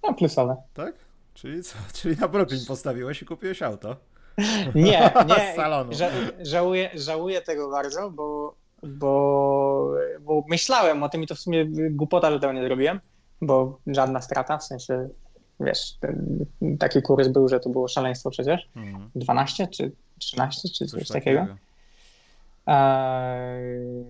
[0.02, 0.56] No plusowe.
[0.74, 0.94] tak?
[1.34, 1.78] Czyli co?
[2.02, 3.96] Czyli na Brooklyn postawiłeś i kupiłeś auto.
[4.74, 5.94] Nie, nie.
[5.94, 6.10] Ża
[6.42, 12.30] żałuję, żałuję tego bardzo, bo, bo, bo myślałem o tym i to w sumie głupota,
[12.30, 13.00] że tego nie zrobiłem,
[13.42, 15.08] bo żadna strata, w sensie
[15.60, 16.46] wiesz, ten,
[16.78, 18.68] taki kurs był, że to było szaleństwo przecież.
[18.76, 19.10] Mhm.
[19.14, 21.40] 12 czy 13 czy coś, coś takiego.
[21.40, 21.58] takiego.
[22.66, 24.04] Eee,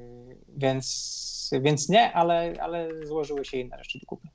[0.56, 4.28] więc, więc nie, ale, ale złożyły się inne rzeczy do kupy.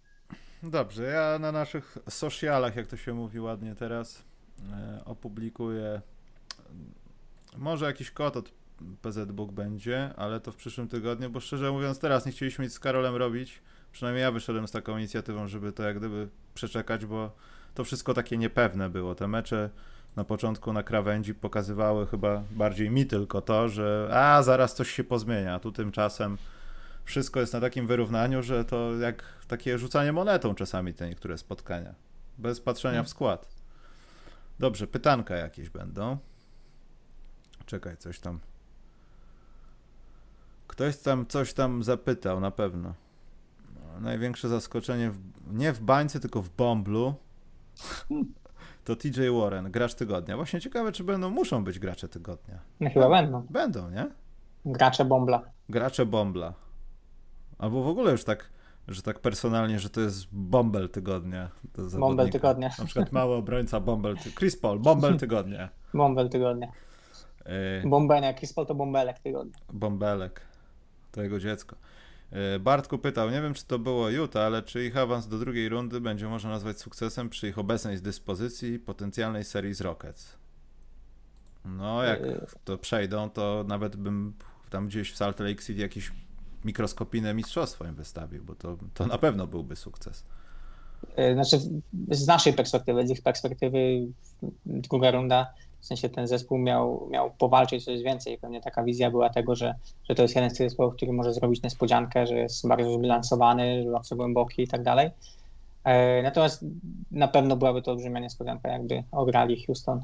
[0.64, 4.24] Dobrze, ja na naszych socialach, jak to się mówi ładnie teraz,
[4.72, 6.02] e, opublikuję
[7.58, 8.52] może jakiś kod od
[9.02, 12.80] PZBook będzie, ale to w przyszłym tygodniu, bo szczerze mówiąc teraz nie chcieliśmy nic z
[12.80, 13.62] Karolem robić,
[13.92, 17.32] przynajmniej ja wyszedłem z taką inicjatywą, żeby to jak gdyby przeczekać, bo
[17.74, 19.16] to wszystko takie niepewne było.
[19.16, 19.70] Te mecze
[20.16, 25.04] na początku na krawędzi pokazywały chyba bardziej mi tylko to, że a zaraz coś się
[25.04, 26.38] pozmienia, tu tymczasem
[27.04, 31.96] wszystko jest na takim wyrównaniu, że to jak takie rzucanie monetą czasami te niektóre spotkania,
[32.38, 33.48] bez patrzenia w skład.
[34.60, 36.18] Dobrze, pytanka jakieś będą.
[37.66, 38.40] Czekaj, coś tam.
[40.68, 42.94] Ktoś tam coś tam zapytał, na pewno
[44.00, 45.20] największe zaskoczenie, w,
[45.54, 47.16] nie w bańce, tylko w Bomblu,
[48.86, 50.36] to TJ Warren, gracz tygodnia.
[50.36, 52.60] Właśnie ciekawe, czy będą, muszą być gracze tygodnia.
[52.80, 53.46] No chyba będą.
[53.50, 54.10] Będą, nie?
[54.66, 55.42] Gracze Bombla.
[55.70, 56.54] Gracze Bombla.
[57.58, 58.50] Albo w ogóle już tak,
[58.88, 61.50] że tak personalnie, że to jest Bombel tygodnia.
[62.00, 62.70] Bombel tygodnia.
[62.80, 65.70] Na przykład mały obrońca Bombel, Chris Paul, Bombel tygodnia.
[65.94, 66.68] Bombel tygodnia.
[67.84, 67.90] Y...
[67.90, 69.60] Bombenia, Chris Paul to Bombelek tygodnia.
[69.74, 70.42] Bombelek,
[71.12, 71.76] to jego dziecko.
[72.32, 75.70] E, Bartku pytał, nie wiem czy to było Utah, ale czy ich awans do drugiej
[75.70, 80.38] rundy będzie można nazwać sukcesem przy ich obecnej dyspozycji potencjalnej serii z Rockets?
[81.66, 84.34] No, jak e, to przejdą, to nawet bym
[84.70, 86.12] tam gdzieś w Salt Lake City jakieś
[86.66, 90.24] mikroskopijne mistrzostwo im wystawił, bo to, to na pewno byłby sukces.
[91.16, 91.58] E, znaczy,
[92.12, 93.78] z naszej perspektywy, z ich perspektywy,
[94.66, 95.54] druga runda
[95.86, 98.38] w sensie ten zespół miał, miał powalczyć coś więcej.
[98.38, 99.76] Pewnie taka wizja była tego, że,
[100.10, 103.84] że to jest jeden z tych zespołów, który może zrobić niespodziankę, że jest bardzo zbilansowany,
[103.84, 105.10] że bardzo głęboki i tak dalej.
[105.84, 106.66] E, natomiast
[107.12, 110.02] na pewno byłaby to olbrzymia niespodzianka, jakby ograli Houston.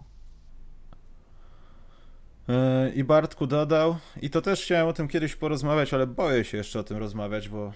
[2.50, 6.58] E, I Bartku dodał, i to też chciałem o tym kiedyś porozmawiać, ale boję się
[6.58, 7.72] jeszcze o tym rozmawiać, bo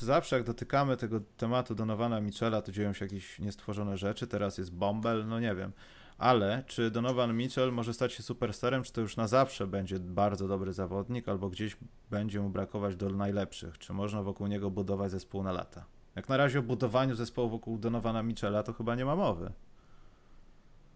[0.00, 4.26] zawsze jak dotykamy tego tematu Donowana Michela, to dzieją się jakieś niestworzone rzeczy.
[4.26, 5.72] Teraz jest Bombel, no nie wiem
[6.20, 10.48] ale czy Donovan Mitchell może stać się superstarem, czy to już na zawsze będzie bardzo
[10.48, 11.76] dobry zawodnik, albo gdzieś
[12.10, 13.78] będzie mu brakować do najlepszych?
[13.78, 15.84] Czy można wokół niego budować zespół na lata?
[16.16, 19.52] Jak na razie o budowaniu zespołu wokół Donovana Mitchella to chyba nie ma mowy.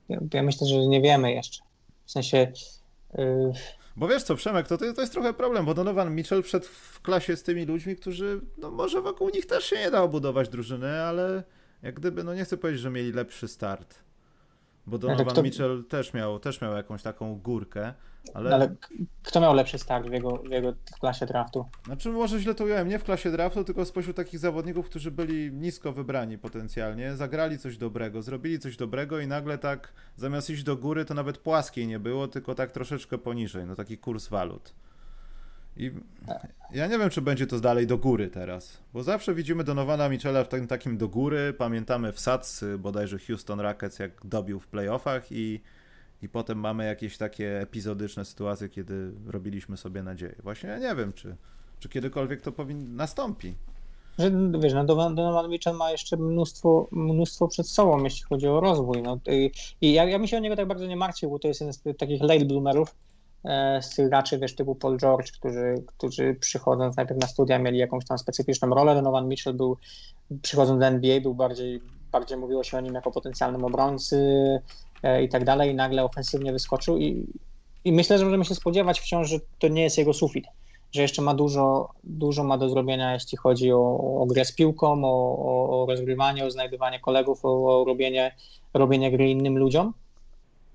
[0.09, 1.63] Ja, ja myślę, że nie wiemy jeszcze.
[2.05, 2.53] W sensie...
[3.19, 3.53] Yy...
[3.97, 7.37] Bo wiesz co, Przemek, to, to jest trochę problem, bo Donovan Mitchell wszedł w klasie
[7.37, 11.43] z tymi ludźmi, którzy, no może wokół nich też się nie dało budować drużyny, ale
[11.83, 14.04] jak gdyby, no nie chcę powiedzieć, że mieli lepszy start.
[14.87, 15.43] Bo Donovan kto...
[15.43, 17.95] Mitchell też miał, też miał jakąś taką górkę,
[18.35, 18.55] ale...
[18.55, 18.75] ale
[19.23, 21.67] kto miał lepszy start w jego, w jego klasie draftu?
[21.85, 25.53] Znaczy może źle to ująłem, nie w klasie draftu, tylko spośród takich zawodników, którzy byli
[25.53, 30.77] nisko wybrani potencjalnie, zagrali coś dobrego, zrobili coś dobrego i nagle tak zamiast iść do
[30.77, 34.75] góry, to nawet płaskiej nie było, tylko tak troszeczkę poniżej, no taki kurs walut.
[35.77, 35.91] I
[36.71, 40.45] ja nie wiem, czy będzie to dalej do góry teraz, bo zawsze widzimy Donowana Michela
[40.45, 41.55] w takim do góry.
[41.59, 45.61] Pamiętamy wsad bodajże Houston Rockets, jak dobił w playoffach i,
[46.23, 50.35] i potem mamy jakieś takie epizodyczne sytuacje, kiedy robiliśmy sobie nadzieję.
[50.43, 51.37] Właśnie ja nie wiem, czy,
[51.79, 53.55] czy kiedykolwiek to powinno nastąpi.
[54.19, 54.31] Że,
[54.61, 59.03] wiesz, no Donovan Mitchell ma jeszcze mnóstwo, mnóstwo przed sobą, jeśli chodzi o rozwój.
[59.03, 59.19] No,
[59.81, 61.73] i, ja, ja mi się o niego tak bardzo nie martwił, bo to jest jeden
[61.73, 62.95] z takich late bloomerów,
[63.45, 68.19] E, stylaczy, wiesz, typu Paul George, którzy, którzy przychodząc najpierw na studia mieli jakąś tam
[68.19, 68.95] specyficzną rolę.
[68.95, 69.77] Donovan Mitchell był,
[70.43, 71.81] przychodząc do NBA, był bardziej,
[72.13, 74.19] bardziej mówiło się o nim jako potencjalnym obrońcy
[75.03, 77.27] e, i tak dalej i nagle ofensywnie wyskoczył i,
[77.85, 80.45] i myślę, że możemy się spodziewać wciąż, że to nie jest jego sufit,
[80.93, 85.05] że jeszcze ma dużo, dużo ma do zrobienia, jeśli chodzi o, o grę z piłką,
[85.05, 88.35] o, o, o rozgrywanie, o znajdywanie kolegów, o, o robienie,
[88.75, 89.93] robienie gry innym ludziom.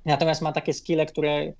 [0.06, 1.54] Natomiast ma takie skille, które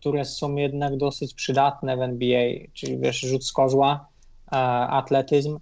[0.00, 4.08] które są jednak dosyć przydatne w NBA, czyli wiesz, rzut z kozła,
[4.52, 4.56] e,
[4.88, 5.58] atletyzm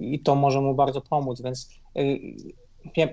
[0.00, 1.68] i to może mu bardzo pomóc, więc
[1.98, 2.20] y,
[2.96, 3.08] ja,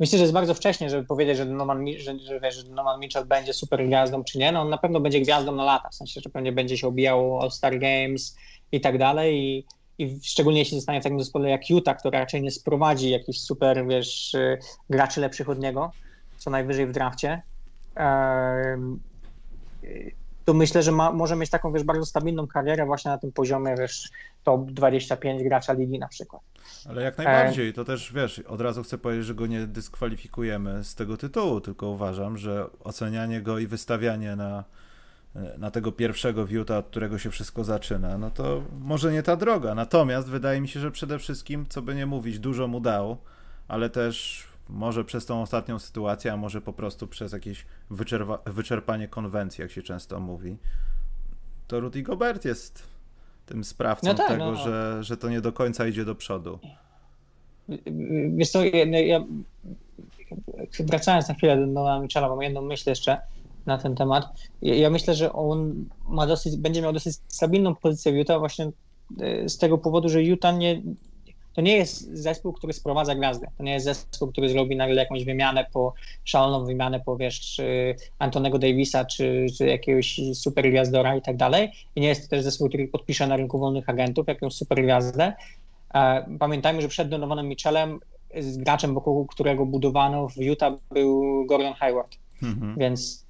[0.00, 3.24] myślę, że jest bardzo wcześnie, żeby powiedzieć, że Norman, że, że, wiesz, że Norman Mitchell
[3.24, 6.20] będzie super gwiazdą czy nie, no on na pewno będzie gwiazdą na lata, w sensie,
[6.20, 8.36] że pewnie będzie się obijał All-Star Games
[8.72, 9.66] i tak dalej i,
[9.98, 13.86] i szczególnie jeśli zostanie w takim zespole jak Utah, która raczej nie sprowadzi jakichś super,
[13.88, 14.58] wiesz, y,
[14.90, 15.92] graczy lepszych od niego,
[16.38, 17.42] co najwyżej w drafcie,
[20.44, 23.74] to myślę, że ma, może mieć taką, wiesz, bardzo stabilną karierę właśnie na tym poziomie,
[23.78, 24.10] wiesz,
[24.44, 26.42] top 25 gracza ligi na przykład.
[26.88, 30.94] Ale jak najbardziej, to też, wiesz, od razu chcę powiedzieć, że go nie dyskwalifikujemy z
[30.94, 34.64] tego tytułu, tylko uważam, że ocenianie go i wystawianie na,
[35.58, 39.74] na tego pierwszego wiuta, od którego się wszystko zaczyna, no to może nie ta droga.
[39.74, 43.16] Natomiast wydaje mi się, że przede wszystkim, co by nie mówić, dużo mu dał,
[43.68, 49.08] ale też może przez tą ostatnią sytuację, a może po prostu przez jakieś wyczerpa wyczerpanie
[49.08, 50.56] konwencji, jak się często mówi,
[51.68, 52.82] to Rudy Gobert jest
[53.46, 54.56] tym sprawcą no tak, tego, no.
[54.56, 56.58] Że, że to nie do końca idzie do przodu.
[58.36, 59.24] Wiesz co, ja, ja
[60.80, 63.20] wracając na chwilę do Nola Michela, mam jedną myśl jeszcze
[63.66, 64.24] na ten temat.
[64.62, 68.70] Ja, ja myślę, że on ma dosyć, będzie miał dosyć stabilną pozycję w Utah właśnie
[69.20, 70.82] e, z tego powodu, że Utah nie,
[71.54, 73.46] to nie jest zespół, który sprowadza gwiazdę.
[73.58, 77.94] To nie jest zespół, który zrobi nagle jakąś wymianę po, szaloną wymianę po, wiesz, czy
[78.18, 81.72] Antonego Davisa, czy, czy jakiegoś super gwiazdora i tak dalej.
[81.96, 85.32] I nie jest to też zespół, który podpisze na rynku wolnych agentów jakąś super gwiazdę.
[85.94, 88.00] E, pamiętajmy, że przed Donovanem Mitchellem
[88.40, 92.16] z graczem, wokół którego budowano w Utah był Gordon Hayward.
[92.42, 92.76] Mhm.
[92.78, 93.26] Więc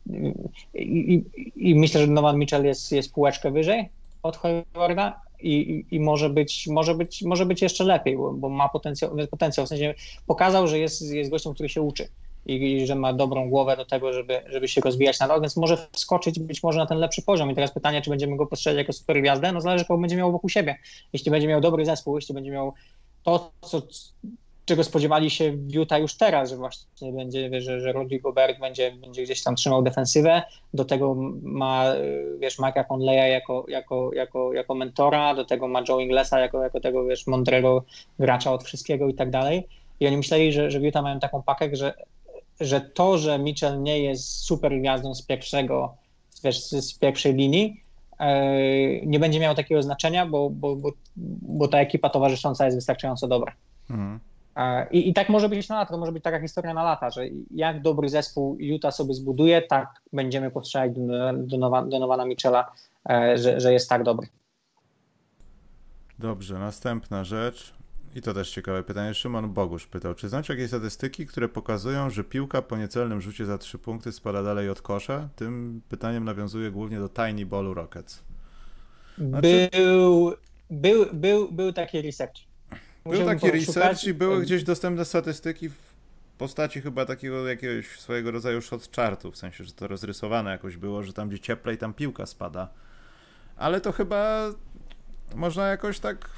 [0.75, 3.89] i, i, i, myślę, że Donovan Mitchell jest, jest półeczkę wyżej
[4.23, 8.69] od Haywarda i, i, może, być, może, być, może być jeszcze lepiej, bo, bo ma
[8.69, 9.95] potencjał, potencjał, w sensie
[10.27, 12.09] pokazał, że jest, jest gościem, który się uczy
[12.47, 15.89] i, i, że ma dobrą głowę do tego, żeby, żeby się rozwijać nadal, więc może
[15.93, 17.51] wskoczyć być może na ten lepszy poziom.
[17.51, 19.53] I teraz pytanie, czy będziemy go postrzegać jako super gwiazdę?
[19.53, 20.79] No zależy, kogo będzie miał wokół siebie.
[21.13, 22.73] Jeśli będzie miał dobry zespół, jeśli będzie miał
[23.23, 23.83] to, co,
[24.65, 29.23] czego spodziewali się Utah już teraz, że właśnie będzie, że, że Rudy Gobert będzie, będzie
[29.23, 30.43] gdzieś tam trzymał defensywę,
[30.75, 31.85] do tego ma,
[32.39, 36.81] wiesz, Mike'a Conleya jako, jako, jako, jako mentora, do tego ma Joe Inglesa jako, jako
[36.81, 37.85] tego, wiesz, mądrego
[38.19, 39.69] gracza od wszystkiego i tak dalej.
[40.01, 41.95] I oni myśleli, że, że Utah mają taką pakę, że,
[42.61, 45.95] że to, że Mitchell nie jest super gwiazdą z pierwszego,
[46.45, 47.83] wiesz, z pierwszej linii,
[48.19, 50.93] e, nie będzie miało takiego znaczenia, bo, bo, bo,
[51.43, 53.53] bo ta ekipa towarzysząca jest wystarczająco dobra.
[53.91, 54.21] Mhm.
[54.91, 57.23] I, I tak może być na lata, to może być taka historia na lata, że
[57.51, 61.59] jak dobry zespół Utah sobie zbuduje, tak będziemy postrzelać do,
[61.89, 62.73] do, Michela,
[63.11, 64.27] e, że, że jest tak dobry.
[66.19, 67.75] Dobrze, następna rzecz.
[68.15, 69.15] I to też ciekawe pytanie.
[69.15, 73.59] Szymon Bogusz pytał, czy znacie jakieś statystyki, które pokazują, że piłka po niecelnym rzucie za
[73.59, 75.29] trzy punkty spada dalej od kosza?
[75.37, 78.23] Tym pytaniem nawiązuje głównie do Tiny Ball Rockets.
[79.19, 79.69] Znaczy...
[79.73, 80.33] Był,
[80.71, 82.52] był, był, był taki research.
[83.05, 85.93] Był taki research i były gdzieś dostępne statystyki w
[86.39, 91.03] postaci chyba takiego jakiegoś swojego rodzaju shot chartu, w sensie, że to rozrysowane jakoś było,
[91.03, 92.69] że tam gdzie cieplej, tam piłka spada.
[93.57, 94.51] Ale to chyba
[95.35, 96.31] można jakoś tak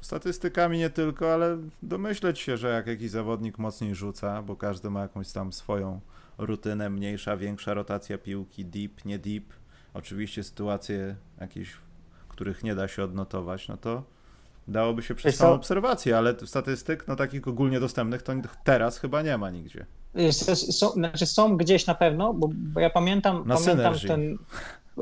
[0.00, 5.02] statystykami nie tylko, ale domyśleć się, że jak jakiś zawodnik mocniej rzuca, bo każdy ma
[5.02, 6.00] jakąś tam swoją
[6.38, 9.44] rutynę, mniejsza, większa rotacja piłki, deep, nie deep,
[9.94, 11.76] oczywiście sytuacje jakieś,
[12.28, 14.02] których nie da się odnotować, no to
[14.68, 18.32] Dałoby się przez samą obserwację, ale statystyk no, takich ogólnie dostępnych to
[18.64, 19.86] teraz chyba nie ma nigdzie.
[20.54, 24.38] Są, znaczy są gdzieś na pewno, bo, bo ja pamiętam, na pamiętam ten.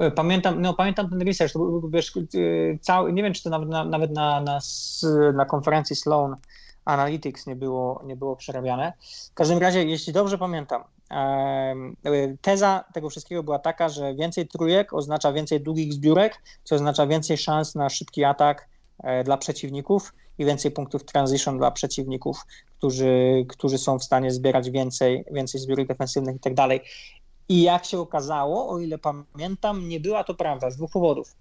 [0.01, 2.21] E, pamiętam, no, pamiętam ten research, to był, wiesz, e,
[2.81, 4.59] cały, nie wiem, czy to nawet na, nawet na, na,
[5.35, 6.37] na konferencji Sloan
[6.85, 8.93] Analytics nie było, nie było przerabiane.
[9.31, 10.83] W każdym razie, jeśli dobrze pamiętam,
[12.41, 17.39] teza tego wszystkiego była taka, że więcej trójek oznacza więcej długich zbiórek, co oznacza więcej
[17.39, 18.72] szans na szybki atak E,
[19.25, 22.47] dla przeciwników i więcej punktów transition dla przeciwników,
[22.79, 26.81] którzy, którzy są w stanie zbierać więcej, więcej zbiórek defensywnych i tak dalej.
[27.49, 31.35] I jak się okazało, o ile pamiętam, nie była to prawda z dwóch powodów.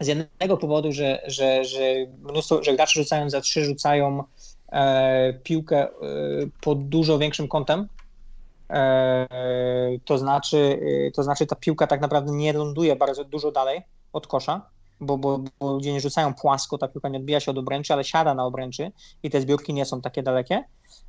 [0.00, 1.80] Z jednego powodu, że, że, że
[2.22, 4.24] mnóstwo, że gracze rzucając za trzy rzucają
[4.72, 5.90] e, piłkę e,
[6.60, 7.88] pod dużo większym kątem.
[8.70, 9.26] E,
[10.04, 13.82] to, znaczy, e, to znaczy, ta piłka tak naprawdę nie ląduje bardzo dużo dalej
[14.12, 14.66] od kosza
[15.02, 18.04] bo, bo, bo ludzie nie rzucają płasko, ta piłka nie odbija się od obręczy, ale
[18.04, 18.92] siada na obręczy
[19.22, 20.64] i te zbiórki nie są takie dalekie.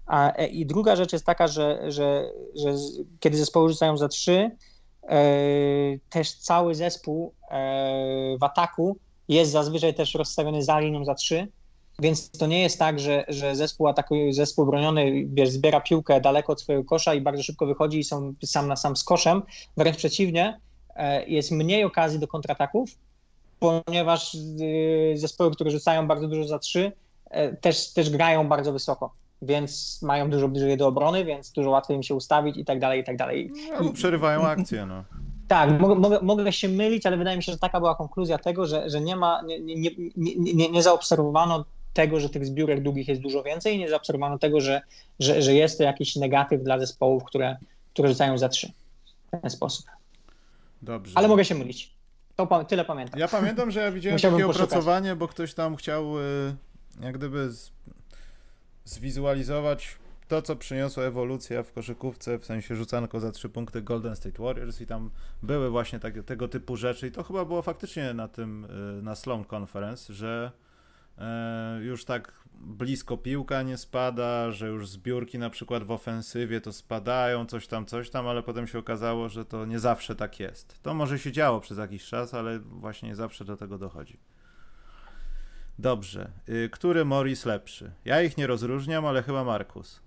[0.06, 2.74] A, e, I druga rzecz jest taka, że, że, że
[3.20, 4.52] kiedy zespoły rzucają za trzy,
[5.04, 5.18] e,
[6.10, 8.98] też cały zespół e, w ataku
[9.28, 11.48] jest zazwyczaj też rozstawiony za linią za trzy,
[12.00, 16.54] więc to nie jest tak, że, że zespół atakuje, zespół broniony wiesz, zbiera piłkę daleko
[16.54, 19.42] od swojego kosza i bardzo szybko wychodzi i są sam na sam z koszem.
[19.78, 20.60] Wręcz przeciwnie,
[21.28, 22.90] jest mniej okazji do kontrataków,
[23.64, 26.92] ponieważ y, zespoły, które rzucają bardzo dużo za trzy,
[27.30, 31.98] e, też, też grają bardzo wysoko, więc mają dużo bliżej do obrony, więc dużo łatwiej
[31.98, 33.52] im się ustawić i tak dalej, i tak dalej.
[33.82, 35.04] No, przerywają akcję, no.
[35.48, 38.90] Tak, mogę, mogę, się mylić, ale wydaje mi się, że taka była konkluzja tego, że,
[38.90, 39.76] że nie ma, nie, nie,
[40.16, 44.40] nie, nie, nie zaobserwowano tego, że tych zbiórek długich jest dużo więcej i nie zaobserwowano
[44.40, 44.82] tego, że,
[45.20, 47.58] że, że jest to jakiś negatyw dla zespołów, które,
[47.94, 48.72] które rzucają za trzy
[49.28, 49.86] w ten sposób.
[50.82, 51.12] Dobrze.
[51.16, 51.93] Ale mogę się mylić.
[52.36, 53.20] To tyle pamiętam.
[53.20, 54.68] Ja pamiętam, że ja widziałem Musiałbym takie poszukać.
[54.70, 56.56] opracowanie, bo ktoś tam chciał y,
[57.02, 57.72] jak gdyby z,
[58.86, 59.98] zwizualizować
[60.28, 64.82] to, co przyniosła ewolucja w koszykówce, w sensie rzucanko za trzy punkty Golden State Warriors
[64.82, 65.10] i tam
[65.44, 68.66] były właśnie tak, tego typu rzeczy i to chyba było faktycznie na tym,
[69.00, 70.52] y, na Sloan Conference, że
[71.18, 76.74] e, już tak blisko piłka nie spada, że już zbiórki na przykład w ofensywie to
[76.74, 80.80] spadają, coś tam, coś tam, ale potem się okazało, że to nie zawsze tak jest.
[80.82, 84.20] To może się działo przez jakiś czas, ale właśnie nie zawsze do tego dochodzi.
[85.80, 86.32] Dobrze.
[86.50, 87.92] Y, który Morris lepszy?
[88.06, 90.02] Ja ich nie rozróżniam, ale chyba Markus.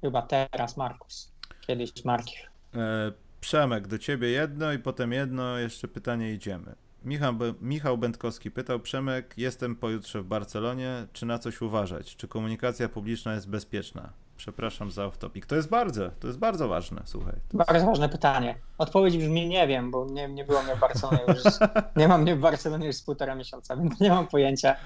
[0.00, 1.32] Chyba teraz Markus.
[1.60, 2.40] Kiedyś Markiw.
[2.74, 6.74] E, Przemek, do ciebie jedno i potem jedno, jeszcze pytanie idziemy.
[7.04, 12.16] Michał, Michał Będkowski pytał, Przemek, jestem pojutrze w Barcelonie, czy na coś uważać?
[12.16, 14.12] Czy komunikacja publiczna jest bezpieczna?
[14.36, 15.46] Przepraszam za off-topic.
[15.46, 17.34] To jest bardzo, to jest bardzo ważne, słuchaj.
[17.52, 17.86] Bardzo jest...
[17.86, 18.54] ważne pytanie.
[18.78, 21.42] Odpowiedź brzmi nie wiem, bo nie, nie było mnie w Barcelonie już,
[21.96, 24.76] nie mam mnie w Barcelonie już z półtora miesiąca, więc nie mam pojęcia.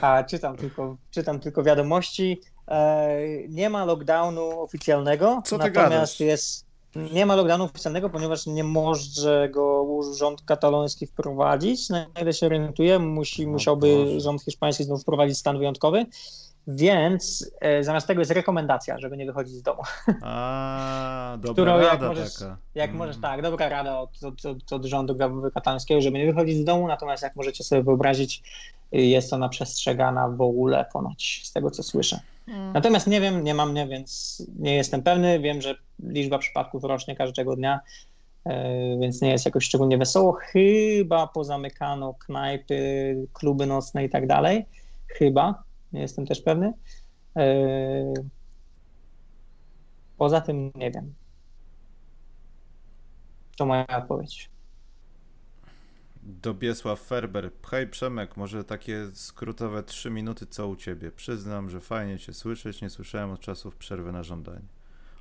[0.00, 2.40] A czytam tylko, czytam tylko wiadomości.
[2.68, 3.18] E,
[3.48, 6.20] nie ma lockdownu oficjalnego, Co ty natomiast gadasz?
[6.20, 6.63] jest
[6.96, 9.86] nie ma lockdownu oficjalnego, ponieważ nie może go
[10.18, 11.88] rząd kataloński wprowadzić.
[11.88, 16.06] Na ile się orientuję, musi, musiałby rząd hiszpański znów wprowadzić stan wyjątkowy.
[16.66, 19.82] Więc e, zamiast tego jest rekomendacja, żeby nie wychodzić z domu.
[20.22, 22.56] A, dobra Którą, rada jak możesz, taka.
[22.74, 22.98] Jak mm.
[22.98, 25.16] możesz, tak, dobra rada od, od, od, od rządu
[25.54, 28.42] katalońskiego, żeby nie wychodzić z domu, natomiast jak możecie sobie wyobrazić,
[28.92, 32.20] jest ona przestrzegana w ogóle ponoć, z tego co słyszę.
[32.48, 32.72] Mm.
[32.72, 35.40] Natomiast nie wiem, nie mam mnie, więc nie jestem pewny.
[35.40, 37.80] Wiem, że liczba przypadków rośnie każdego dnia,
[38.44, 40.32] e, więc nie jest jakoś szczególnie wesoło.
[40.32, 44.66] Chyba pozamykano knajpy, kluby nocne i tak dalej.
[45.06, 46.72] Chyba, nie jestem też pewny.
[47.36, 48.14] E,
[50.18, 51.14] poza tym nie wiem.
[53.56, 54.53] To moja odpowiedź.
[56.26, 57.50] Dobiesław Ferber.
[57.70, 61.10] Hej Przemek, może takie skrótowe trzy minuty co u ciebie.
[61.10, 64.66] Przyznam, że fajnie cię słyszeć, nie słyszałem od czasów przerwy na żądanie.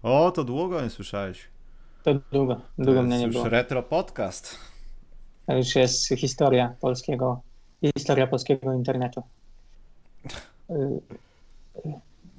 [0.03, 1.47] O, to długo nie słyszałeś.
[2.03, 3.49] To długo, długo to mnie nie już było.
[3.49, 4.57] retro podcast.
[5.45, 7.41] To już jest historia polskiego,
[7.97, 9.23] historia polskiego internetu.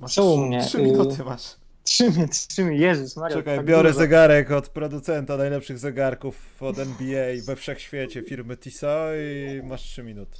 [0.01, 0.61] Masz Co u mnie?
[0.61, 1.57] Trzy minuty masz.
[1.85, 3.37] Trzy, trzy, Jezus Maria.
[3.37, 4.01] Czekaj, tak biorę dużo.
[4.01, 10.39] zegarek od producenta najlepszych zegarków od NBA we wszechświecie, firmy Tissot i masz trzy minuty.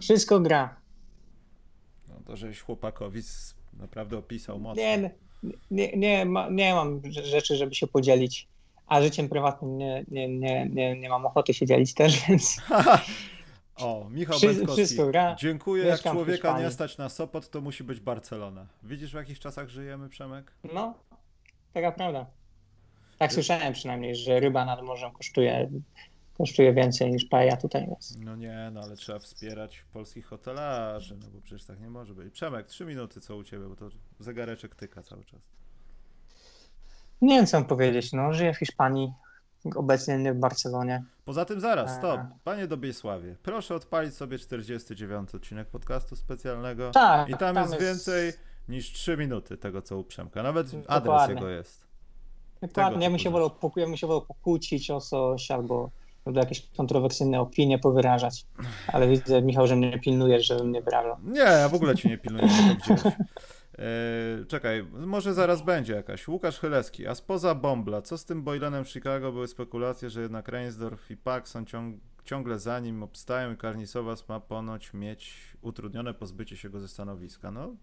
[0.00, 0.76] Wszystko gra.
[2.08, 3.22] No to żeś chłopakowi
[3.72, 4.82] naprawdę opisał mocno.
[4.82, 5.10] Nie,
[5.70, 8.48] nie, nie, ma, nie mam rzeczy, żeby się podzielić.
[8.86, 12.56] A życiem prywatnym nie, nie, nie, nie, nie mam ochoty się dzielić też, więc...
[13.78, 14.66] O, Michał Wszy,
[15.38, 15.84] Dziękuję.
[15.86, 18.66] Jak człowieka nie stać na Sopot, to musi być Barcelona.
[18.82, 20.52] Widzisz, w jakich czasach żyjemy, Przemek?
[20.74, 20.94] No,
[21.72, 22.26] taka prawda.
[23.18, 25.70] Tak słyszałem przynajmniej, że ryba nad morzem kosztuje,
[26.38, 27.86] kosztuje więcej niż paja tutaj.
[27.90, 28.18] Jest.
[28.18, 32.32] No nie, no ale trzeba wspierać polskich hotelarzy, no bo przecież tak nie może być.
[32.32, 33.88] Przemek, trzy minuty co u ciebie, bo to
[34.20, 35.40] zegareczek tyka cały czas.
[37.22, 38.12] Nie wiem, co mam powiedzieć.
[38.12, 39.12] No, żyję w Hiszpanii,
[39.74, 41.04] obecnie nie w Barcelonie.
[41.24, 42.20] Poza tym zaraz, stop.
[42.44, 46.90] Panie Dobiesławie, proszę odpalić sobie 49 odcinek podcastu specjalnego.
[46.90, 48.32] Tak, I tam, tam jest, jest, więcej
[48.68, 50.42] niż 3 minuty tego, co u Przemka.
[50.42, 51.12] Nawet Dokładnie.
[51.12, 51.88] adres jego jest.
[52.62, 55.90] Dokładnie, ja bym się wolał, ja bym się wolał pokłócić o coś albo
[56.28, 58.46] albo jakieś kontrowersyjne opinie powyrażać.
[58.86, 61.16] Ale widzę, Michał, że mnie pilnujesz, żebym nie wyrażał.
[61.24, 62.48] Nie, ja w ogóle ci nie pilnuję.
[63.78, 66.28] Yy, czekaj, może zaraz będzie jakaś.
[66.28, 69.32] Łukasz Chylewski, a spoza Bombla, co z tym Boylenem w Chicago?
[69.32, 71.96] Były spekulacje, że jednak Reinsdorf i Pak są ciąg
[72.28, 77.50] ciągle za nim, obstają i Karnisowas ma ponoć mieć utrudnione pozbycie się go ze stanowiska.
[77.50, 77.76] No,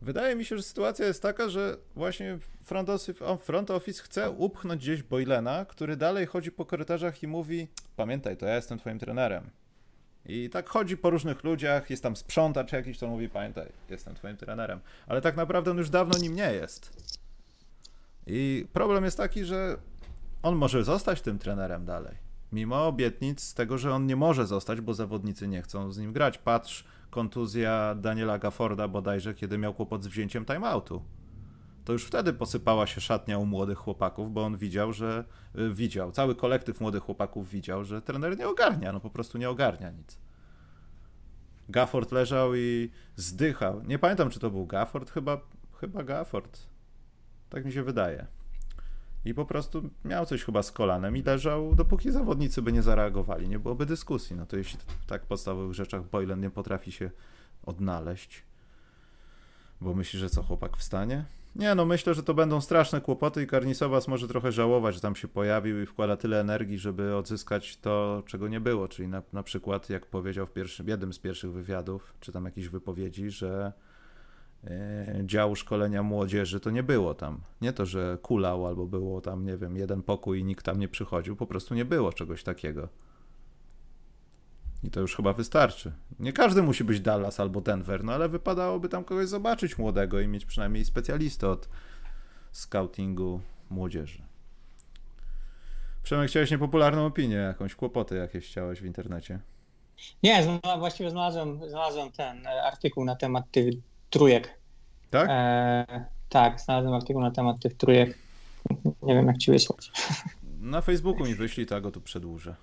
[0.00, 4.82] wydaje mi się, że sytuacja jest taka, że właśnie front office, front office chce upchnąć
[4.82, 9.50] gdzieś Boylena, który dalej chodzi po korytarzach i mówi pamiętaj, to ja jestem twoim trenerem.
[10.28, 14.36] I tak chodzi po różnych ludziach, jest tam sprzątacz jakiś, to mówi, pamiętaj, jestem twoim
[14.36, 14.80] trenerem.
[15.06, 16.92] Ale tak naprawdę on już dawno nim nie jest.
[18.26, 19.76] I problem jest taki, że
[20.42, 22.16] on może zostać tym trenerem dalej.
[22.52, 26.12] Mimo obietnic z tego, że on nie może zostać, bo zawodnicy nie chcą z nim
[26.12, 26.38] grać.
[26.38, 31.02] Patrz, kontuzja Daniela Gafforda bodajże, kiedy miał kłopot z wzięciem timeoutu.
[31.88, 35.24] To już wtedy posypała się szatnia u młodych chłopaków, bo on widział, że
[35.58, 39.50] y, widział, cały kolektyw młodych chłopaków widział, że trener nie ogarnia, no po prostu nie
[39.50, 40.18] ogarnia nic.
[41.68, 43.82] Gafford leżał i zdychał.
[43.82, 45.40] Nie pamiętam, czy to był Gafford, chyba,
[45.80, 46.60] chyba Gafford.
[47.50, 48.26] Tak mi się wydaje.
[49.24, 53.48] I po prostu miał coś chyba z kolanem i leżał, dopóki zawodnicy by nie zareagowali.
[53.48, 54.36] Nie byłoby dyskusji.
[54.36, 57.10] No to jeśli w tak podstawowych rzeczach Boylan nie potrafi się
[57.66, 58.42] odnaleźć.
[59.80, 61.37] Bo myślisz, że co, chłopak wstanie?
[61.58, 65.16] Nie, no myślę, że to będą straszne kłopoty i Karnisowas może trochę żałować, że tam
[65.16, 68.88] się pojawił i wkłada tyle energii, żeby odzyskać to, czego nie było.
[68.88, 72.68] Czyli na, na przykład, jak powiedział w pierwszym, jednym z pierwszych wywiadów, czy tam jakichś
[72.68, 73.72] wypowiedzi, że
[74.64, 77.40] e, działu szkolenia młodzieży to nie było tam.
[77.60, 80.88] Nie to, że kulał albo było tam, nie wiem, jeden pokój i nikt tam nie
[80.88, 82.88] przychodził, po prostu nie było czegoś takiego.
[84.82, 85.92] I to już chyba wystarczy.
[86.18, 90.28] Nie każdy musi być Dallas albo Denver, no ale wypadałoby tam kogoś zobaczyć młodego i
[90.28, 91.68] mieć przynajmniej specjalistę od
[92.52, 93.40] scoutingu
[93.70, 94.22] młodzieży.
[96.02, 99.40] Przemek, chciałeś niepopularną opinię, jakąś kłopoty jakieś chciałeś w internecie?
[100.22, 103.74] Nie, właściwie znalazłem, znalazłem ten e, artykuł na temat tych
[104.10, 104.58] trójek.
[105.10, 105.28] Tak?
[105.30, 108.18] E, tak, znalazłem artykuł na temat tych trójek.
[109.02, 109.90] Nie wiem, jak ci wysłać.
[110.60, 112.54] Na Facebooku mi wyślij, to ja go tu przedłużę.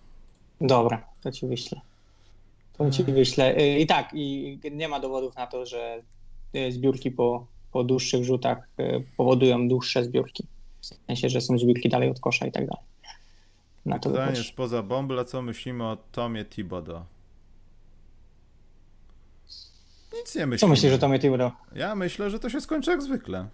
[0.62, 1.82] Dobra, to ci wyślę.
[2.78, 3.58] To ci wyślę.
[3.58, 6.02] Y, I tak, i nie ma dowodów na to, że
[6.56, 10.48] y, zbiórki po, po dłuższych rzutach y, powodują dłuższe zbiórki.
[10.82, 12.84] W sensie, że są zbiórki dalej od kosza i tak dalej.
[13.86, 17.06] Na to Pytanie spoza Bombla, co myślimy o Tomie Thibodeau?
[20.14, 20.68] Nic nie myślę.
[20.68, 21.52] Co myślisz o Tomie Thibodeau?
[21.76, 23.48] Ja myślę, że to się skończy jak zwykle.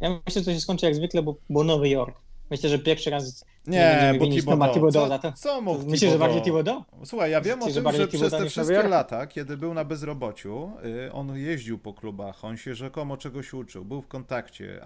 [0.00, 2.16] Ja myślę, że to się skończy jak zwykle, bo, bo Nowy Jork.
[2.50, 5.08] Myślę, że pierwszy raz nie, bo Thibodeau.
[5.08, 6.84] Co, to, co mógł Myślisz, że bardziej Thibodeau?
[7.04, 10.72] Słuchaj, ja wiem o tym, że, że przez te wszystkie lata, kiedy był na bezrobociu,
[11.06, 14.82] y, on jeździł po klubach, on się rzekomo czegoś uczył, był w kontakcie,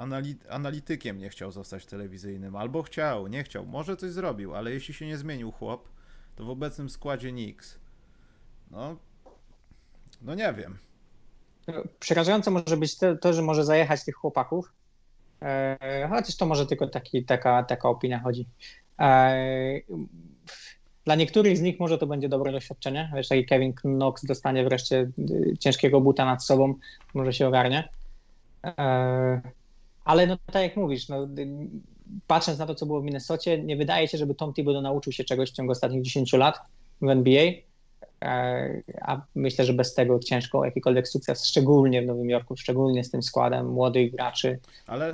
[0.49, 5.07] analitykiem nie chciał zostać telewizyjnym, albo chciał, nie chciał, może coś zrobił, ale jeśli się
[5.07, 5.89] nie zmienił chłop,
[6.37, 7.79] to w obecnym składzie Nix,
[8.71, 8.97] no,
[10.23, 10.79] no nie wiem.
[12.01, 14.73] Przerażające może być to, to że może zajechać tych chłopaków,
[16.11, 18.47] chociaż to może tylko taki, taka, taka opinia chodzi.
[19.01, 19.81] E,
[21.05, 23.13] dla niektórych z nich może to będzie dobre doświadczenie.
[23.17, 26.75] Wiesz, taki Kevin Knox dostanie wreszcie y, ciężkiego buta nad sobą,
[27.15, 27.89] może się ogarnie.
[28.65, 29.41] E,
[30.05, 31.49] ale no tak jak mówisz, no, y,
[32.27, 35.25] patrząc na to, co było w Minnesocie, nie wydaje się, żeby Tom Thibodeau nauczył się
[35.25, 36.59] czegoś w ciągu ostatnich 10 lat
[37.01, 37.53] w NBA.
[39.01, 43.11] A myślę, że bez tego ciężko o jakikolwiek sukces, szczególnie w Nowym Jorku, szczególnie z
[43.11, 44.59] tym składem młodych graczy.
[44.87, 45.13] Ale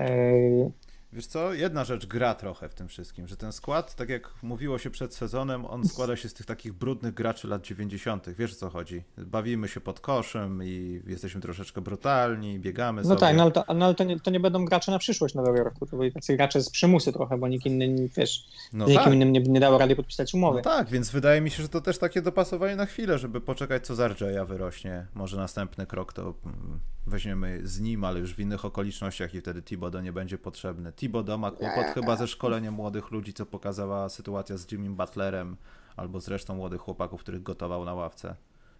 [1.12, 4.78] Wiesz co, jedna rzecz gra trochę w tym wszystkim, że ten skład, tak jak mówiło
[4.78, 8.31] się przed sezonem, on składa się z tych takich brudnych graczy lat 90.
[8.31, 9.03] Wiesz o co chodzi?
[9.19, 13.20] Bawimy się pod koszem i jesteśmy troszeczkę brutalni, biegamy no sobie.
[13.20, 15.65] tak, no ale, to, no ale to, nie, to nie będą gracze na przyszłość Nowego
[15.65, 18.99] Roku, to byli tacy gracze z przymusu trochę, bo nikt inny, wiesz, no z tak.
[18.99, 20.57] nikim innym nie, nie dało rady podpisać umowy.
[20.57, 23.87] No tak, więc wydaje mi się, że to też takie dopasowanie na chwilę, żeby poczekać
[23.87, 25.07] co z RJ'a wyrośnie.
[25.15, 26.81] Może następny krok to mm,
[27.11, 30.93] weźmiemy z nim, ale już w innych okolicznościach i wtedy Thibodeau nie będzie potrzebny.
[30.93, 35.57] Thibodeau ma kłopot chyba ze szkoleniem młodych ludzi, co pokazała sytuacja z Jimmy Butlerem
[35.97, 38.37] albo z resztą młodych chłopaków, których gotował na ławce,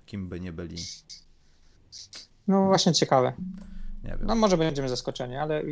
[0.07, 0.77] kim by nie byli.
[2.49, 3.33] No właśnie ciekawe.
[4.05, 4.27] Nie wiem.
[4.27, 5.63] No może będziemy zaskoczeni, ale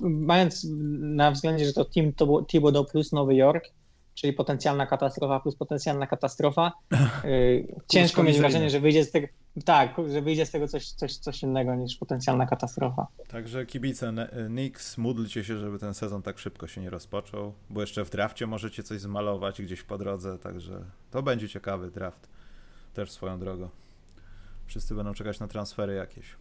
[0.00, 0.66] mając
[1.00, 2.12] na względzie, że to Team
[2.46, 3.64] Thibodeau plus Nowy Jork,
[4.14, 6.72] czyli potencjalna katastrofa plus potencjalna katastrofa.
[7.24, 9.26] Yy, ciężko mieć wrażenie, że wyjdzie z tego,
[9.64, 13.06] tak, że wyjdzie z tego coś, coś, coś innego niż potencjalna katastrofa.
[13.28, 14.12] Także kibice
[14.46, 18.46] Knicks, módlcie się, żeby ten sezon tak szybko się nie rozpoczął, bo jeszcze w drafcie
[18.46, 22.28] możecie coś zmalować gdzieś po drodze, także to będzie ciekawy draft.
[22.94, 23.68] Też swoją drogą.
[24.66, 26.36] Wszyscy będą czekać na transfery jakieś.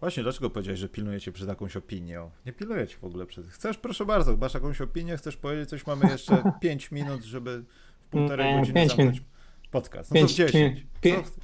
[0.00, 2.30] Właśnie, dlaczego powiedziałeś, że pilnujecie przed jakąś opinią?
[2.46, 3.46] Nie pilnujecie w ogóle przed...
[3.46, 7.64] Chcesz, proszę bardzo, masz jakąś opinię, chcesz powiedzieć coś, mamy jeszcze 5 minut, żeby
[8.00, 9.22] w półtorej godziny zamknąć
[9.70, 10.14] podcast.
[10.14, 10.86] No to 10.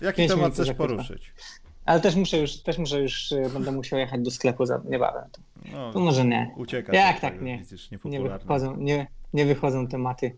[0.00, 1.32] jaki temat chcesz poruszyć?
[1.84, 5.24] Ale też muszę już, też muszę już, e, będę musiał jechać do sklepu za niebawem.
[5.32, 5.40] To,
[5.72, 6.50] no, to może nie.
[6.56, 6.92] Ucieka.
[6.96, 7.62] Jak tak, nie.
[8.04, 10.36] Nie wychodzą, nie, nie wychodzą tematy.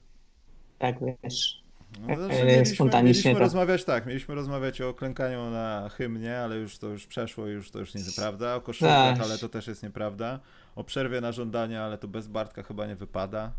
[0.78, 1.62] Tak wiesz.
[2.00, 3.40] No, znaczy, mieliśmy, mieliśmy tak.
[3.40, 7.78] rozmawiać tak, mieliśmy rozmawiać o klękaniu na hymnie, ale już to już przeszło, już to
[7.78, 8.54] już nie jest prawda.
[8.54, 9.26] O koszulkach, tak.
[9.26, 10.40] ale to też jest nieprawda.
[10.76, 13.52] O przerwie na żądania, ale to bez Bartka chyba nie wypada.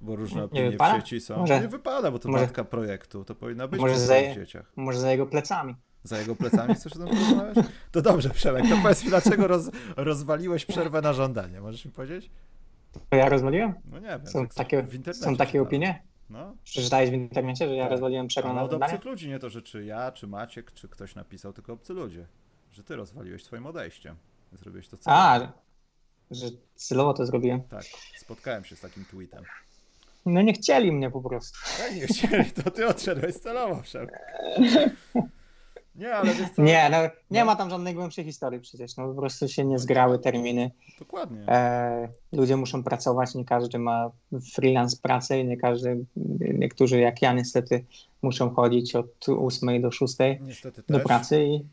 [0.00, 1.36] Bo różne opinie w sieci są.
[1.36, 3.24] Może, nie wypada, bo to może, matka projektu.
[3.24, 4.72] To powinna być może za, dzieciach.
[4.76, 5.76] Może za jego plecami.
[6.04, 7.56] Za jego plecami chcesz o tym porozmawiać?
[7.92, 11.60] To dobrze, Przemek, to powiedz mi, dlaczego roz, rozwaliłeś przerwę na żądanie?
[11.60, 12.30] Możesz mi powiedzieć?
[13.10, 13.74] To ja rozwaliłem?
[13.84, 14.26] No nie wiem.
[14.26, 16.02] Są tak takie, są takie opinie?
[16.30, 16.56] No.
[16.64, 17.90] Przeczytałeś w internecie, że ja tak.
[17.90, 21.14] rozwaliłem przerwę na od obcych ludzi, nie to, że czy ja, czy Maciek, czy ktoś
[21.14, 22.26] napisał, tylko obcy ludzie.
[22.72, 24.16] Że ty rozwaliłeś swoim odejściem.
[24.52, 25.22] Zrobiłeś to celowo.
[25.22, 25.52] A,
[26.30, 27.62] że celowo to zrobiłem.
[27.62, 27.84] Tak,
[28.16, 29.44] spotkałem się z takim tweetem.
[30.26, 31.58] No nie chcieli mnie po prostu.
[31.78, 34.08] Tak, nie chcieli, to ty odszedłeś celowo wszak.
[36.00, 36.62] Nie, ale wiesz co?
[36.62, 36.96] Nie, no,
[37.30, 37.46] nie No.
[37.46, 38.96] ma tam żadnej głębszej historii przecież.
[38.96, 40.70] No, po prostu się nie zgrały terminy.
[40.98, 41.48] Dokładnie.
[41.48, 44.10] E, ludzie muszą pracować, nie każdy ma
[44.54, 46.04] freelance pracę i nie każdy,
[46.40, 47.84] niektórzy jak ja niestety
[48.22, 51.06] muszą chodzić od 8 do 6 Niestety do też.
[51.06, 51.64] pracy i,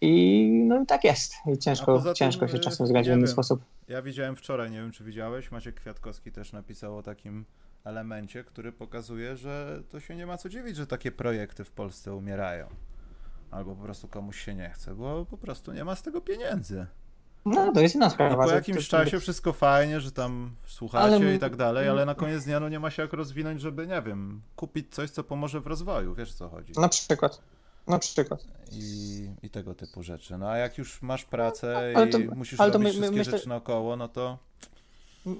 [0.00, 1.34] i no i tak jest.
[1.54, 3.64] I ciężko, tym, ciężko się y, czasem zgrać w inny sposób.
[3.88, 7.44] Ja widziałem wczoraj, nie wiem czy widziałeś, Maciek Kwiatkowski też napisał o takim
[7.84, 12.14] elemencie, który pokazuje, że to się nie ma co dziwić, że takie projekty w Polsce
[12.14, 12.66] umierają.
[13.52, 16.86] Albo po prostu komuś się nie chce, bo po prostu nie ma z tego pieniędzy.
[17.44, 18.36] No to jest inna No, sprawa.
[18.44, 22.14] po że- jakimś czasie wszystko fajnie, że tam słuchacie Ale- i tak dalej, ale na
[22.14, 25.60] koniec dnia no nie ma się jak rozwinąć, żeby, nie wiem, kupić coś, co pomoże
[25.60, 26.72] w rozwoju, wiesz co chodzi.
[26.76, 27.40] Na przykład.
[27.86, 28.44] Na przykład.
[28.72, 30.38] I, I tego typu rzeczy.
[30.38, 33.32] No a jak już masz pracę Ale to- i musisz robić my- my- wszystkie myślę-
[33.38, 34.38] rzeczy naokoło, no to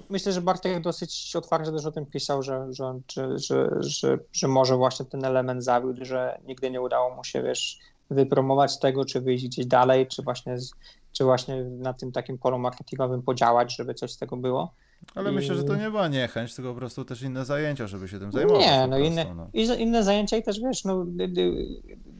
[0.09, 4.47] Myślę, że Bartek dosyć otwarcie też o tym pisał, że, że, że, że, że, że
[4.47, 9.21] może właśnie ten element zawiódł, że nigdy nie udało mu się, wiesz, wypromować tego, czy
[9.21, 10.71] wyjść gdzieś dalej, czy właśnie, z-
[11.11, 14.73] czy właśnie na tym takim polu marketingowym podziałać, żeby coś z tego było.
[15.15, 18.07] Ale I- myślę, że to nie była niechęć, tylko po prostu też inne zajęcia, żeby
[18.07, 18.61] się tym zajmować.
[18.65, 19.47] Nie, no inne, no.
[19.79, 21.05] inne zajęcia i też wiesz, no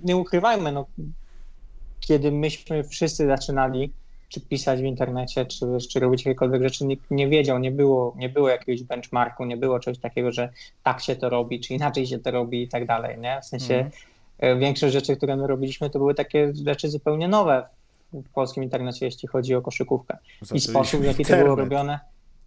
[0.03, 0.85] nie ukrywajmy, no
[1.99, 3.91] kiedy myśmy wszyscy zaczynali
[4.29, 8.29] czy pisać w internecie, czy, czy robić jakiekolwiek rzeczy, nikt nie wiedział, nie było, nie
[8.29, 10.49] było jakiegoś benchmarku, nie było czegoś takiego, że
[10.83, 13.39] tak się to robi, czy inaczej się to robi i tak dalej, nie?
[13.41, 13.91] W sensie Mhm.
[14.39, 17.65] E, większość rzeczy, które my robiliśmy, to były takie rzeczy zupełnie nowe
[18.13, 20.17] w polskim internecie, jeśli chodzi o koszykówkę.
[20.53, 21.99] I sposób, w jaki to było robione.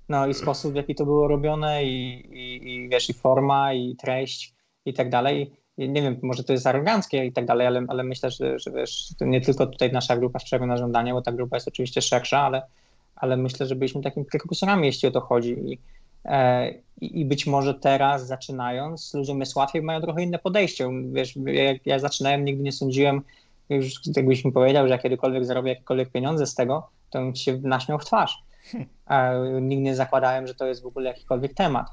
[0.09, 3.97] No i sposób, w jaki to było robione, i, i, i wiesz, i forma, i
[3.97, 4.55] treść,
[4.85, 5.53] i tak dalej.
[5.79, 8.71] I nie wiem, może to jest aroganckie i tak dalej, ale, ale myślę, że, że
[8.71, 12.41] wiesz, nie tylko tutaj nasza grupa Szczery na żądanie, bo ta grupa jest oczywiście szersza,
[12.41, 12.63] ale,
[13.17, 15.51] ale myślę, że byliśmy takimi prekursorami, jeśli o to chodzi.
[15.73, 15.79] I,
[17.01, 20.91] i i być może teraz, zaczynając, ludziom jest łatwiej, mają trochę inne podejście.
[21.13, 23.23] Wiesz, jak ja zaczynałem, nigdy nie sądziłem,
[23.69, 27.59] już jakbyś mi powiedział, że ja kiedykolwiek zarobię jakiekolwiek pieniądze z tego, to bym się
[27.63, 28.39] naśmiał w twarz.
[29.11, 31.87] E, nigdy nie zakładałem, że to jest w ogóle jakikolwiek temat.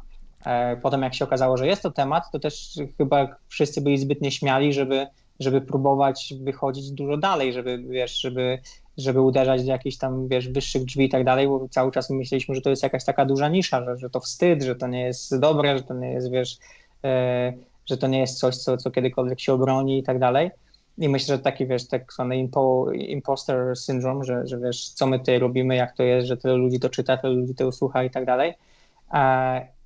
[0.45, 4.21] E, potem jak się okazało, że jest to temat, to też chyba wszyscy byli zbyt
[4.21, 5.07] nieśmiali, żeby,
[5.43, 8.59] żeby próbować wychodzić dużo dalej, żeby, wiesz, żeby,
[8.97, 12.55] żeby uderzać do jakichś tam, wiesz, wyższych drzwi i tak dalej, bo cały czas myśleliśmy,
[12.55, 15.39] że to jest jakaś taka duża nisza, że, że to wstyd, że to nie jest
[15.39, 16.57] dobre, że to nie jest, wiesz,
[17.03, 17.53] e,
[17.85, 20.51] że to nie jest coś, co, co kiedykolwiek się obroni i tak dalej.
[20.97, 25.19] I myślę, że taki, wiesz, tak zwany impo, imposter syndrome, że, że wiesz, co my
[25.19, 28.09] tutaj robimy, jak to jest, że tyle ludzi to czyta, tyle ludzi to słucha i
[28.09, 28.53] tak dalej.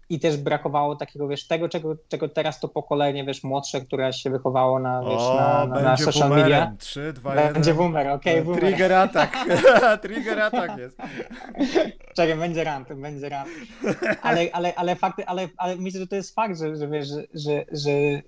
[0.10, 4.14] E, I też brakowało takiego, wiesz, tego, czego, czego teraz to pokolenie, wiesz, młodsze, które
[4.14, 6.44] się wychowało na, wiesz, O, na, na, na będzie social media.
[6.44, 6.78] boomerem.
[6.78, 7.54] 3, 2, 1.
[7.54, 8.62] Będzie boomer, okej, boomer.
[8.62, 9.38] Trigger atak.
[10.02, 10.98] Trigger atak jest.
[12.16, 13.50] Czekaj, będzie rant, będzie rant.
[14.22, 17.24] Ale, ale, ale, fakty, ale, ale myślę, że to jest fakt, że, że wiesz, że,
[17.34, 18.22] że, że e,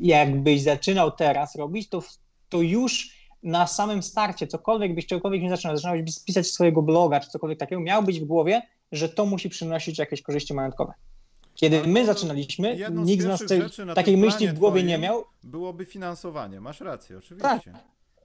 [0.00, 2.02] jakbyś zaczynał teraz robić, to,
[2.48, 7.30] to już na samym starcie, cokolwiek byś, czegokolwiek nie zaczynał, zaczynałeś pisać swojego bloga, czy
[7.30, 8.62] cokolwiek takiego, miał być w głowie,
[8.92, 10.92] że to musi przynosić jakieś korzyści majątkowe.
[11.54, 13.62] Kiedy my zaczynaliśmy, Jedną nikt z nas tej,
[13.94, 17.72] takiej myśli w głowie nie miał, Byłoby finansowanie, masz rację, oczywiście.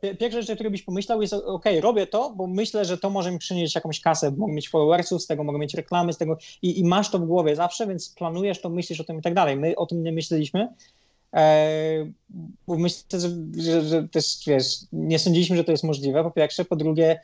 [0.02, 3.10] Pie- Pierwsza rzecz, o której byś pomyślał jest, ok, robię to, bo myślę, że to
[3.10, 6.38] może mi przynieść jakąś kasę, mogę mieć followersów, z tego mogę mieć reklamy, z tego
[6.62, 9.34] i, i masz to w głowie zawsze, więc planujesz to, myślisz o tym i tak
[9.34, 9.58] dalej.
[9.58, 10.68] My o tym nie myśleliśmy,
[11.34, 12.12] e,
[12.68, 16.66] bo myślę, że, że, że też, wiesz, nie sądziliśmy, że to jest możliwe, po pierwsze,
[16.66, 17.20] po drugie,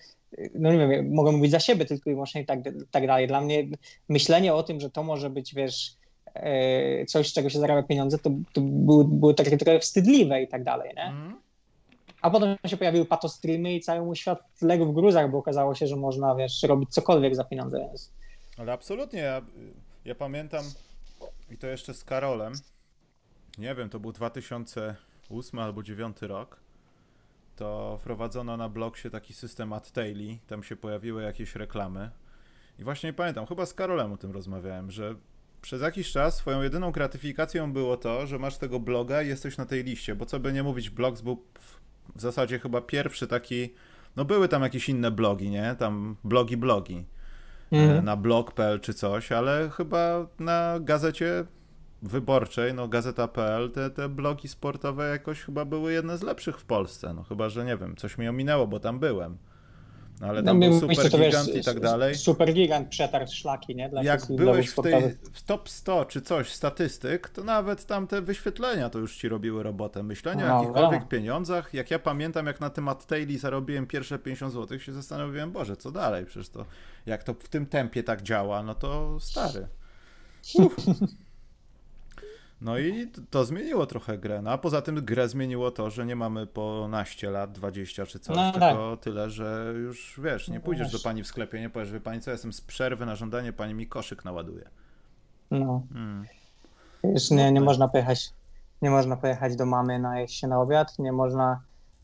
[0.53, 2.59] no nie wiem, mogę mówić za siebie tylko i wyłącznie i tak,
[2.91, 3.27] tak dalej.
[3.27, 3.67] Dla mnie
[4.09, 5.95] myślenie o tym, że to może być, wiesz,
[6.33, 10.47] e, coś, z czego się zarabia pieniądze, to, to było, było takie trochę wstydliwe i
[10.47, 11.03] tak dalej, nie?
[11.03, 11.41] Mhm.
[12.21, 15.87] A potem się pojawiły patostreamy i cały mój świat legł w gruzach, bo okazało się,
[15.87, 17.79] że można, wiesz, robić cokolwiek za pieniądze.
[17.79, 18.11] Więc...
[18.57, 19.41] Ale absolutnie, ja,
[20.05, 20.65] ja pamiętam
[21.51, 22.53] i to jeszcze z Karolem,
[23.57, 26.60] nie wiem, to był 2008 albo 2009 rok,
[27.55, 32.09] to wprowadzono na blogsie taki system ad daily, tam się pojawiły jakieś reklamy.
[32.79, 35.15] I właśnie nie pamiętam, chyba z Karolem o tym rozmawiałem, że
[35.61, 39.65] przez jakiś czas twoją jedyną gratyfikacją było to, że masz tego bloga i jesteś na
[39.65, 41.81] tej liście, bo co by nie mówić, Blogs był w-
[42.21, 43.69] zasadzie chyba pierwszy taki,
[44.15, 45.75] no były tam jakieś inne blogi, nie?
[45.79, 47.05] Tam blogi, blogi.
[47.71, 51.45] E, na blog.pl czy coś, ale chyba na gazecie
[52.01, 57.13] wyborczej, no gazeta.pl, te, te blogi sportowe jakoś chyba były jedne z lepszych w Polsce,
[57.13, 59.37] no chyba, że nie wiem, coś mi ominęło, bo tam byłem.
[60.21, 62.15] No, ale tam No, był super to wiesz, gigant i tak dalej.
[62.15, 63.89] Super gigant przetarł szlaki, nie?
[63.89, 68.21] Dla Jak byłeś w, tej, w top 100 czy coś statystyk, to nawet tam te
[68.21, 70.03] wyświetlenia to już ci robiły robotę.
[70.03, 71.09] Myślenie No, o jakichkolwiek wiadomo.
[71.09, 71.73] pieniądzach.
[71.73, 75.91] Jak ja pamiętam, jak na temat Daily zarobiłem pierwsze 50 zł, się zastanowiłem, Boże, co
[75.91, 76.25] dalej?
[76.25, 76.65] Przecież to,
[77.05, 79.67] jak to w tym tempie tak działa, no to stary.
[80.55, 80.75] Uff.
[82.61, 84.41] No i to zmieniło trochę grę.
[84.41, 88.19] No a poza tym grę zmieniło to, że nie mamy po naście lat, 20 czy
[88.19, 91.03] coś, No tylko tyle, że już wiesz, nie No pójdziesz do właśnie.
[91.09, 93.87] pani w sklepie, nie powiesz, wie pani co, jestem z przerwy na żądanie, pani mi
[93.87, 94.69] koszyk naładuje.
[95.51, 96.25] No, Hmm.
[97.03, 97.61] już nie, nie Smutne.
[97.61, 98.33] można pojechać,
[98.81, 101.61] nie można pojechać do mamy najeść się na obiad, nie można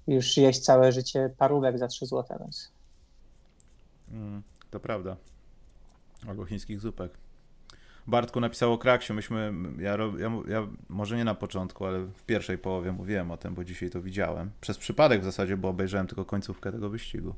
[0.07, 2.71] już jeść całe życie parówek za 3 zł, więc
[4.11, 5.15] Mm, to prawda.
[6.27, 7.11] Albo chińskich zupek.
[8.07, 9.13] Bartku napisał o Kraksiu.
[9.13, 13.55] Myśmy, ja, ja, ja może nie na początku, ale w pierwszej połowie mówiłem o tym,
[13.55, 14.51] bo dzisiaj to widziałem.
[14.61, 17.35] Przez przypadek w zasadzie, bo obejrzałem tylko końcówkę tego wyścigu.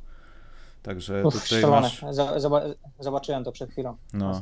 [0.84, 2.06] Także Uff, tutaj masz.
[3.00, 3.98] Zobaczyłem to przed chwilą.
[4.14, 4.40] No.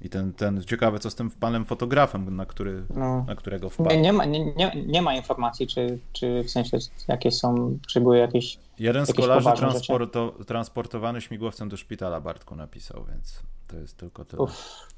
[0.00, 3.24] I ten, ten ciekawe, co z tym panem fotografem, na, który, No.
[3.24, 4.00] na którego Nie, wpadł.
[4.00, 6.78] nie, ma, nie, nie, nie ma informacji, czy, czy w sensie
[7.08, 8.58] jakie są, czy były jakieś.
[8.78, 14.42] Jeden z kolarzy transporto, transportowany śmigłowcem do szpitala, Bartku napisał, więc to jest tylko tyle.
[14.42, 14.88] Uff,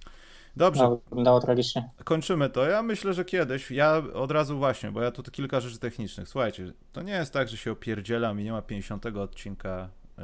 [0.57, 1.91] Dobrze, no, wyglądało tragicznie.
[2.05, 2.65] Kończymy to.
[2.65, 3.71] Ja myślę, że kiedyś.
[3.71, 6.29] Ja od razu właśnie, bo ja tu kilka rzeczy technicznych.
[6.29, 10.23] Słuchajcie, to nie jest tak, że się opierdzielam i nie ma 50 odcinka y,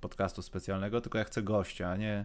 [0.00, 2.24] podcastu specjalnego, tylko ja chcę gościa, a nie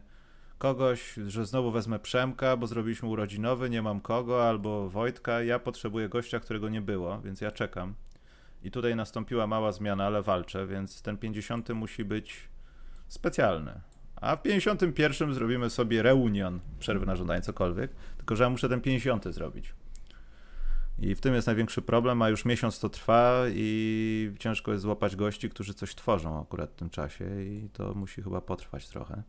[0.58, 5.42] kogoś, że znowu wezmę Przemka, bo zrobiliśmy urodzinowy, nie mam kogo, albo Wojtka.
[5.42, 7.96] Ja potrzebuję gościa, którego nie było, więc ja czekam.
[8.64, 12.50] I tutaj nastąpiła mała zmiana, ale walczę, więc ten 50 musi być
[13.08, 13.82] specjalny.
[14.22, 17.92] A w 51 zrobimy sobie reunion, przerwy na żądanie, cokolwiek.
[18.18, 19.74] Tylko, że ja muszę ten 50 zrobić.
[21.00, 25.16] I w tym jest największy problem, a już miesiąc to trwa i ciężko jest złapać
[25.16, 29.24] gości, którzy coś tworzą akurat w tym czasie i to musi chyba potrwać trochę.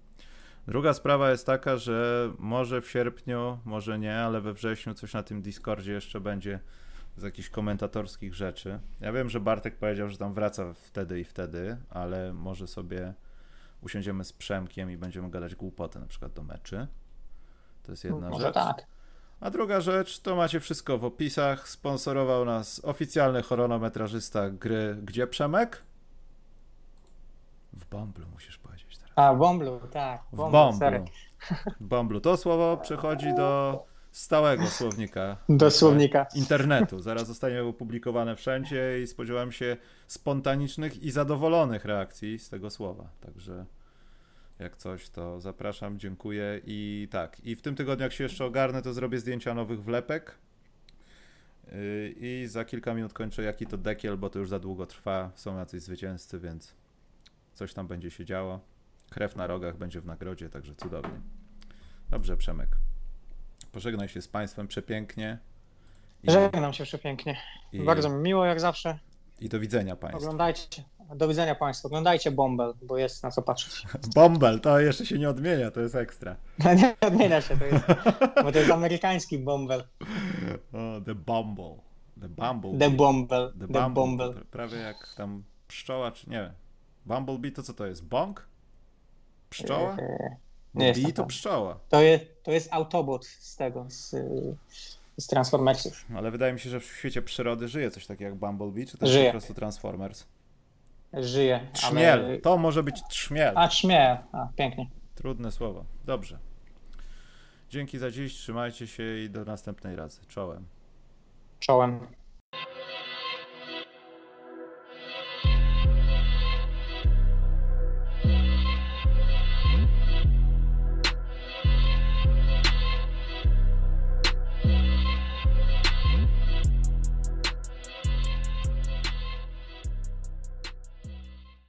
[0.67, 5.23] Druga sprawa jest taka, że może w sierpniu, może nie, ale we wrześniu coś na
[5.23, 6.61] tym Discordzie jeszcze będzie
[7.17, 8.79] z jakichś komentatorskich rzeczy.
[9.01, 13.15] Ja wiem, że Bartek powiedział, że tam wraca wtedy i wtedy, ale może sobie
[13.87, 16.87] usiądziemy z Przemkiem i będziemy gadać głupoty na przykład do meczy.
[17.83, 18.55] To jest jedna Może rzecz.
[18.55, 18.87] tak.
[19.41, 21.69] A druga rzecz, to macie wszystko w opisach.
[21.69, 25.83] Sponsorował nas oficjalny chronometrażysta gry Gdzie Przemek?
[27.73, 29.13] W Bomblu musisz powiedzieć teraz.
[29.17, 30.23] A, Bomblu, tak.
[30.33, 30.99] W Bomblu, sorry.
[30.99, 31.15] Bomblu.
[31.81, 32.21] Bomblu.
[32.21, 35.37] To słowo przechodzi do stałego słownika.
[35.49, 36.27] Do słownika.
[36.35, 37.01] Internetu.
[37.01, 39.77] Zaraz zostanie opublikowane wszędzie i spodziewam się
[40.07, 43.09] spontanicznych i zadowolonych reakcji z tego słowa.
[43.21, 43.67] Także
[44.59, 47.41] jak coś, to zapraszam, dziękuję i tak.
[47.41, 50.39] I w tym tygodniu, jak się jeszcze ogarnę, to zrobię zdjęcia nowych wlepek.
[51.67, 55.31] Yy, I za kilka minut kończę jaki to dekiel, bo to już za długo trwa.
[55.35, 56.75] Są jacyś zwycięzcy, więc
[57.55, 58.61] coś tam będzie się działo.
[59.11, 61.21] Krew na rogach będzie w nagrodzie, także cudownie.
[62.11, 62.69] Dobrze, Przemek.
[63.73, 65.39] Pożegnaj się z Państwem przepięknie.
[66.23, 67.37] I, Żegnam się przepięknie.
[67.73, 68.99] i, Bardzo mi miło, jak zawsze.
[69.41, 70.19] I do widzenia Państwu.
[70.19, 70.83] Oglądajcie.
[71.15, 71.87] Do widzenia Państwu.
[71.87, 73.87] Oglądajcie Bombel, bo jest na co patrzeć.
[74.15, 76.37] Bombel, to jeszcze się nie odmienia, to jest ekstra.
[76.65, 77.85] No nie odmienia się, to jest,
[78.43, 79.85] bo to jest amerykański Bombel.
[80.73, 81.77] O, the Bumble.
[82.21, 82.79] The Bumble.
[82.79, 83.53] The Bombel.
[83.61, 84.35] The The Bumble.
[84.51, 86.53] Prawie jak tam pszczoła, czy nie wiem.
[87.07, 88.05] Bumblebee to co to jest?
[88.05, 88.47] Bąk?
[89.51, 89.97] Pszczoła?
[89.99, 90.37] Eee,
[90.75, 91.79] nie bee jestem to pszczoła.
[91.89, 94.15] To jest, to jest Autobot z tego, z,
[95.17, 96.05] z Transformersów.
[96.17, 99.07] Ale wydaje mi się, że w świecie przyrody żyje coś takiego jak Bumblebee, czy to
[99.07, 99.27] jest Żyje.
[99.27, 100.25] po prostu Transformers?
[101.17, 101.69] Żyje.
[101.73, 102.25] Trzmiel.
[102.25, 102.39] Ale...
[102.39, 103.53] To może być trzmiel.
[103.57, 104.19] A, trzmiel.
[104.33, 104.91] A, pięknie.
[105.15, 105.85] Trudne słowo.
[106.05, 106.39] Dobrze.
[107.69, 110.21] Dzięki za dziś, trzymajcie się i do następnej razy.
[110.29, 110.67] Czołem.
[111.59, 112.01] Czołem.